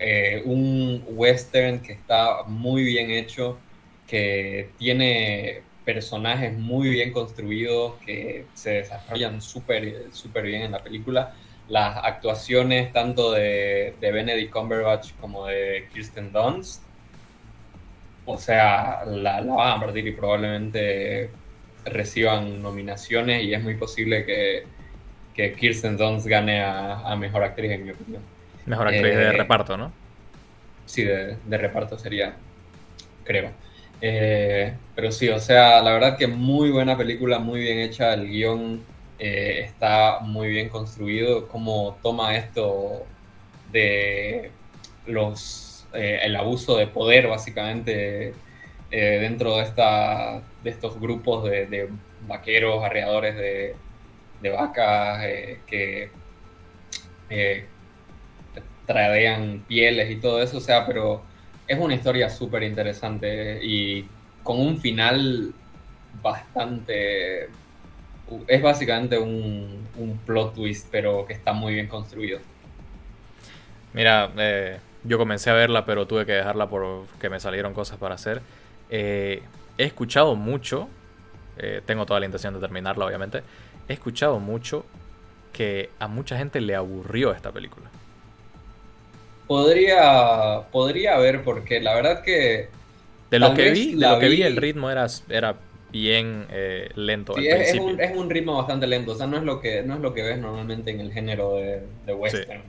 eh, 0.00 0.42
un 0.44 1.04
western 1.10 1.80
que 1.80 1.92
está 1.92 2.42
muy 2.44 2.82
bien 2.82 3.10
hecho, 3.10 3.58
que 4.08 4.70
tiene 4.78 5.62
personajes 5.84 6.52
muy 6.56 6.88
bien 6.88 7.12
construidos, 7.12 7.94
que 8.04 8.46
se 8.54 8.70
desarrollan 8.70 9.40
súper 9.40 10.06
super 10.12 10.44
bien 10.44 10.62
en 10.62 10.72
la 10.72 10.82
película 10.82 11.34
las 11.70 11.96
actuaciones 12.04 12.92
tanto 12.92 13.32
de, 13.32 13.94
Benedict 14.00 14.52
Cumberbatch 14.52 15.12
como 15.20 15.46
de 15.46 15.88
Kirsten 15.92 16.32
Dunst. 16.32 16.82
O 18.26 18.36
sea, 18.36 19.04
la, 19.06 19.40
van 19.40 19.78
a 19.78 19.80
partir 19.80 20.06
y 20.06 20.12
probablemente 20.12 21.30
reciban 21.84 22.60
nominaciones 22.60 23.44
y 23.44 23.54
es 23.54 23.62
muy 23.62 23.74
posible 23.74 24.26
que, 24.26 24.66
Kirsten 25.58 25.96
Dunst 25.96 26.26
gane 26.26 26.62
a, 26.62 27.16
Mejor 27.16 27.42
Actriz, 27.42 27.70
en 27.70 27.84
mi 27.86 27.92
opinión. 27.92 28.22
Mejor 28.66 28.88
Actriz 28.88 29.16
de 29.16 29.22
eh, 29.22 29.32
reparto, 29.32 29.74
¿no? 29.74 29.90
Sí, 30.84 31.02
de, 31.02 31.38
reparto 31.48 31.98
sería, 31.98 32.34
creo. 33.24 33.50
Eh, 34.02 34.74
pero 34.94 35.10
sí, 35.10 35.30
o 35.30 35.38
sea, 35.38 35.80
la 35.80 35.92
verdad 35.92 36.18
que 36.18 36.26
muy 36.26 36.70
buena 36.70 36.94
película, 36.94 37.38
muy 37.38 37.60
bien 37.60 37.78
hecha, 37.78 38.12
el 38.12 38.28
guion 38.28 38.82
eh, 39.20 39.64
está 39.64 40.20
muy 40.20 40.48
bien 40.48 40.70
construido, 40.70 41.46
cómo 41.46 42.00
toma 42.02 42.36
esto 42.36 43.06
de 43.70 44.50
los 45.06 45.86
eh, 45.92 46.20
el 46.22 46.34
abuso 46.36 46.76
de 46.78 46.86
poder 46.86 47.28
básicamente 47.28 48.34
eh, 48.90 49.18
dentro 49.20 49.56
de 49.56 49.64
esta 49.64 50.42
de 50.62 50.70
estos 50.70 50.98
grupos 50.98 51.44
de, 51.44 51.90
vaqueros, 52.20 52.82
arreadores 52.82 53.36
de, 53.36 53.76
de 54.40 54.50
vacas 54.50 55.22
que 55.66 56.12
tradean 58.86 59.64
pieles 59.66 60.10
y 60.10 60.20
todo 60.20 60.42
eso, 60.42 60.58
o 60.58 60.60
sea, 60.60 60.86
pero 60.86 61.26
es 61.66 61.78
una 61.78 61.94
historia 61.94 62.30
súper 62.30 62.62
interesante 62.62 63.60
y 63.62 64.08
con 64.42 64.58
un 64.60 64.78
final 64.80 65.54
bastante 66.12 67.50
es 68.46 68.62
básicamente 68.62 69.18
un, 69.18 69.88
plot 70.26 70.54
twist, 70.54 70.88
pero 70.90 71.26
que 71.26 71.32
está 71.32 71.52
muy 71.52 71.74
bien 71.74 71.86
construido. 71.86 72.38
Mira, 73.92 74.30
eh, 74.36 74.78
yo 75.04 75.18
comencé 75.18 75.50
a 75.50 75.54
verla, 75.54 75.84
pero 75.84 76.06
tuve 76.06 76.26
que 76.26 76.32
dejarla 76.32 76.68
porque 76.68 77.28
me 77.28 77.40
salieron 77.40 77.74
cosas 77.74 77.98
para 77.98 78.14
hacer. 78.14 78.40
Eh, 78.90 79.42
he 79.78 79.84
escuchado 79.84 80.36
mucho, 80.36 80.88
eh, 81.58 81.82
tengo 81.84 82.06
toda 82.06 82.20
la 82.20 82.26
intención 82.26 82.54
de 82.54 82.60
terminarla, 82.60 83.04
obviamente. 83.04 83.42
He 83.88 83.94
escuchado 83.94 84.38
mucho 84.38 84.84
que 85.52 85.90
a 85.98 86.06
mucha 86.06 86.36
gente 86.36 86.60
le 86.60 86.74
aburrió 86.74 87.32
esta 87.32 87.50
película. 87.50 87.90
Podría, 89.46 90.62
podría 90.70 91.16
haber, 91.16 91.42
porque 91.42 91.80
la 91.80 91.94
verdad 91.94 92.22
que. 92.22 92.68
De 93.30 93.38
lo 93.38 93.54
que 93.54 93.70
vi, 93.70 93.94
de 93.94 94.08
lo 94.08 94.18
que 94.18 94.28
vi, 94.28 94.42
el 94.42 94.56
ritmo 94.56 94.90
era, 94.90 95.06
era 95.28 95.56
bien 95.92 96.46
eh, 96.50 96.90
lento. 96.94 97.34
Sí, 97.34 97.46
es, 97.46 97.74
un, 97.74 98.00
es, 98.00 98.16
un, 98.16 98.30
ritmo 98.30 98.56
bastante 98.56 98.86
lento, 98.86 99.12
o 99.12 99.14
sea, 99.14 99.26
no 99.26 99.36
es 99.36 99.42
lo 99.42 99.60
que, 99.60 99.82
no 99.82 99.94
es 99.94 100.00
lo 100.00 100.14
que 100.14 100.22
ves 100.22 100.38
normalmente 100.38 100.90
en 100.90 101.00
el 101.00 101.12
género 101.12 101.54
de, 101.54 101.82
de 102.06 102.14
western. 102.14 102.62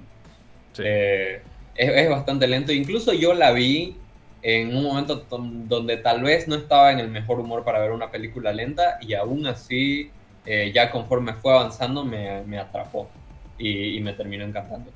Eh, 0.79 1.41
es, 1.75 2.09
bastante 2.09 2.47
lento, 2.47 2.71
incluso 2.71 3.13
yo 3.13 3.33
la 3.33 3.51
vi 3.51 3.95
en 4.41 4.75
un 4.75 4.83
momento 4.83 5.25
donde 5.29 5.97
tal 5.97 6.23
vez 6.23 6.47
no 6.47 6.55
estaba 6.55 6.91
en 6.91 6.99
el 6.99 7.09
mejor 7.09 7.39
humor 7.39 7.63
para 7.63 7.79
ver 7.79 7.91
una 7.91 8.09
película 8.09 8.51
lenta 8.51 8.97
y 9.01 9.13
aún 9.13 9.45
así, 9.45 10.09
eh, 10.45 10.71
ya 10.73 10.91
conforme 10.91 11.33
fue 11.33 11.53
avanzando, 11.53 12.03
me, 12.03 12.41
me 12.43 12.57
atrapó. 12.57 13.09
y, 13.57 13.99
me 13.99 14.13
terminó 14.13 14.43
encantando. 14.43 14.89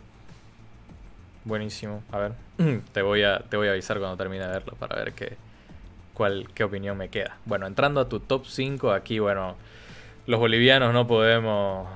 Buenísimo. 1.45 2.03
A 2.11 2.17
ver, 2.17 2.31
te 2.91 3.01
voy 3.03 3.21
a, 3.23 3.39
te 3.39 3.55
voy 3.55 3.67
a 3.67 3.71
avisar 3.71 3.99
cuando 3.99 4.17
termine 4.17 4.45
de 4.45 4.51
verlo 4.51 4.73
para 4.79 4.95
ver 4.95 5.13
qué, 5.13 5.37
cuál, 6.15 6.47
qué 6.55 6.63
opinión 6.63 6.97
me 6.97 7.09
queda. 7.09 7.37
Bueno, 7.45 7.67
entrando 7.67 8.01
a 8.01 8.09
tu 8.09 8.19
top 8.19 8.47
5, 8.47 8.91
aquí, 8.91 9.19
bueno, 9.19 9.55
los 10.25 10.39
bolivianos 10.39 10.91
no 10.93 11.05
podemos 11.05 11.87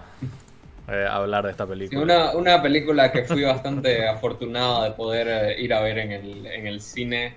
eh, 0.88 1.08
hablar 1.10 1.46
de 1.46 1.52
esta 1.52 1.66
película. 1.66 2.34
una, 2.36 2.62
película 2.62 3.12
que 3.12 3.24
fui 3.24 3.44
bastante 3.44 4.08
afortunado 4.08 4.84
de 4.84 4.92
poder 4.92 5.28
eh, 5.28 5.62
ir 5.62 5.74
a 5.74 5.82
ver 5.82 5.98
en 5.98 6.12
el, 6.12 6.46
en 6.46 6.68
el 6.68 6.82
cine, 6.82 7.34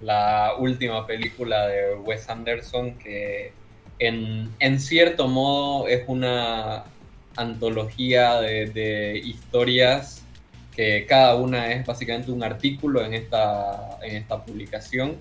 la 0.00 0.54
última 0.58 1.06
película 1.06 1.68
de 1.68 1.94
Wes 1.94 2.28
Anderson, 2.28 2.98
que 2.98 3.52
en, 4.00 4.50
en 4.58 4.80
cierto 4.80 5.28
modo 5.28 5.86
es 5.86 6.02
una 6.08 6.84
antología 7.36 8.40
de, 8.40 9.20
historias 9.24 10.24
que 10.74 11.06
cada 11.06 11.34
una 11.34 11.70
es 11.72 11.84
básicamente 11.86 12.32
un 12.32 12.42
artículo 12.42 13.04
en 13.04 13.14
esta, 13.14 13.98
en 14.02 14.16
esta 14.16 14.42
publicación, 14.42 15.18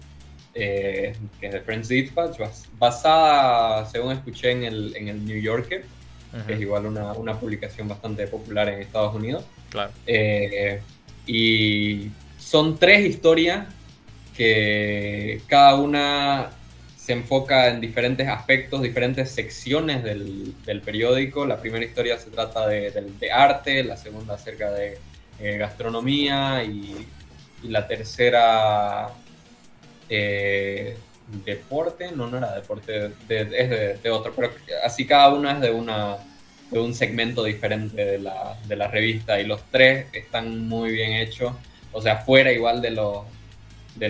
eh, 0.53 1.15
que 1.39 1.47
es 1.47 1.53
de 1.53 1.61
Friends 1.61 1.87
Dispatch, 1.87 2.39
basada, 2.77 3.85
según 3.85 4.13
escuché, 4.13 4.51
en 4.51 4.63
el, 4.63 4.95
en 4.95 5.07
el 5.07 5.25
New 5.25 5.39
Yorker, 5.39 5.85
que 6.47 6.53
es 6.53 6.61
igual 6.61 6.85
una, 6.85 7.11
una, 7.13 7.37
publicación 7.37 7.89
bastante 7.89 8.25
popular 8.27 8.69
en 8.69 8.81
Estados 8.81 9.13
Unidos. 9.13 9.43
Claro. 9.69 9.91
Eh, 10.07 10.81
y 11.27 12.09
son 12.37 12.77
tres 12.77 13.05
historias 13.05 13.67
que 14.35 15.41
cada 15.47 15.75
una 15.75 16.51
se 16.97 17.13
enfoca 17.13 17.69
en 17.69 17.81
diferentes 17.81 18.27
aspectos, 18.27 18.81
diferentes 18.81 19.31
secciones 19.31 20.03
del, 20.03 20.81
periódico. 20.85 21.45
La 21.45 21.59
primera 21.59 21.83
historia 21.83 22.17
se 22.17 22.29
trata 22.29 22.67
de, 22.67 22.91
arte, 23.33 23.83
la 23.83 23.97
segunda 23.97 24.35
acerca 24.35 24.71
de 24.71 24.97
eh, 25.39 25.57
gastronomía 25.57 26.63
y, 26.63 27.07
la 27.63 27.87
tercera 27.87 29.09
eh, 30.12 30.97
deporte, 31.45 32.12
no, 32.12 32.28
no 32.28 32.38
era 32.38 32.54
deporte, 32.54 33.12
es 33.30 34.04
de, 34.04 34.10
otro, 34.12 34.34
pero 34.36 34.52
así 34.84 35.08
cada 35.08 35.34
una 35.34 35.54
es 35.54 35.62
de, 35.62 35.71
una, 35.71 36.17
de 36.69 36.80
un 36.80 36.93
segmento 36.93 37.43
diferente 37.43 38.04
de 38.04 38.19
la, 38.19 38.58
de 38.67 38.76
la 38.76 38.88
revista 38.88 39.39
y 39.39 39.45
los 39.45 39.63
tres 39.71 40.08
están 40.13 40.67
muy 40.67 40.91
bien 40.91 41.13
hechos, 41.13 41.54
o 41.93 42.02
sea, 42.02 42.17
fuera 42.17 42.52
igual 42.52 42.82
de 42.82 42.91
los, 42.91 43.24
de 43.95 44.10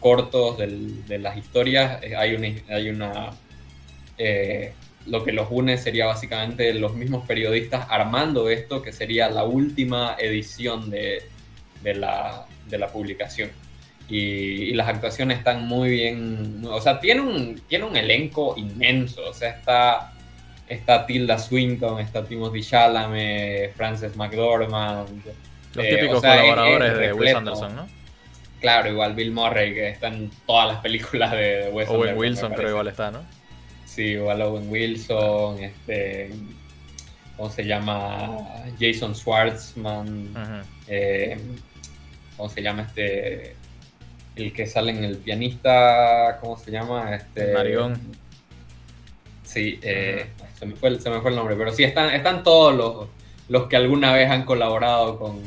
cortos 0.00 0.58
de 0.58 1.18
las 1.18 1.36
historias, 1.36 2.02
eh, 2.02 2.16
hay 2.16 2.34
una, 2.34 2.48
hay 2.74 2.88
una 2.88 3.30
eh, 4.18 4.72
lo 5.06 5.24
que 5.24 5.32
los 5.32 5.48
une 5.50 5.76
sería 5.76 6.06
básicamente 6.06 6.72
los 6.74 6.94
mismos 6.94 7.26
periodistas 7.26 7.86
armando 7.90 8.48
esto, 8.48 8.82
que 8.82 8.92
sería 8.92 9.28
la 9.28 9.44
última 9.44 10.16
edición 10.18 10.90
de, 10.90 11.22
la, 11.82 12.46
publicación. 12.92 13.50
Y, 14.08 14.72
las 14.74 14.88
actuaciones 14.88 15.38
están 15.38 15.66
muy 15.66 15.90
bien, 15.90 16.62
o 16.68 16.80
sea, 16.80 17.00
tiene 17.00 17.22
un, 17.22 17.60
tiene 17.68 17.84
un 17.84 17.96
elenco 17.96 18.54
inmenso, 18.56 19.22
o 19.30 19.32
sea, 19.32 19.50
está, 19.50 20.12
está 20.68 21.06
Tilda 21.06 21.38
Swinton, 21.38 22.00
está 22.00 22.24
Timothy 22.24 22.62
Chalamet, 22.62 23.74
Frances 23.74 24.14
McDormand. 24.16 25.24
Los 25.74 25.84
eh, 25.84 25.96
típicos 25.96 26.20
colaboradores 26.20 26.98
de 26.98 27.12
Wes 27.14 27.34
Anderson, 27.34 27.76
¿no? 27.76 27.88
Claro, 28.60 28.90
igual 28.90 29.14
Bill 29.14 29.32
Murray, 29.32 29.74
que 29.74 29.88
está 29.88 30.08
en 30.08 30.30
todas 30.46 30.68
las 30.68 30.80
películas 30.82 31.32
de 31.32 31.70
Wes 31.72 31.88
Owen 31.88 32.16
Wilson 32.16 32.52
creo 32.52 32.70
igual 32.70 32.88
está, 32.88 33.10
¿no? 33.10 33.24
Sí, 33.84 34.02
igual 34.02 34.42
Owen 34.42 34.70
Wilson, 34.70 35.62
este... 35.62 36.30
¿Cómo 37.36 37.50
se 37.50 37.64
llama? 37.64 38.38
Jason 38.78 39.14
Schwartzman. 39.14 40.64
Eh, 40.86 41.36
¿Cómo 42.36 42.48
se 42.48 42.62
llama 42.62 42.82
este? 42.82 43.56
El 44.36 44.52
que 44.52 44.66
sale 44.66 44.90
en 44.92 45.04
el 45.04 45.16
pianista, 45.18 46.38
¿cómo 46.40 46.58
se 46.58 46.70
llama? 46.70 47.14
Este, 47.14 47.52
Marion. 47.52 47.98
Sí, 49.44 49.78
eh, 49.82 50.26
se, 50.58 50.66
me 50.66 50.74
fue 50.74 50.88
el, 50.88 51.00
se 51.00 51.10
me 51.10 51.20
fue 51.20 51.30
el 51.30 51.36
nombre, 51.36 51.54
pero 51.56 51.72
sí, 51.72 51.84
están, 51.84 52.12
están 52.12 52.42
todos 52.42 52.74
los, 52.74 53.08
los 53.48 53.68
que 53.68 53.76
alguna 53.76 54.12
vez 54.12 54.30
han 54.30 54.44
colaborado 54.44 55.18
con, 55.18 55.40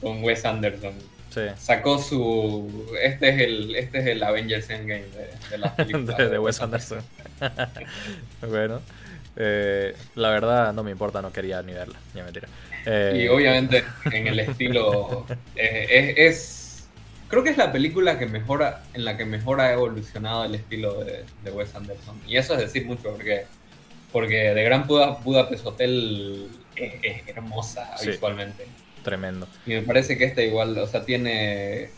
con 0.00 0.22
Wes 0.24 0.44
Anderson. 0.44 0.94
Sacó 1.56 1.98
su. 1.98 2.94
Este 3.02 3.30
es 3.30 3.40
el, 3.40 3.76
este 3.76 3.98
es 4.00 4.06
el 4.06 4.22
Avengers 4.22 4.68
Endgame 4.68 5.04
de, 5.04 5.30
de 5.50 5.58
las 5.58 5.72
películas. 5.76 6.18
de, 6.18 6.38
Wes 6.38 6.60
Anderson. 6.60 7.00
bueno. 8.48 8.80
Eh, 9.34 9.94
la 10.14 10.28
verdad 10.28 10.74
no 10.74 10.82
me 10.82 10.90
importa, 10.90 11.22
no 11.22 11.32
quería 11.32 11.62
ni 11.62 11.72
verla, 11.72 11.98
ni 12.14 12.20
mentira. 12.22 12.48
Eh, 12.84 13.22
y 13.24 13.28
obviamente 13.28 13.82
en 14.10 14.26
el 14.26 14.40
estilo 14.40 15.24
eh, 15.56 16.14
es, 16.18 16.61
creo 17.32 17.42
que 17.42 17.48
es 17.48 17.56
la 17.56 17.72
película 17.72 18.18
que 18.18 18.26
mejora, 18.26 18.82
en 18.92 19.06
la 19.06 19.16
que 19.16 19.24
mejor 19.24 19.62
ha 19.62 19.72
evolucionado 19.72 20.44
el 20.44 20.54
estilo 20.54 21.02
de, 21.02 21.24
de 21.42 21.50
Wes 21.50 21.74
Anderson. 21.74 22.20
Y 22.28 22.36
eso 22.36 22.52
es 22.52 22.60
decir 22.60 22.84
mucho 22.84 23.04
porque, 23.04 23.46
porque 24.12 24.52
The 24.54 24.62
Gran 24.62 24.86
Budapest 24.86 25.64
Hotel 25.64 26.50
es, 26.76 27.26
hermosa 27.26 27.94
visualmente. 28.04 28.66
Tremendo. 29.02 29.48
Y 29.64 29.70
me 29.70 29.80
parece 29.80 30.18
que 30.18 30.26
esta 30.26 30.42
igual, 30.42 30.76
o 30.76 30.86
sea, 30.86 31.06
tiene. 31.06 31.88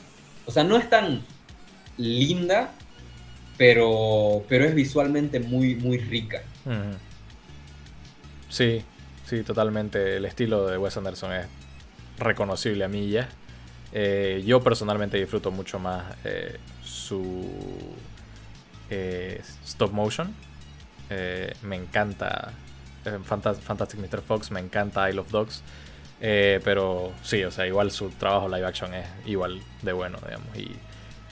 O 0.46 0.52
sea, 0.52 0.62
no 0.62 0.76
es 0.76 0.88
tan 0.88 1.24
linda, 1.96 2.70
pero, 3.58 4.44
pero 4.48 4.64
es 4.64 4.74
visualmente 4.76 5.40
muy, 5.40 5.74
muy 5.74 5.98
rica. 5.98 6.44
Sí, 8.48 8.84
sí, 9.26 9.42
totalmente. 9.42 10.18
El 10.18 10.26
estilo 10.26 10.68
de 10.68 10.78
Wes 10.78 10.96
Anderson 10.96 11.32
es 11.32 11.46
reconocible 12.18 12.84
a 12.84 12.88
mí 12.88 13.10
ya. 13.10 13.28
Eh, 13.96 14.42
yo 14.44 14.60
personalmente 14.60 15.16
disfruto 15.16 15.52
mucho 15.52 15.78
más 15.78 16.04
eh, 16.24 16.58
su 16.82 17.48
eh, 18.90 19.40
stop 19.64 19.92
motion. 19.92 20.34
me 21.62 21.76
encanta 21.76 22.52
Fantastic 23.04 24.00
Mr. 24.00 24.20
Fox, 24.20 24.50
me 24.50 24.60
encanta 24.60 25.08
I 25.08 25.12
Love 25.12 25.30
Dogs. 25.30 25.62
Eh, 26.20 26.60
pero 26.64 27.12
sí, 27.22 27.44
o 27.44 27.50
sea, 27.50 27.66
igual 27.66 27.90
su 27.90 28.08
trabajo 28.10 28.48
live 28.48 28.66
action 28.66 28.94
es 28.94 29.06
igual 29.26 29.60
de 29.82 29.92
bueno, 29.92 30.18
digamos. 30.24 30.56
Y 30.56 30.70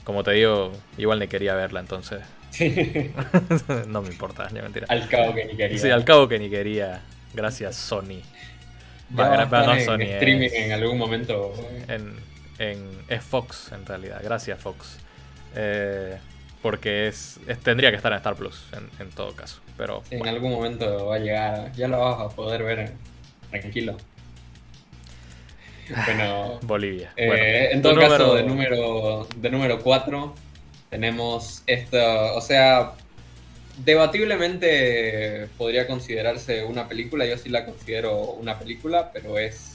como 0.03 0.23
te 0.23 0.31
digo, 0.31 0.71
igual 0.97 1.19
ni 1.19 1.27
quería 1.27 1.55
verla, 1.55 1.79
entonces. 1.79 2.21
no 3.87 4.01
me 4.01 4.09
importa, 4.09 4.47
ni 4.51 4.61
mentira. 4.61 4.85
Al 4.89 5.07
cabo 5.07 5.33
que 5.33 5.45
ni 5.45 5.55
quería. 5.57 5.77
Sí, 5.77 5.89
al 5.89 6.05
cabo 6.05 6.27
que 6.27 6.39
ni 6.39 6.49
quería. 6.49 7.01
Gracias, 7.33 7.75
Sony. 7.75 8.21
Va, 9.17 9.45
no, 9.45 9.73
en 9.73 9.85
Sony. 9.85 10.01
Streaming 10.01 10.49
en 10.53 10.71
algún 10.71 10.97
momento. 10.97 11.53
En, 11.87 12.15
en, 12.57 12.89
es 13.07 13.23
Fox, 13.23 13.71
en 13.71 13.85
realidad. 13.85 14.21
Gracias, 14.23 14.59
Fox. 14.59 14.97
Eh, 15.55 16.17
porque 16.61 17.07
es, 17.07 17.39
tendría 17.63 17.89
que 17.89 17.97
estar 17.97 18.11
en 18.11 18.17
Star 18.17 18.35
Plus, 18.35 18.65
en, 18.99 19.09
todo 19.11 19.35
caso. 19.35 19.59
Pero, 19.77 20.03
En 20.11 20.27
algún 20.27 20.51
momento 20.51 21.07
va 21.07 21.15
a 21.15 21.19
llegar. 21.19 21.71
Ya 21.73 21.87
lo 21.87 21.99
vas 21.99 22.21
a 22.21 22.29
poder 22.35 22.63
ver 22.63 22.93
tranquilo. 23.49 23.97
Bueno, 26.05 26.59
Bolivia. 26.61 27.11
Eh, 27.17 27.69
en 27.71 27.81
todo 27.81 27.95
caso, 27.99 28.35
de 28.35 28.43
número, 28.43 29.27
de 29.35 29.49
número 29.49 29.79
4 29.81 30.33
tenemos 30.89 31.63
esto, 31.65 31.97
o 32.35 32.41
sea, 32.41 32.93
debatiblemente 33.83 35.47
podría 35.57 35.87
considerarse 35.87 36.63
una 36.63 36.87
película, 36.87 37.25
yo 37.25 37.35
sí 37.35 37.49
la 37.49 37.65
considero 37.65 38.33
una 38.33 38.59
película, 38.59 39.09
pero 39.11 39.39
es 39.39 39.72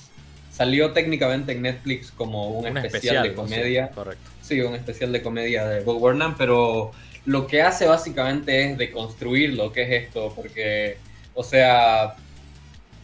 salió 0.59 0.93
técnicamente 0.93 1.53
en 1.53 1.63
Netflix 1.63 2.11
como 2.11 2.49
un, 2.49 2.77
especial, 2.77 3.23
de 3.23 3.33
comedia. 3.33 3.91
correcto. 3.91 4.29
Sí, 4.43 4.61
un 4.61 4.75
especial 4.75 5.13
de 5.13 5.23
comedia 5.23 5.65
de 5.65 5.85
Bob 5.85 6.01
Burnham, 6.01 6.35
pero 6.37 6.91
lo 7.27 7.47
que 7.47 7.63
hace 7.63 7.87
básicamente 7.87 8.65
es 8.65 8.77
deconstruir 8.77 9.55
lo 9.55 9.73
que 9.73 9.83
es 9.83 10.03
esto, 10.03 10.33
porque, 10.35 10.97
o 11.35 11.45
sea, 11.45 12.17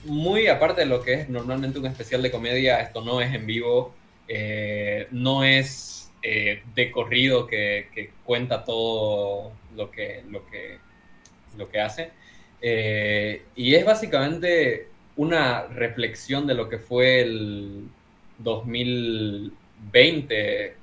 muy 0.04 0.48
aparte 0.48 0.80
de 0.80 0.88
lo 0.88 1.00
que 1.00 1.12
es 1.12 1.28
normalmente 1.28 1.78
un 1.78 1.86
especial 1.86 2.22
de 2.22 2.32
comedia, 2.32 2.80
esto 2.80 3.04
no 3.04 3.20
es 3.20 3.32
en 3.32 3.46
vivo, 3.46 3.94
eh, 4.26 5.06
no 5.12 5.44
es 5.44 6.10
eh, 6.22 6.60
de 6.74 6.90
corrido 6.90 7.46
que, 7.46 8.10
cuenta 8.24 8.64
todo 8.64 9.52
lo 9.76 9.92
que, 9.92 10.24
lo 10.28 10.44
que, 10.46 10.78
lo 11.56 11.68
que 11.68 11.80
hace. 11.80 12.10
Eh, 12.60 13.42
y 13.54 13.76
es 13.76 13.84
básicamente 13.84 14.88
una 15.16 15.66
reflexión 15.68 16.46
de 16.46 16.54
lo 16.54 16.68
que 16.68 16.78
fue 16.78 17.20
el 17.20 17.84
2020 18.38 20.74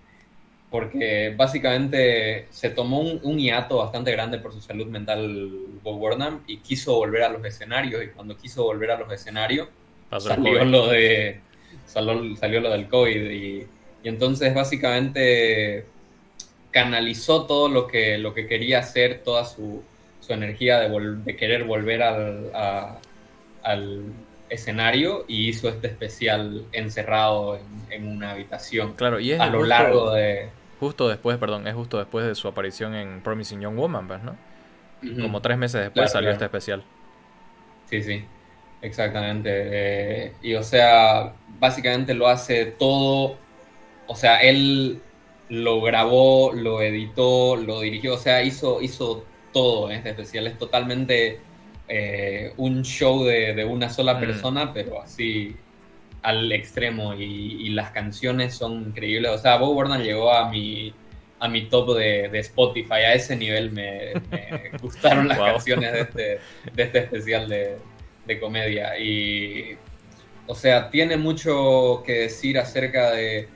porque 0.70 1.34
básicamente 1.36 2.46
se 2.50 2.70
tomó 2.70 3.02
un, 3.02 3.38
hiato 3.38 3.78
bastante 3.78 4.14
grande 4.14 4.38
por 4.38 4.54
su 4.54 4.62
salud 4.62 4.88
mental 4.88 5.50
Bob 5.84 6.00
Burnham 6.00 6.44
y 6.48 6.58
quiso 6.58 6.96
volver 6.96 7.24
a 7.24 7.30
los 7.30 7.44
escenarios 7.44 8.02
y 8.02 8.08
cuando 8.08 8.38
quiso 8.38 8.64
volver 8.64 8.92
a 8.92 8.98
los 8.98 9.12
escenarios 9.12 9.68
salió 10.18 10.64
lo 10.64 10.88
de 10.88 11.42
salió, 11.86 12.62
lo 12.62 12.72
del 12.72 12.88
COVID 12.88 13.32
y, 13.32 13.68
entonces 14.04 14.54
básicamente 14.54 15.86
canalizó 16.72 17.46
todo 17.46 17.68
lo 17.68 17.86
que, 17.86 18.18
lo 18.18 18.34
que 18.34 18.48
quería 18.48 18.80
hacer, 18.80 19.22
toda 19.24 19.46
su, 19.46 19.84
su 20.22 20.34
energía 20.34 20.80
de, 20.80 21.18
de, 21.18 21.36
querer 21.36 21.66
volver 21.66 22.02
al, 22.02 22.50
al 23.64 24.04
escenario 24.50 25.26
y 25.28 25.48
hizo 25.48 25.70
este 25.70 25.88
especial 25.88 26.66
encerrado 26.74 27.60
en, 27.90 28.08
una 28.08 28.32
habitación. 28.32 28.94
Claro, 28.94 29.20
y 29.20 29.32
es 29.32 29.40
a 29.40 29.48
lo 29.48 29.64
largo 29.64 30.12
de... 30.12 30.50
Justo 30.80 31.08
después, 31.08 31.38
perdón, 31.38 31.68
es 31.68 31.76
justo 31.76 31.98
después 31.98 32.26
de 32.26 32.36
su 32.36 32.48
aparición 32.48 32.96
en 32.96 33.22
Promising 33.22 33.62
Young 33.62 33.76
Woman, 33.76 34.08
¿ves, 34.08 34.24
¿no? 34.24 34.36
Como 35.22 35.42
tres 35.42 35.58
meses 35.58 35.82
después 35.82 36.12
salió 36.12 36.30
este 36.30 36.46
especial. 36.46 36.84
Sí, 37.90 38.04
sí, 38.04 38.24
exactamente. 38.82 39.50
Eh, 39.52 40.34
y 40.42 40.54
o 40.56 40.64
sea, 40.64 41.34
básicamente 41.60 42.14
lo 42.14 42.28
hace 42.28 42.66
todo, 42.66 43.38
o 44.08 44.16
sea, 44.16 44.42
él 44.42 45.02
lo 45.50 45.82
grabó, 45.82 46.54
lo 46.54 46.82
editó, 46.82 47.56
lo 47.56 47.82
dirigió, 47.82 48.14
o 48.16 48.18
sea, 48.18 48.42
hizo, 48.44 48.82
hizo 48.82 49.26
todo 49.52 49.90
en 49.90 49.98
este 49.98 50.12
especial. 50.12 50.48
Es 50.48 50.58
totalmente 50.58 51.40
eh, 51.94 52.54
un 52.56 52.84
show 52.84 53.26
de, 53.26 53.66
una 53.66 53.90
sola 53.90 54.14
mm. 54.14 54.20
persona, 54.22 54.74
pero 54.74 55.02
así 55.02 55.58
al 56.22 56.50
extremo. 56.54 57.14
Y, 57.14 57.68
las 57.72 57.92
canciones 57.92 58.54
son 58.56 58.82
increíbles. 58.88 59.32
O 59.32 59.38
sea, 59.38 59.58
Bob 59.58 59.74
Burnham 59.74 60.02
llegó 60.02 60.32
a 60.32 60.50
mi, 60.50 60.94
a 61.40 61.50
mi 61.50 61.68
top 61.68 61.98
de, 61.98 62.40
Spotify. 62.40 62.94
A 62.94 63.14
ese 63.14 63.36
nivel 63.36 63.72
me, 63.72 64.14
gustaron 64.82 65.28
las 65.28 65.38
canciones 65.38 65.92
de 65.92 66.00
este, 66.00 66.40
de 66.74 66.84
este 66.84 67.00
especial 67.00 67.50
de, 67.50 67.78
de 68.26 68.40
comedia. 68.40 68.98
Y, 68.98 69.76
o 70.48 70.56
sea, 70.56 70.90
tiene 70.90 71.18
mucho 71.18 72.04
que 72.06 72.14
decir 72.22 72.58
acerca 72.58 73.12
de... 73.12 73.50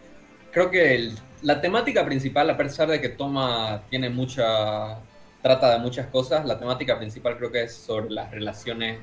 Creo 0.51 0.69
que 0.71 1.11
la 1.41 1.61
temática 1.61 2.03
principal, 2.03 2.49
a 2.49 2.57
pesar 2.57 2.89
de 2.89 2.99
que 2.99 3.09
toma, 3.09 3.83
tiene 3.89 4.09
mucha 4.09 4.99
trata 5.45 5.73
de 5.73 5.77
muchas 5.77 6.07
cosas. 6.07 6.43
La 6.43 6.57
temática 6.57 6.97
principal 6.97 7.37
creo 7.37 7.51
que 7.51 7.65
es 7.65 7.75
sobre 7.75 8.09
las 8.09 8.31
relaciones 8.31 8.97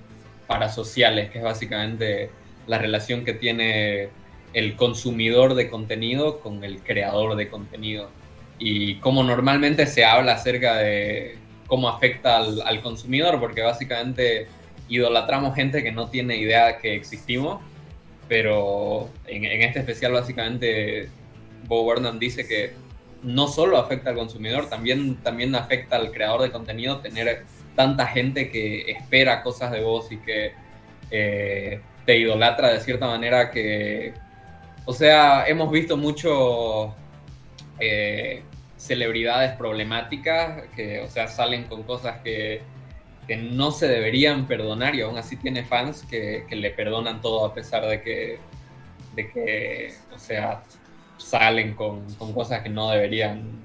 parasociales, 0.49 1.31
que 1.31 1.39
es 1.39 1.45
básicamente 1.45 2.31
la 2.67 2.79
relación 2.79 3.25
que 3.25 3.33
tiene 3.33 4.09
el 4.53 4.75
consumidor 4.75 5.55
de 5.55 5.71
contenido 5.71 6.41
con 6.41 6.65
el 6.65 6.83
creador 6.83 7.37
de 7.37 7.49
contenido. 7.49 8.11
Y 8.59 8.97
cómo 8.97 9.23
normalmente 9.23 9.87
se 9.87 10.05
habla 10.05 10.33
acerca 10.33 10.79
de 10.79 11.37
cómo 11.69 11.89
afecta 11.89 12.39
al, 12.39 12.83
consumidor, 12.83 13.39
porque 13.39 13.63
básicamente 13.63 14.49
idolatramos 14.89 15.55
gente 15.55 15.85
que 15.85 15.93
no 15.93 16.09
tiene 16.09 16.39
idea 16.39 16.79
que 16.79 16.97
existimos, 16.97 17.63
pero 18.29 19.09
en, 19.29 19.45
en 19.45 19.63
este 19.63 19.79
especial 19.79 20.11
básicamente 20.11 21.09
Bob 21.69 21.85
Burnham 21.85 22.19
dice 22.19 22.49
que 22.49 22.73
no 23.23 23.49
solo 23.49 23.79
afecta 23.79 24.11
al 24.11 24.17
consumidor, 24.17 24.69
también, 24.69 25.17
también 25.23 25.55
afecta 25.55 25.97
al 25.97 26.11
creador 26.11 26.43
de 26.43 26.51
contenido 26.51 27.01
tener 27.01 27.45
tanta 27.77 28.07
gente 28.07 28.51
que 28.51 28.91
espera 28.91 29.43
cosas 29.43 29.71
de 29.71 29.81
vos 29.81 30.11
y 30.11 30.19
que 30.19 30.53
eh, 31.11 31.81
te 32.05 32.19
idolatra 32.19 32.73
de 32.73 32.81
cierta 32.81 33.07
manera 33.07 33.51
que, 33.51 34.15
o 34.85 34.93
sea, 34.93 35.47
hemos 35.47 35.71
visto 35.71 35.97
mucho 35.97 36.95
eh, 37.79 38.43
celebridades 38.77 39.53
problemáticas 39.57 40.65
que, 40.75 41.01
o 41.01 41.09
sea, 41.09 41.29
salen 41.29 41.65
con 41.65 41.83
cosas 41.85 42.21
que, 42.23 42.63
no 43.41 43.71
se 43.71 43.89
deberían 43.89 44.47
perdonar 44.47 44.95
y 44.95 45.01
aún 45.01 45.17
así 45.17 45.39
tiene 45.39 45.65
fans 45.65 46.05
que, 46.11 46.45
que 46.51 46.55
le 46.55 46.71
perdonan 46.71 47.23
todo 47.23 47.47
a 47.47 47.55
pesar 47.55 47.87
de 47.87 48.03
que, 48.03 48.39
de 49.15 49.31
que, 49.31 49.95
o 50.15 50.19
sea, 50.19 50.63
salen 51.23 51.75
con, 51.75 52.05
cosas 52.35 52.63
que 52.63 52.69
no 52.69 52.91
deberían, 52.91 53.65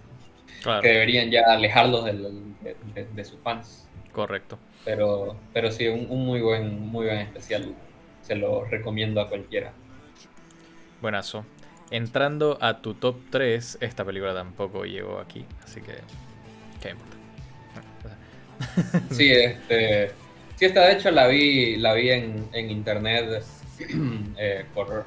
que 0.82 0.88
deberían 0.88 1.32
ya 1.32 1.42
alejarlos 1.48 2.06
de, 2.06 3.26
sus 3.26 3.40
fans. 3.44 3.88
Correcto. 4.12 4.58
Pero, 4.86 5.36
pero 5.54 5.72
sí, 5.72 5.88
un, 5.88 6.08
muy 6.26 6.42
buen, 6.42 6.88
muy 6.88 7.08
buen 7.08 7.20
especial. 7.20 7.74
Se 8.22 8.36
lo 8.36 8.66
recomiendo 8.66 9.22
a 9.22 9.30
cualquiera. 9.30 9.72
Buenazo. 11.02 11.46
Entrando 11.92 12.58
a 12.62 12.82
tu 12.82 12.94
top 12.94 13.18
3, 13.30 13.78
esta 13.82 14.04
película 14.04 14.34
tampoco 14.34 14.86
llegó 14.86 15.20
aquí, 15.20 15.46
así 15.64 15.82
que. 15.82 15.94
¿Qué 16.82 16.90
importa? 16.90 17.16
Sí, 19.12 19.32
este. 19.32 20.12
Sí, 20.58 20.66
esta 20.66 20.88
de 20.88 20.94
hecho 20.94 21.12
la 21.12 21.28
vi, 21.28 21.78
la 21.78 21.94
vi 21.94 22.10
en, 22.10 22.50
internet 22.54 23.44
eh, 24.38 24.66
por 24.74 25.06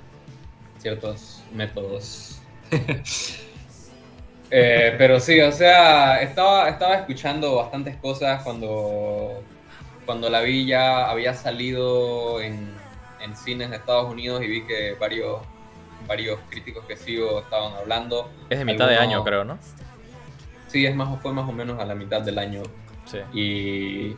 ciertos 0.79 1.43
métodos 1.53 2.40
Eh, 4.53 4.97
pero 4.99 5.21
sí, 5.21 5.41
o 5.41 5.53
sea, 5.53 6.21
estaba, 6.23 6.69
estaba 6.69 6.97
escuchando 6.97 7.55
bastantes 7.55 7.95
cosas 7.99 8.43
cuando, 8.43 9.45
cuando 10.05 10.29
la 10.29 10.41
vi 10.41 10.67
ya 10.67 11.09
había 11.09 11.35
salido 11.35 12.41
en, 12.41 12.79
cines 13.37 13.71
de 13.71 13.77
Estados 13.77 14.11
Unidos 14.11 14.43
y 14.43 14.49
vi 14.49 14.67
que 14.67 14.97
varios, 14.99 15.41
varios 16.09 16.41
críticos 16.49 16.85
que 16.87 16.97
sigo 16.97 17.39
estaban 17.39 17.75
hablando. 17.75 18.29
Es 18.49 18.59
de 18.59 18.65
mitad 18.65 18.89
de 18.89 18.97
año, 18.97 19.23
creo, 19.23 19.45
¿no? 19.45 19.57
Sí, 20.67 20.85
es 20.85 20.97
más, 20.97 21.21
fue 21.23 21.33
más 21.33 21.49
o 21.49 21.53
menos 21.53 21.79
a 21.79 21.85
la 21.85 21.95
mitad 21.95 22.23
del 22.23 22.41
año. 22.41 22.65
Sí. 23.05 23.19
Y, 23.33 24.17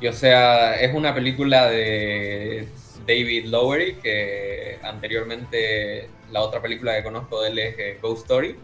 y, 0.00 0.06
o 0.06 0.12
sea, 0.12 0.76
es 0.76 0.94
una 0.94 1.12
película 1.12 1.68
de 1.68 2.68
David 3.04 3.46
Lowery, 3.46 3.94
que 3.94 4.78
anteriormente 4.84 6.08
la 6.32 6.40
otra 6.40 6.60
película 6.60 6.96
que 6.96 7.02
conozco 7.02 7.42
de 7.42 7.50
él 7.50 7.58
es 7.58 7.78
eh, 7.78 7.98
Ghost 8.00 8.22
Story. 8.22 8.56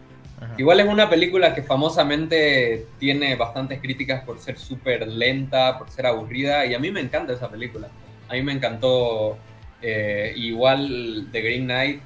Igual 0.57 0.79
es 0.79 0.87
una 0.87 1.09
película 1.09 1.53
que 1.53 1.63
famosamente 1.63 2.85
tiene 2.97 3.35
bastantes 3.35 3.81
críticas 3.81 4.23
por 4.23 4.39
ser 4.39 4.57
súper 4.57 5.05
lenta, 5.05 5.77
por 5.77 5.89
ser 5.89 6.05
aburrida, 6.05 6.65
y 6.65 6.73
a 6.73 6.79
mí 6.79 6.91
me 6.91 7.01
encanta 7.01 7.33
esa 7.33 7.49
película. 7.49 7.89
A 8.29 8.33
mí 8.33 8.41
me 8.41 8.53
encantó. 8.53 9.37
Eh, 9.81 10.33
igual 10.37 11.27
The 11.33 11.41
Green 11.41 11.65
Knight 11.65 12.01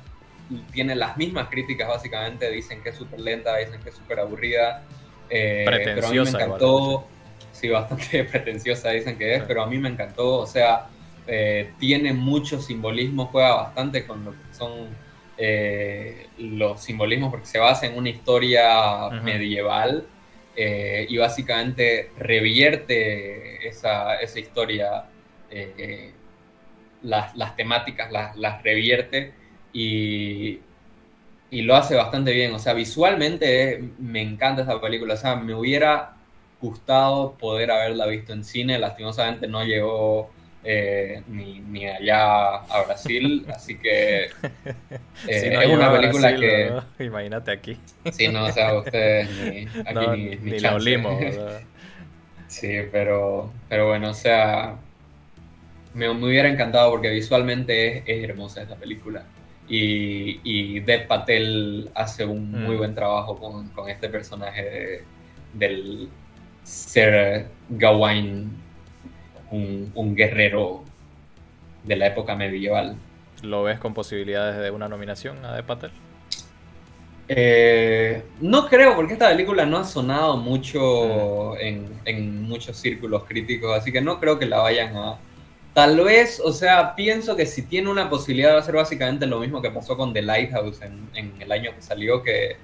tiene 0.72 0.96
las 0.96 1.16
mismas 1.16 1.48
críticas 1.50 1.88
básicamente, 1.88 2.50
dicen 2.50 2.82
que 2.82 2.90
es 2.90 2.96
súper 2.96 3.20
lenta, 3.20 3.56
dicen 3.58 3.80
que 3.82 3.90
es 3.90 3.96
súper 3.96 4.20
aburrida. 4.20 4.84
Eh, 5.30 5.64
pero 5.68 6.08
a 6.08 6.10
mí 6.10 6.20
me 6.20 6.30
encantó, 6.30 7.06
sí, 7.52 7.70
bastante 7.70 8.24
pretenciosa 8.32 8.90
dicen 8.90 9.16
que 9.16 9.36
es, 9.36 9.44
pero 9.44 9.62
a 9.62 9.68
mí 9.68 9.78
me 9.78 9.90
encantó, 9.90 10.40
o 10.40 10.48
sea, 10.48 10.88
tiene 11.80 12.14
mucho 12.14 12.60
simbolismo, 12.60 13.28
juega 13.28 13.56
bastante 13.56 14.08
con 14.08 14.26
lo 14.26 14.32
que 14.32 14.54
son 14.54 15.03
eh, 15.38 16.28
los 16.38 16.82
simbolismos 16.82 17.32
porque 17.32 17.46
se 17.46 17.60
basa 17.60 17.88
en 17.88 17.98
una 17.98 18.10
historia 18.10 19.10
medieval 19.24 20.06
eh, 20.56 21.08
y 21.10 21.18
básicamente 21.18 22.12
revierte 22.18 23.68
esa, 23.68 24.16
esa 24.18 24.40
historia, 24.40 25.06
eh, 25.50 26.12
las, 27.02 27.56
temáticas 27.56 28.12
las, 28.12 28.64
revierte 28.64 29.34
y, 29.74 30.60
y, 31.50 31.62
lo 31.64 31.76
hace 31.76 31.96
bastante 31.96 32.32
bien. 32.32 32.54
O 32.54 32.60
sea, 32.60 32.74
visualmente 32.74 33.84
me 33.98 34.22
encanta 34.22 34.62
esa 34.62 34.80
película. 34.80 35.16
O 35.16 35.18
sea, 35.18 35.36
me 35.36 35.56
hubiera 35.56 36.14
gustado 36.62 37.34
poder 37.34 37.72
haberla 37.72 38.06
visto 38.06 38.34
en 38.34 38.44
cine, 38.44 38.78
lastimosamente 38.78 39.48
no 39.48 39.66
llegó 39.66 40.30
eh, 40.64 41.22
ni, 41.28 41.88
allá 41.88 42.56
a 42.56 42.84
Brasil, 42.86 43.46
así 43.54 43.78
que 43.78 44.24
eh, 45.28 45.60
es 45.62 45.68
una 45.68 45.92
película 45.92 46.36
que... 46.36 47.04
Imagínate 47.04 47.52
aquí. 47.52 47.78
Sí, 48.12 48.28
no, 48.30 48.46
o 48.46 48.52
sea, 48.52 48.74
ustedes 48.76 49.30
ni, 49.30 49.68
aquí 49.86 50.08
ni, 50.18 50.52
ni, 50.52 50.60
la 50.60 50.76
olimos. 50.76 51.22
sí, 52.48 52.80
pero, 52.92 53.52
pero 53.68 53.88
bueno, 53.88 54.12
o 54.12 54.14
sea, 54.14 54.78
me, 55.94 56.10
hubiera 56.10 56.50
encantado 56.50 56.92
porque 56.92 57.10
visualmente 57.10 58.04
es, 58.06 58.30
hermosa 58.30 58.62
esta 58.62 58.76
película. 58.76 59.26
Y, 59.68 60.40
y 60.44 60.82
Dev 60.82 61.08
Patel 61.08 61.90
hace 61.96 62.26
un 62.26 62.52
muy 62.52 62.76
mm. 62.76 62.78
buen 62.78 62.96
trabajo 62.96 63.38
con, 63.38 63.70
con 63.70 63.90
este 63.90 64.10
personaje 64.10 65.04
del 65.54 66.10
Ser 66.64 67.48
Gawain 67.70 68.63
un, 69.54 70.16
guerrero 70.16 70.84
de 71.84 71.96
la 71.96 72.08
época 72.08 72.36
medieval. 72.36 72.96
¿Lo 73.42 73.64
ves 73.64 73.80
con 73.80 73.94
posibilidades 73.94 74.58
de 74.58 74.72
una 74.72 74.88
nominación 74.88 75.44
a 75.46 75.56
De 75.56 75.64
Patel? 75.64 75.92
Eh, 77.28 78.24
no 78.42 78.68
creo, 78.68 78.96
porque 78.96 79.14
esta 79.14 79.30
película 79.30 79.66
no 79.66 79.78
ha 79.78 79.84
sonado 79.84 80.38
mucho 80.38 81.54
mm. 81.54 82.06
en, 82.06 82.44
muchos 82.44 82.78
círculos 82.78 83.24
críticos, 83.26 83.78
así 83.78 83.92
que 83.92 84.02
no 84.02 84.20
creo 84.20 84.40
que 84.40 84.46
la 84.46 84.60
vayan 84.60 84.96
a... 84.96 85.18
Tal 85.74 86.00
vez, 86.02 86.40
o 86.40 86.52
sea, 86.52 86.96
pienso 86.96 87.36
que 87.36 87.48
si 87.48 87.64
tiene 87.64 87.90
una 87.90 88.08
posibilidad 88.10 88.54
va 88.54 88.60
a 88.60 88.64
ser 88.64 88.76
básicamente 88.76 89.26
lo 89.26 89.40
mismo 89.40 89.60
que 89.60 89.72
pasó 89.72 89.98
con 89.98 90.14
The 90.14 90.22
Lighthouse 90.22 90.82
en, 90.84 91.34
el 91.40 91.52
año 91.52 91.72
que 91.76 91.82
salió, 91.82 92.22
que 92.22 92.58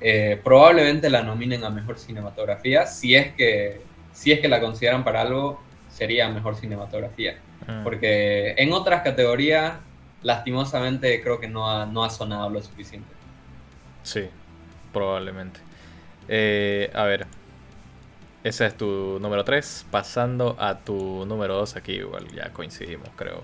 eh, 0.00 0.40
probablemente 0.42 1.08
la 1.08 1.22
nominen 1.22 1.62
a 1.62 1.70
Mejor 1.70 1.98
Cinematografía, 1.98 2.86
si 2.86 3.14
es 3.14 3.32
que, 3.34 3.80
si 4.12 4.32
es 4.32 4.40
que 4.40 4.48
la 4.48 4.60
consideran 4.60 5.04
para 5.04 5.20
algo, 5.20 5.60
sería 5.88 6.28
mejor 6.28 6.56
cinematografía. 6.56 7.38
Ah. 7.66 7.80
Porque 7.84 8.54
en 8.56 8.72
otras 8.72 9.02
categorías, 9.02 9.74
lastimosamente, 10.22 11.20
creo 11.22 11.40
que 11.40 11.48
no 11.48 11.70
ha, 11.70 11.86
no 11.86 12.04
ha 12.04 12.10
sonado 12.10 12.50
lo 12.50 12.62
suficiente. 12.62 13.08
Sí, 14.02 14.28
probablemente. 14.92 15.60
Eh, 16.28 16.90
a 16.94 17.04
ver, 17.04 17.26
ese 18.44 18.66
es 18.66 18.76
tu 18.76 19.18
número 19.20 19.44
3. 19.44 19.86
Pasando 19.90 20.56
a 20.58 20.78
tu 20.78 21.24
número 21.26 21.56
2, 21.56 21.76
aquí 21.76 21.92
igual 21.92 22.28
ya 22.28 22.50
coincidimos, 22.52 23.08
creo. 23.16 23.42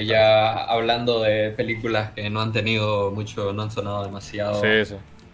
ya 0.00 0.64
hablando 0.64 1.22
de 1.22 1.50
películas 1.50 2.12
que 2.12 2.30
no 2.30 2.40
han 2.40 2.52
tenido 2.52 3.10
mucho, 3.10 3.52
no 3.52 3.62
han 3.62 3.70
sonado 3.70 4.04
demasiado. 4.04 4.62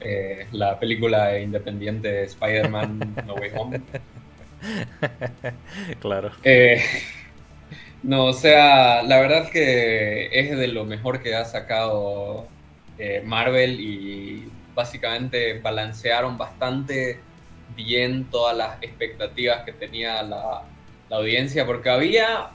Eh, 0.00 0.46
la 0.52 0.78
película 0.78 1.38
independiente 1.38 2.24
Spider-Man 2.24 3.14
No 3.26 3.34
Way 3.34 3.50
Home. 3.56 3.80
claro. 6.00 6.32
Eh, 6.42 6.82
no, 8.02 8.26
o 8.26 8.32
sea, 8.32 9.02
la 9.02 9.20
verdad 9.20 9.50
que 9.50 10.28
es 10.32 10.56
de 10.56 10.68
lo 10.68 10.84
mejor 10.84 11.22
que 11.22 11.34
ha 11.34 11.44
sacado 11.44 12.46
eh, 12.98 13.22
Marvel 13.24 13.80
y 13.80 14.50
básicamente 14.74 15.60
balancearon 15.60 16.36
bastante 16.36 17.20
bien 17.76 18.24
todas 18.30 18.56
las 18.56 18.82
expectativas 18.82 19.64
que 19.64 19.72
tenía 19.72 20.22
la, 20.22 20.62
audiencia, 21.10 21.64
porque 21.64 21.90
había 21.90 22.50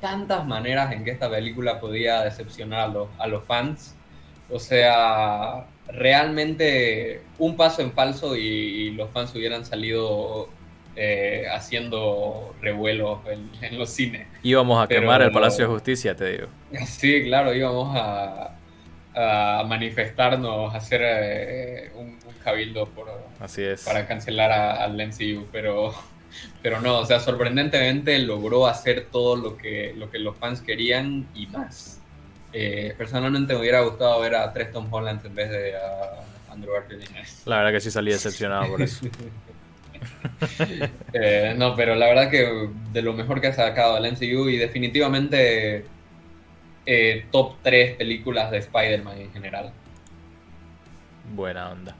tantas 0.00 0.44
maneras 0.46 0.92
en 0.92 1.02
que 1.02 1.12
esta 1.12 1.30
película 1.30 1.80
podía 1.80 2.22
decepcionar 2.22 2.80
a 2.80 2.88
los, 2.88 3.08
a 3.18 3.26
los 3.26 3.42
fans. 3.44 3.96
O 4.50 4.58
sea, 4.58 5.66
realmente 5.88 7.22
un 7.38 7.56
paso 7.56 7.80
en 7.80 7.92
falso 7.92 8.36
y, 8.36 8.90
los 8.90 9.10
fans 9.10 9.34
hubieran 9.34 9.64
salido 9.64 10.48
eh, 10.94 11.46
haciendo 11.50 12.54
revuelos 12.60 13.20
en, 13.60 13.78
los 13.78 13.90
cines. 13.90 14.26
Íbamos 14.42 14.82
a 14.82 14.88
quemar 14.88 15.22
el 15.22 15.32
Palacio 15.32 15.66
de 15.66 15.72
Justicia, 15.72 16.14
te 16.14 16.32
digo. 16.32 16.48
Sí, 16.86 17.24
claro, 17.24 17.54
íbamos 17.54 17.96
a, 17.96 18.54
a 19.14 19.64
manifestarnos, 19.66 20.74
a 20.74 20.76
hacer 20.76 21.00
eh, 21.04 21.92
un, 21.94 22.18
cabildo 22.42 22.88
por, 22.88 23.06
Así 23.38 23.62
es. 23.62 23.84
para 23.84 24.06
cancelar 24.06 24.50
al 24.50 24.94
MCU, 24.94 25.46
pero, 25.52 25.94
pero 26.60 26.80
no, 26.80 26.98
o 26.98 27.06
sea, 27.06 27.20
sorprendentemente 27.20 28.18
logró 28.18 28.66
hacer 28.66 29.06
todo 29.12 29.36
lo 29.36 29.56
que, 29.56 29.94
lo 29.96 30.10
que 30.10 30.18
los 30.18 30.36
fans 30.36 30.60
querían 30.60 31.28
y 31.36 31.46
más. 31.46 32.00
Eh, 32.52 32.94
personalmente 32.98 33.54
me 33.54 33.60
hubiera 33.60 33.80
gustado 33.80 34.20
ver 34.20 34.34
a 34.34 34.52
tres 34.52 34.72
Tom 34.72 34.92
Holland 34.92 35.24
en 35.24 35.34
vez 35.34 35.50
de 35.50 35.76
a 35.76 36.52
Andrew 36.52 36.74
Garfield. 36.74 37.04
La 37.46 37.58
verdad 37.58 37.72
que 37.72 37.80
sí 37.80 37.90
salí 37.90 38.10
decepcionado 38.10 38.68
por 38.68 38.82
eso. 38.82 39.06
Eh, 41.14 41.54
no, 41.56 41.76
pero 41.76 41.94
la 41.94 42.06
verdad 42.06 42.30
que 42.30 42.68
de 42.92 43.02
lo 43.02 43.12
mejor 43.12 43.40
que 43.40 43.48
ha 43.48 43.52
sacado 43.52 43.98
el 43.98 44.06
MCU 44.06 44.48
y 44.48 44.56
definitivamente 44.56 45.84
eh, 46.86 47.26
top 47.30 47.56
3 47.62 47.96
películas 47.96 48.50
de 48.50 48.58
Spider-Man 48.58 49.18
en 49.18 49.32
general. 49.32 49.72
Buena 51.34 51.70
onda. 51.70 51.96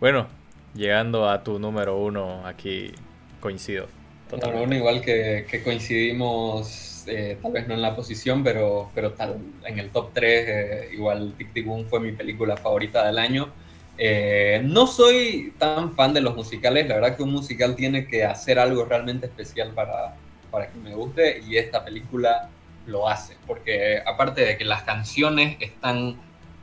Bueno, 0.00 0.26
llegando 0.74 1.28
a 1.28 1.44
tu 1.44 1.58
número 1.58 1.98
uno, 1.98 2.46
aquí 2.46 2.92
coincido. 3.40 3.88
Número 4.30 4.62
uno, 4.62 4.74
igual 4.74 5.00
que, 5.00 5.46
coincidimos, 5.62 7.04
eh, 7.06 7.38
tal 7.40 7.52
vez 7.52 7.68
no 7.68 7.74
en 7.74 7.82
la 7.82 7.94
posición, 7.94 8.42
pero, 8.42 8.90
pero 8.94 9.12
tal, 9.12 9.38
en 9.64 9.78
el 9.78 9.90
top 9.90 10.10
3, 10.12 10.48
eh, 10.48 10.88
igual 10.92 11.34
Tic 11.38 11.52
Tic 11.52 11.64
Boom 11.64 11.86
fue 11.86 12.00
mi 12.00 12.12
película 12.12 12.56
favorita 12.56 13.06
del 13.06 13.18
año. 13.18 13.52
No 13.98 14.86
soy 14.86 15.54
tan 15.58 15.94
fan 15.94 16.12
de 16.12 16.20
los 16.20 16.36
musicales, 16.36 16.86
la 16.86 16.96
verdad 16.96 17.16
que 17.16 17.22
un 17.22 17.32
musical 17.32 17.74
tiene 17.74 18.06
que 18.06 18.24
hacer 18.24 18.58
algo 18.58 18.84
realmente 18.84 19.26
especial 19.26 19.72
para, 19.72 20.16
para 20.50 20.70
que 20.70 20.78
me 20.78 20.94
guste 20.94 21.40
y 21.46 21.56
esta 21.56 21.84
película 21.84 22.50
lo 22.86 23.08
hace, 23.08 23.36
porque 23.46 24.00
aparte 24.04 24.42
de 24.42 24.56
que 24.56 24.64
las 24.64 24.82
canciones 24.84 25.56
están 25.60 26.16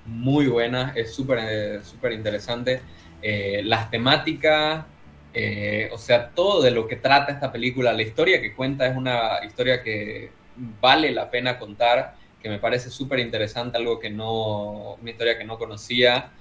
muy 0.05 0.47
buenas, 0.47 0.95
es 0.95 1.13
súper 1.13 1.39
eh, 1.41 1.81
interesante, 2.13 2.81
eh, 3.21 3.61
las 3.63 3.89
temáticas, 3.89 4.85
eh, 5.33 5.89
o 5.91 5.97
sea, 5.97 6.29
todo 6.29 6.61
de 6.61 6.71
lo 6.71 6.87
que 6.87 6.95
trata 6.95 7.31
esta 7.31 7.51
película, 7.51 7.93
la 7.93 8.01
historia 8.01 8.41
que 8.41 8.53
cuenta 8.55 8.87
es 8.87 8.95
una 8.95 9.39
historia 9.45 9.81
que 9.81 10.31
vale 10.55 11.11
la 11.11 11.29
pena 11.29 11.57
contar, 11.57 12.15
que 12.41 12.49
me 12.49 12.59
parece 12.59 12.89
súper 12.89 13.19
interesante, 13.19 13.77
algo 13.77 13.99
que 13.99 14.09
no, 14.09 14.95
una 14.95 15.11
historia 15.11 15.37
que 15.37 15.45
no 15.45 15.57
conocía. 15.57 16.31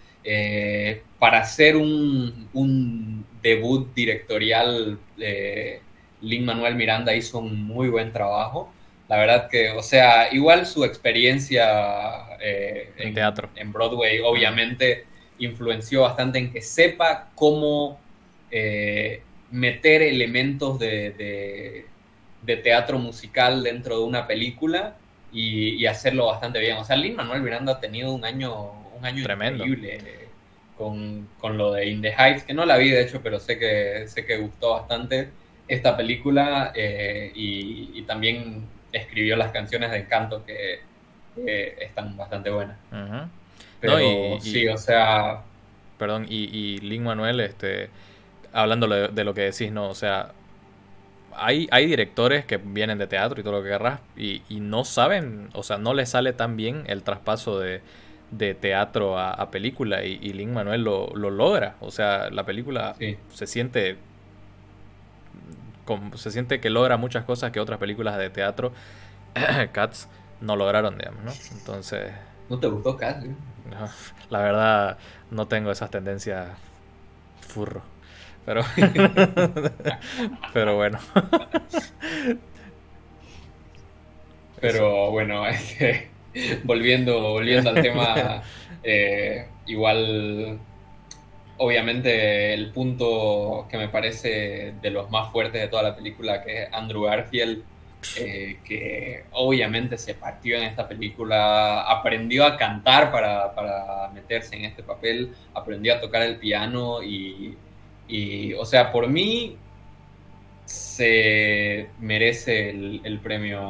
Para 1.18 1.40
hacer 1.40 1.76
un, 1.76 2.48
un 2.52 3.24
debut 3.42 3.92
directorial, 3.94 4.98
Lin 6.20 6.44
Manuel 6.44 6.74
Miranda 6.76 7.14
hizo 7.14 7.38
un 7.38 7.64
muy 7.64 7.88
buen 7.88 8.12
trabajo. 8.12 8.72
La 9.08 9.18
verdad 9.18 9.50
que, 9.50 9.70
o 9.72 9.82
sea, 9.82 10.32
igual 10.32 10.64
su 10.64 10.84
experiencia 10.84 12.38
eh, 12.40 12.92
en, 12.96 13.12
teatro. 13.12 13.50
En 13.56 13.72
Broadway 13.72 14.20
obviamente 14.24 15.04
influenció 15.38 16.02
bastante 16.02 16.38
en 16.38 16.52
que 16.52 16.62
sepa 16.62 17.28
cómo 17.34 18.00
eh, 18.50 19.22
meter 19.50 20.02
elementos 20.02 20.78
de, 20.78 21.84
teatro 22.62 22.98
musical 22.98 23.62
dentro 23.62 23.98
de 23.98 24.04
una 24.04 24.26
película 24.26 24.96
y, 25.32 25.84
hacerlo 25.84 26.26
bastante 26.26 26.60
bien. 26.60 26.78
O 26.78 26.84
sea, 26.84 26.96
Lin 26.96 27.16
Manuel 27.16 27.42
Miranda 27.42 27.72
ha 27.74 27.80
tenido 27.80 28.12
un 28.14 28.24
año, 28.24 28.72
un 29.03 29.07
año 29.07 29.24
Tremendo. 29.24 29.64
increíble 29.64 30.22
con, 31.40 31.59
lo 31.59 31.72
de 31.72 31.86
In 31.86 32.03
the 32.03 32.12
Heights, 32.12 32.44
que 32.44 32.55
no 32.55 32.64
la 32.64 32.76
vi 32.76 32.90
de 32.90 33.03
hecho, 33.03 33.20
pero 33.22 33.38
sé 33.38 33.59
que, 33.59 34.05
sé 34.09 34.24
que 34.24 34.38
gustó 34.38 34.70
bastante 34.70 35.28
esta 35.68 35.96
película 35.96 36.72
eh, 36.74 37.30
y, 37.34 38.03
también 38.03 38.66
escribió 38.92 39.36
las 39.36 39.53
canciones 39.53 39.90
de 39.90 40.07
canto 40.07 40.44
que, 40.44 40.80
están 41.80 42.16
bastante 42.16 42.50
buenas. 42.50 42.76
Pero 43.80 44.40
sí, 44.40 44.68
o 44.68 44.76
sea... 44.76 45.42
Perdón, 45.98 46.26
y, 46.28 46.44
y 46.53 46.78
Lin 46.80 47.05
Manuel, 47.05 47.40
este, 47.40 47.88
hablando 48.53 48.86
de, 48.88 49.24
lo 49.24 49.34
que 49.34 49.42
decís, 49.42 49.70
no, 49.70 49.88
o 49.88 49.94
sea, 49.94 50.32
hay, 51.34 51.68
hay 51.70 51.86
directores 51.86 52.44
que 52.44 52.59
vienen 52.59 52.98
de 52.98 53.07
teatro 53.07 53.40
y 53.40 53.44
todo 53.44 53.55
lo 53.55 53.62
que 53.62 53.70
querrás 53.70 54.00
y, 54.16 54.42
no 54.50 54.84
saben, 54.84 55.48
o 55.55 55.62
sea, 55.62 55.78
no 55.78 55.94
les 55.94 56.11
sale 56.11 56.32
tan 56.32 56.57
bien 56.57 56.84
el 56.86 57.03
traspaso 57.03 57.59
de, 57.61 57.80
teatro 58.38 59.18
a, 59.18 59.50
película 59.50 60.04
y, 60.04 60.18
y 60.22 60.32
Lin 60.32 60.52
Manuel 60.52 60.82
lo, 60.82 61.08
logra, 61.14 61.76
o 61.80 61.90
sea, 61.90 62.30
la 62.30 62.44
película 62.44 62.96
se 63.32 63.46
siente 63.46 63.98
se 66.14 66.30
siente 66.30 66.60
que 66.60 66.70
logra 66.70 66.96
muchas 66.96 67.24
cosas 67.24 67.50
que 67.52 67.60
otras 67.60 67.78
películas 67.78 68.16
de 68.16 68.30
teatro, 68.30 68.72
Cats, 69.72 70.08
no 70.40 70.56
lograron, 70.56 70.96
digamos, 70.96 71.24
¿no? 71.24 71.32
Entonces... 71.52 72.12
¿No 72.48 72.58
te 72.58 72.66
gustó 72.68 72.96
Cats? 72.96 73.26
la 74.28 74.38
verdad, 74.40 74.98
no 75.30 75.46
tengo 75.46 75.70
esas 75.70 75.90
tendencias 75.90 76.48
furro. 77.40 77.82
Pero, 78.44 78.62
pero 80.52 80.76
bueno. 80.76 80.98
Pero 84.60 85.10
bueno, 85.10 85.42
volviendo, 86.64 87.20
volviendo 87.20 87.70
al 87.70 87.82
tema, 87.82 88.42
eh, 88.82 89.46
igual 89.66 90.58
obviamente 91.58 92.54
el 92.54 92.70
punto 92.70 93.66
que 93.70 93.78
me 93.78 93.88
parece 93.88 94.74
de 94.82 94.90
los 94.90 95.10
más 95.10 95.30
fuertes 95.30 95.60
de 95.60 95.68
toda 95.68 95.82
la 95.82 95.96
película, 95.96 96.42
que 96.42 96.64
es 96.64 96.68
Andrew 96.72 97.02
Garfield, 97.02 97.62
eh, 98.18 98.58
que 98.64 99.24
obviamente 99.30 99.96
se 99.96 100.14
partió 100.14 100.56
en 100.56 100.64
esta 100.64 100.88
película, 100.88 101.82
aprendió 101.82 102.44
a 102.44 102.56
cantar 102.56 103.12
para, 103.12 104.10
meterse 104.12 104.56
en 104.56 104.64
este 104.64 104.82
papel, 104.82 105.32
aprendió 105.54 105.94
a 105.94 106.00
tocar 106.00 106.22
el 106.22 106.36
piano 106.36 107.00
y, 107.02 107.56
o 108.58 108.64
sea, 108.66 108.90
por 108.90 109.08
mí 109.08 109.56
se 110.64 111.88
merece 112.00 112.70
el, 112.70 113.20
premio 113.22 113.62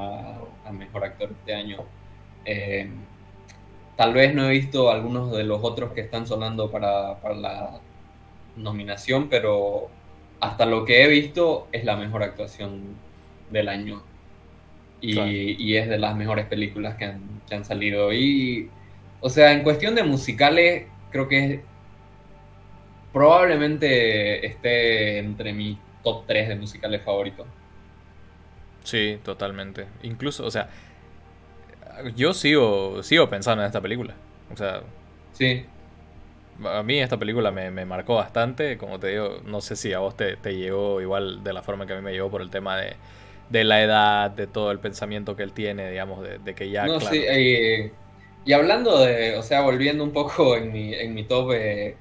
a, 0.65 0.73
Mejor 0.73 1.05
Actor 1.05 1.31
este 1.39 1.55
año. 1.55 1.85
Eh, 2.45 2.89
Tal 3.97 4.15
vez 4.15 4.35
no 4.35 4.49
he 4.49 4.51
visto 4.51 4.91
algunos 4.91 5.31
de 5.33 5.45
los 5.45 5.61
otros 5.63 5.93
que 5.93 6.01
están 6.01 6.27
sonando 6.27 6.71
para, 6.71 7.19
la 7.35 7.79
nominación, 8.57 9.29
pero 9.29 9.91
hasta 10.41 10.67
lo 10.67 10.85
que 10.85 11.05
he 11.05 11.09
visto 11.09 11.69
es 11.73 11.85
la 11.85 11.97
mejor 11.97 12.23
actuación 12.23 12.97
del 13.51 13.69
año. 13.69 14.03
Y, 15.01 15.77
es 15.77 15.89
de 15.89 15.99
las 15.99 16.17
mejores 16.17 16.47
películas 16.47 16.97
que 16.97 17.05
han, 17.05 17.65
salido. 17.65 18.13
Y, 18.13 18.71
o 19.21 19.29
sea, 19.29 19.53
en 19.53 19.63
cuestión 19.63 19.95
de 19.95 20.05
musicales, 20.05 20.87
creo 21.11 21.29
que 21.29 21.61
probablemente 23.13 24.47
esté 24.47 25.19
entre 25.19 25.53
mis 25.53 25.77
top 26.03 26.25
3 26.27 26.49
de 26.49 26.57
musicales 26.57 27.03
favoritos. 27.03 27.47
Sí, 28.85 29.19
totalmente. 29.23 29.87
Incluso, 30.03 30.47
o 30.47 30.51
sea, 30.51 30.69
yo 32.17 32.35
sigo, 32.35 33.03
sigo 33.03 33.29
pensando 33.29 33.63
en 33.63 33.67
esta 33.67 33.81
película. 33.81 34.15
O 34.53 34.57
sea. 34.57 34.83
Sí. 35.33 35.65
A 36.65 36.83
mí 36.83 37.01
esta 37.01 37.17
película 37.17 37.51
me, 37.51 37.71
marcó 37.85 38.17
bastante. 38.17 38.79
Como 38.79 38.99
te 38.99 39.09
digo, 39.09 39.41
no 39.45 39.61
sé 39.61 39.77
si 39.77 39.93
a 39.93 39.99
vos 39.99 40.17
te, 40.17 40.37
te 40.37 40.57
llegó 40.57 41.01
igual 41.01 41.43
de 41.43 41.53
la 41.53 41.63
forma 41.63 41.87
que 41.87 41.95
a 41.95 41.97
mí 41.97 42.03
me 42.03 42.13
llegó 42.13 42.31
por 42.31 42.43
el 42.43 42.51
tema 42.51 42.77
de, 42.77 42.95
de 43.53 43.65
la 43.65 43.83
edad, 43.83 44.31
de 44.31 44.47
todo 44.47 44.71
el 44.71 44.79
pensamiento 44.79 45.37
que 45.37 45.43
él 45.43 45.53
tiene, 45.53 45.91
digamos, 45.91 46.27
de, 46.45 46.55
que 46.55 46.71
ya. 46.71 46.87
No, 46.87 47.01
sí, 47.01 47.23
eh, 47.27 47.93
y 48.45 48.53
hablando 48.53 48.99
de, 48.99 49.37
o 49.37 49.43
sea, 49.43 49.61
volviendo 49.61 50.03
un 50.03 50.13
poco 50.13 50.57
en 50.57 50.73
mi, 50.73 50.95
en 50.95 51.15
mi 51.15 51.25
top, 51.25 51.53
eh, 51.53 51.97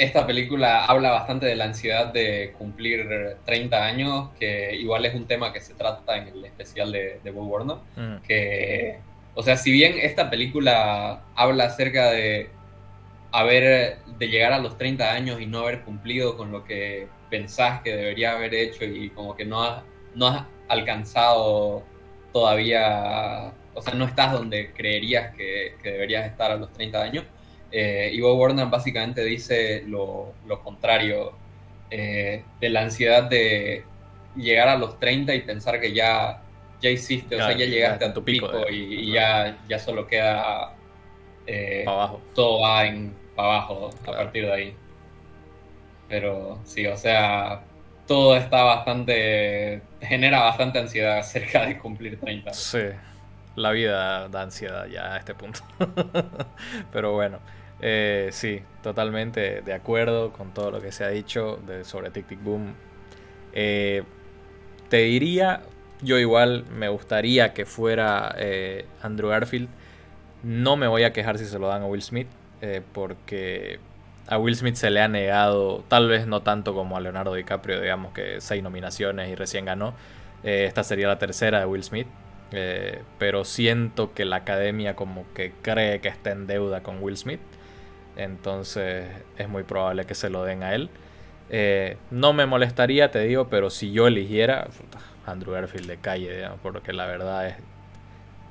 esta 0.00 0.26
película 0.26 0.86
habla 0.86 1.10
bastante 1.10 1.44
de 1.44 1.56
la 1.56 1.64
ansiedad 1.64 2.06
de 2.10 2.54
cumplir 2.56 3.36
30 3.44 3.84
años, 3.84 4.30
que 4.38 4.74
igual 4.74 5.04
es 5.04 5.14
un 5.14 5.26
tema 5.26 5.52
que 5.52 5.60
se 5.60 5.74
trata 5.74 6.16
en 6.16 6.28
el 6.28 6.44
especial 6.46 6.90
de, 6.90 7.20
de 7.22 7.30
Bob 7.30 7.50
Warner, 7.50 7.76
mm. 7.96 8.22
que, 8.26 8.98
o 9.34 9.42
sea, 9.42 9.58
si 9.58 9.70
bien 9.70 9.98
esta 10.00 10.30
película 10.30 11.22
habla 11.34 11.64
acerca 11.64 12.10
de 12.10 12.48
haber, 13.30 13.98
de 14.18 14.28
llegar 14.28 14.54
a 14.54 14.58
los 14.58 14.78
30 14.78 15.12
años 15.12 15.38
y 15.38 15.46
no 15.46 15.58
haber 15.58 15.82
cumplido 15.82 16.34
con 16.38 16.50
lo 16.50 16.64
que 16.64 17.06
pensás 17.28 17.82
que 17.82 17.94
debería 17.94 18.32
haber 18.32 18.54
hecho 18.54 18.86
y 18.86 19.10
como 19.10 19.36
que 19.36 19.44
no 19.44 19.62
has, 19.62 19.82
no 20.14 20.28
has 20.28 20.46
alcanzado 20.68 21.84
todavía, 22.32 23.52
o 23.74 23.82
sea, 23.82 23.92
no 23.92 24.06
estás 24.06 24.32
donde 24.32 24.72
creerías 24.72 25.36
que, 25.36 25.74
que 25.82 25.90
deberías 25.90 26.26
estar 26.26 26.50
a 26.50 26.56
los 26.56 26.72
30 26.72 27.02
años, 27.02 27.24
eh, 27.72 28.10
Ivo 28.12 28.34
Warner 28.34 28.66
básicamente 28.66 29.24
dice 29.24 29.84
lo, 29.86 30.34
contrario 30.62 31.32
eh, 31.90 32.44
de 32.60 32.68
la 32.68 32.82
ansiedad 32.82 33.24
de 33.24 33.84
llegar 34.36 34.68
a 34.68 34.76
los 34.76 34.98
30 34.98 35.34
y 35.34 35.40
pensar 35.42 35.80
que 35.80 35.92
ya, 35.92 36.42
ya 36.80 36.90
hiciste, 36.90 37.36
o 37.36 37.38
sea, 37.38 37.52
ya 37.52 37.66
llegaste 37.66 38.04
a 38.04 38.12
tu 38.12 38.24
pico, 38.24 38.68
y, 38.70 39.12
ya, 39.12 39.58
ya 39.68 39.78
solo 39.78 40.06
queda 40.06 40.74
eh, 41.46 41.84
abajo. 41.86 42.20
todo 42.34 42.60
va 42.60 42.86
en 42.86 43.14
para 43.34 43.48
abajo 43.48 43.90
a 44.02 44.12
partir 44.12 44.46
de 44.46 44.52
ahí. 44.52 44.76
Pero 46.08 46.60
sí, 46.64 46.86
o 46.86 46.96
sea, 46.96 47.62
todo 48.06 48.36
está 48.36 48.64
bastante, 48.64 49.82
genera 50.00 50.40
bastante 50.42 50.80
ansiedad 50.80 51.18
acerca 51.18 51.66
de 51.66 51.78
cumplir 51.78 52.18
30. 52.18 52.52
Sí, 52.52 52.78
la 53.54 53.70
vida 53.70 54.28
da 54.28 54.42
ansiedad 54.42 54.86
ya 54.86 55.14
a 55.14 55.18
este 55.18 55.34
punto. 55.34 55.60
Pero 56.92 57.12
bueno. 57.12 57.38
Eh, 57.82 58.28
sí, 58.32 58.62
totalmente 58.82 59.62
de 59.62 59.72
acuerdo 59.72 60.32
con 60.32 60.52
todo 60.52 60.70
lo 60.70 60.82
que 60.82 60.92
se 60.92 61.04
ha 61.04 61.08
dicho 61.08 61.58
sobre 61.82 62.10
Tic 62.10 62.26
Tic 62.26 62.42
Boom. 62.42 62.74
Eh, 63.52 64.02
te 64.88 64.98
diría, 64.98 65.62
yo 66.02 66.18
igual 66.18 66.64
me 66.66 66.88
gustaría 66.88 67.54
que 67.54 67.64
fuera 67.64 68.34
eh, 68.36 68.86
Andrew 69.02 69.30
Garfield. 69.30 69.68
No 70.42 70.76
me 70.76 70.86
voy 70.88 71.04
a 71.04 71.12
quejar 71.12 71.38
si 71.38 71.46
se 71.46 71.58
lo 71.58 71.68
dan 71.68 71.82
a 71.82 71.86
Will 71.86 72.02
Smith, 72.02 72.28
porque 72.92 73.78
a 74.26 74.38
Will 74.38 74.56
Smith 74.56 74.76
se 74.76 74.90
le 74.90 75.00
ha 75.00 75.08
negado, 75.08 75.84
tal 75.88 76.08
vez 76.08 76.26
no 76.26 76.42
tanto 76.42 76.74
como 76.74 76.96
a 76.96 77.00
Leonardo 77.00 77.34
DiCaprio, 77.34 77.80
digamos 77.80 78.12
que 78.12 78.40
seis 78.40 78.62
nominaciones 78.62 79.28
y 79.30 79.34
recién 79.34 79.66
ganó. 79.66 79.94
esta 80.42 80.82
sería 80.82 81.08
la 81.08 81.18
tercera 81.18 81.60
de 81.60 81.66
Will 81.66 81.84
Smith. 81.84 82.06
pero 83.18 83.44
siento 83.44 84.14
que 84.14 84.24
la 84.24 84.36
academia 84.36 84.96
como 84.96 85.24
que 85.34 85.52
cree 85.62 86.00
que 86.00 86.08
está 86.08 86.32
en 86.32 86.46
deuda 86.46 86.82
con 86.82 87.02
Will 87.02 87.18
Smith 87.18 87.40
entonces 88.22 89.08
es 89.38 89.48
muy 89.48 89.62
probable 89.62 90.04
que 90.04 90.14
se 90.14 90.30
lo 90.30 90.44
den 90.44 90.62
a 90.62 90.74
él. 90.74 90.90
Eh, 91.48 91.96
no 92.10 92.32
me 92.32 92.46
molestaría, 92.46 93.10
te 93.10 93.20
digo, 93.20 93.48
pero 93.48 93.70
si 93.70 93.92
yo 93.92 94.06
eligiera, 94.06 94.68
Andrew 95.26 95.52
Garfield 95.52 95.86
de 95.86 95.96
calle, 95.96 96.48
porque 96.62 96.92
la 96.92 97.06
verdad 97.06 97.48
es, 97.48 97.56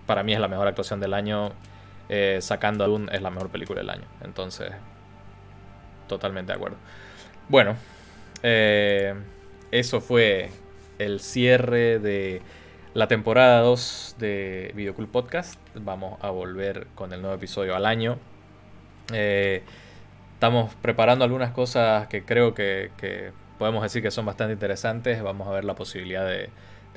para 0.06 0.24
mí 0.24 0.34
es 0.34 0.40
la 0.40 0.48
mejor 0.48 0.68
actuación 0.68 1.00
del 1.00 1.14
año. 1.14 1.52
Eh, 2.10 2.40
sacando 2.42 2.84
a 2.84 2.88
Dune 2.88 3.08
es 3.16 3.22
la 3.22 3.30
mejor 3.30 3.50
película 3.50 3.82
del 3.82 3.92
año. 3.92 4.06
Entonces, 4.24 4.72
totalmente 6.08 6.52
de 6.52 6.58
acuerdo. 6.58 6.78
Bueno, 7.48 7.76
eh, 8.42 9.14
eso 9.72 10.02
fue 10.02 10.50
el 10.98 11.20
cierre 11.20 12.00
de 12.00 12.42
la 12.96 13.08
temporada 13.08 13.62
2 13.62 14.16
de 14.18 14.72
Videocool 14.76 15.08
Podcast. 15.08 15.60
Vamos 15.76 16.18
a 16.22 16.32
volver 16.32 16.88
con 16.96 17.14
el 17.14 17.22
nuevo 17.22 17.36
episodio 17.36 17.76
al 17.76 17.86
año. 17.86 18.18
Eh, 19.14 19.64
estamos 20.34 20.74
preparando 20.76 21.26
algunas 21.26 21.52
cosas 21.52 22.08
que 22.08 22.24
creo 22.24 22.54
que, 22.54 22.92
podemos 23.58 23.84
decir 23.84 24.02
que 24.02 24.12
son 24.12 24.26
bastante 24.26 24.54
interesantes. 24.54 25.22
Vamos 25.22 25.48
a 25.48 25.52
ver 25.52 25.66
la 25.66 25.76
posibilidad 25.76 26.26
de, 26.28 26.50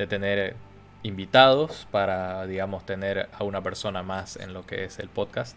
tener 0.07 0.57
invitados 1.05 1.87
para, 1.93 2.47
digamos, 2.47 2.85
tener 2.85 3.29
a 3.33 3.45
una 3.45 3.63
persona 3.63 4.03
más 4.03 4.37
en 4.37 4.53
lo 4.53 4.67
que 4.67 4.85
es 4.85 4.99
el 4.99 5.09
podcast. 5.09 5.57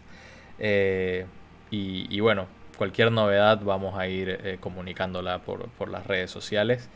Eh, 0.58 1.26
y, 1.70 2.20
bueno, 2.20 2.46
cualquier 2.78 3.10
novedad 3.12 3.60
vamos 3.60 3.98
a 3.98 4.06
ir 4.06 4.28
eh, 4.30 4.58
comunicándola 4.60 5.40
por, 5.40 5.88
las 5.88 6.06
redes 6.06 6.30
sociales. 6.30 6.88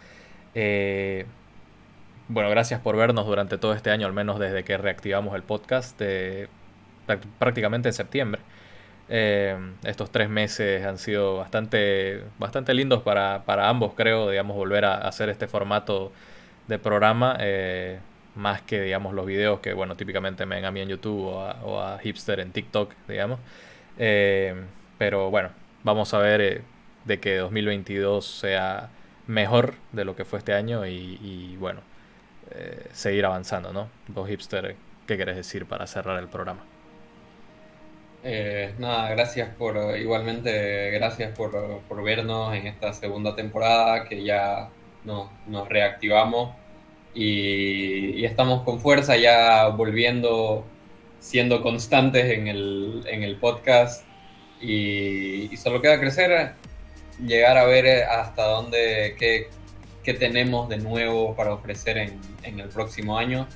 bueno, 2.29 2.51
gracias 2.51 2.81
por 2.81 2.97
vernos 2.97 3.27
durante 3.27 3.59
todo 3.59 3.75
este 3.75 3.91
año, 3.91 4.07
al 4.07 4.13
menos 4.13 4.39
desde 4.39 4.63
que 4.65 4.77
reactivamos 4.79 5.35
el 5.35 5.43
podcast 5.43 6.01
prácticamente 7.39 7.89
en 7.89 7.93
septiembre. 7.95 8.41
Eh, 9.13 9.57
estos 9.83 10.13
tres 10.13 10.29
meses 10.29 10.87
han 10.87 10.97
sido 10.97 11.39
bastante, 11.39 12.23
bastante 12.39 12.73
lindos 12.75 13.03
para, 13.03 13.43
ambos, 13.69 13.95
creo, 13.97 14.31
digamos, 14.31 14.57
volver 14.57 14.85
a 14.85 14.99
hacer 14.99 15.29
este 15.29 15.49
formato 15.49 16.13
de 16.69 16.79
programa, 16.79 17.37
eh, 17.41 17.99
más 18.37 18.63
que, 18.63 18.81
digamos, 18.81 19.13
los 19.13 19.27
videos 19.27 19.59
que, 19.59 19.73
bueno, 19.73 19.97
típicamente 19.97 20.47
me 20.47 20.55
ven 20.57 20.65
a 20.65 20.71
mí 20.71 20.81
en 20.81 20.89
YouTube 20.91 21.25
o 21.25 21.81
a, 21.81 21.99
Hipster 21.99 22.39
en 22.39 22.53
TikTok, 22.53 22.93
digamos. 23.09 23.41
Eh, 23.99 24.55
pero 24.97 25.29
bueno, 25.31 25.51
vamos 25.83 26.15
a 26.15 26.19
ver 26.19 26.63
de 27.05 27.21
que 27.21 27.37
2022 27.39 28.25
sea 28.25 28.91
mejor 29.27 29.75
de 29.93 30.05
lo 30.05 30.15
que 30.15 30.25
fue 30.25 30.39
este 30.39 30.55
año 30.55 30.87
y, 30.87 31.19
y 31.21 31.57
bueno, 31.59 31.81
seguir 32.93 33.25
avanzando, 33.27 33.73
¿no? 33.73 33.89
Vos, 34.09 34.29
Hipster, 34.29 34.77
¿qué 35.07 35.17
querés 35.17 35.37
decir 35.37 35.67
para 35.67 35.87
cerrar 35.87 36.19
el 36.21 36.29
programa? 36.29 36.63
Eh, 38.23 38.75
nada, 38.79 39.11
gracias 39.11 39.55
por, 39.55 39.97
igualmente, 39.99 40.91
gracias 40.91 41.35
por, 41.35 41.81
por, 41.89 42.03
vernos 42.03 42.55
en 42.55 42.67
esta 42.67 42.93
segunda 42.93 43.35
temporada 43.35 44.05
que 44.05 44.23
ya 44.23 44.69
no, 45.05 45.31
nos 45.47 45.69
reactivamos. 45.69 46.55
Y, 47.15 48.25
estamos 48.25 48.63
con 48.63 48.81
fuerza 48.81 49.17
ya 49.17 49.69
volviendo, 49.69 50.65
siendo 51.19 51.63
constantes 51.63 52.27
en 52.27 52.49
el, 52.49 53.05
en 53.07 53.23
el 53.23 53.37
podcast. 53.37 54.05
Y, 54.61 55.57
solo 55.57 55.81
queda 55.81 55.99
crecer, 55.99 56.53
llegar 57.25 57.57
a 57.57 57.65
ver 57.65 58.05
hasta 58.05 58.45
dónde, 58.45 59.17
qué, 59.19 59.49
qué 60.05 60.15
tenemos 60.15 60.69
de 60.69 60.77
nuevo 60.79 61.35
para 61.37 61.55
ofrecer 61.55 61.97
en, 61.99 62.21
en 62.43 62.61
el 62.61 62.69
próximo 62.69 63.17
año 63.19 63.47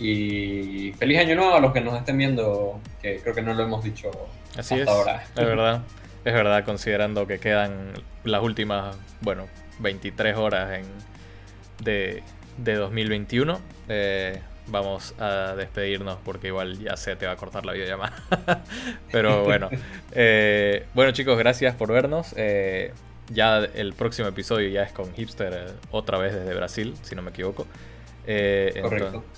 y 0.00 0.92
feliz 0.98 1.18
año 1.18 1.36
nuevo 1.36 1.54
a 1.54 1.60
los 1.60 1.72
que 1.72 1.80
nos 1.80 1.96
estén 1.96 2.18
viendo, 2.18 2.80
que 3.02 3.18
creo 3.18 3.34
que 3.34 3.42
no 3.42 3.54
lo 3.54 3.62
hemos 3.62 3.84
dicho 3.84 4.10
Así 4.56 4.74
hasta 4.74 4.82
es, 4.82 4.88
ahora. 4.88 5.24
Es 5.36 5.46
verdad, 5.46 5.82
es 6.24 6.34
verdad, 6.34 6.64
considerando 6.64 7.26
que 7.26 7.38
quedan 7.38 7.92
las 8.24 8.42
últimas, 8.42 8.96
bueno, 9.20 9.46
23 9.78 10.36
horas 10.36 10.78
en, 10.78 10.84
de, 11.84 12.22
de 12.58 12.74
2021. 12.74 13.60
Eh, 13.88 14.40
vamos 14.66 15.14
a 15.18 15.54
despedirnos 15.56 16.18
porque 16.24 16.48
igual 16.48 16.78
ya 16.78 16.96
se 16.96 17.16
te 17.16 17.26
va 17.26 17.32
a 17.32 17.36
cortar 17.36 17.66
la 17.66 17.72
videollamada. 17.72 18.14
Pero 19.12 19.44
bueno, 19.44 19.68
eh, 20.12 20.86
bueno 20.94 21.12
chicos, 21.12 21.38
gracias 21.38 21.74
por 21.74 21.92
vernos. 21.92 22.34
Eh, 22.36 22.92
ya 23.28 23.58
el 23.58 23.92
próximo 23.92 24.28
episodio 24.28 24.68
ya 24.68 24.82
es 24.82 24.92
con 24.92 25.12
Hipster 25.14 25.74
otra 25.90 26.18
vez 26.18 26.34
desde 26.34 26.54
Brasil, 26.54 26.94
si 27.02 27.14
no 27.14 27.22
me 27.22 27.30
equivoco. 27.30 27.66
Eh, 28.26 28.82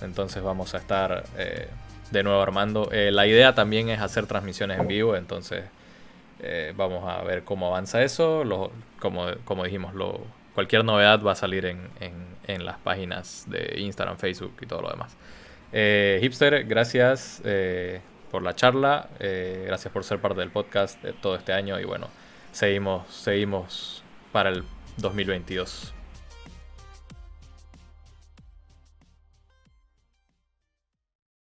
entonces, 0.01 0.43
vamos 0.43 0.73
a 0.73 0.77
estar 0.77 1.23
eh, 1.37 1.67
de 2.11 2.23
nuevo 2.23 2.41
armando. 2.41 2.89
Eh, 2.91 3.11
la 3.11 3.27
idea 3.27 3.55
también 3.55 3.89
es 3.89 4.01
hacer 4.01 4.25
transmisiones 4.27 4.79
en 4.79 4.87
vivo, 4.87 5.15
entonces 5.15 5.63
vamos 6.75 7.07
a 7.07 7.23
ver 7.23 7.43
cómo 7.43 7.67
avanza 7.67 8.03
eso. 8.03 8.43
como, 8.99 9.27
como 9.45 9.63
dijimos, 9.63 9.93
lo, 9.93 10.19
cualquier 10.53 10.83
novedad 10.83 11.23
va 11.23 11.31
a 11.31 11.35
salir 11.35 11.65
en, 11.65 11.87
en, 12.47 12.65
las 12.65 12.77
páginas 12.79 13.45
de 13.47 13.75
Instagram, 13.79 14.17
Facebook 14.17 14.53
y 14.61 14.65
todo 14.65 14.81
lo 14.81 14.89
demás. 14.89 15.15
Hipster, 16.21 16.65
gracias 16.65 17.41
por 18.29 18.43
la 18.43 18.55
charla, 18.55 19.07
gracias 19.19 19.93
por 19.93 20.03
ser 20.03 20.19
parte 20.19 20.41
del 20.41 20.49
podcast 20.49 21.01
de 21.01 21.13
todo 21.13 21.35
este 21.35 21.53
año 21.53 21.79
y 21.79 21.85
bueno, 21.85 22.09
seguimos, 22.51 23.07
seguimos 23.09 24.03
para 24.33 24.49
el 24.49 24.65
2022. 24.97 25.93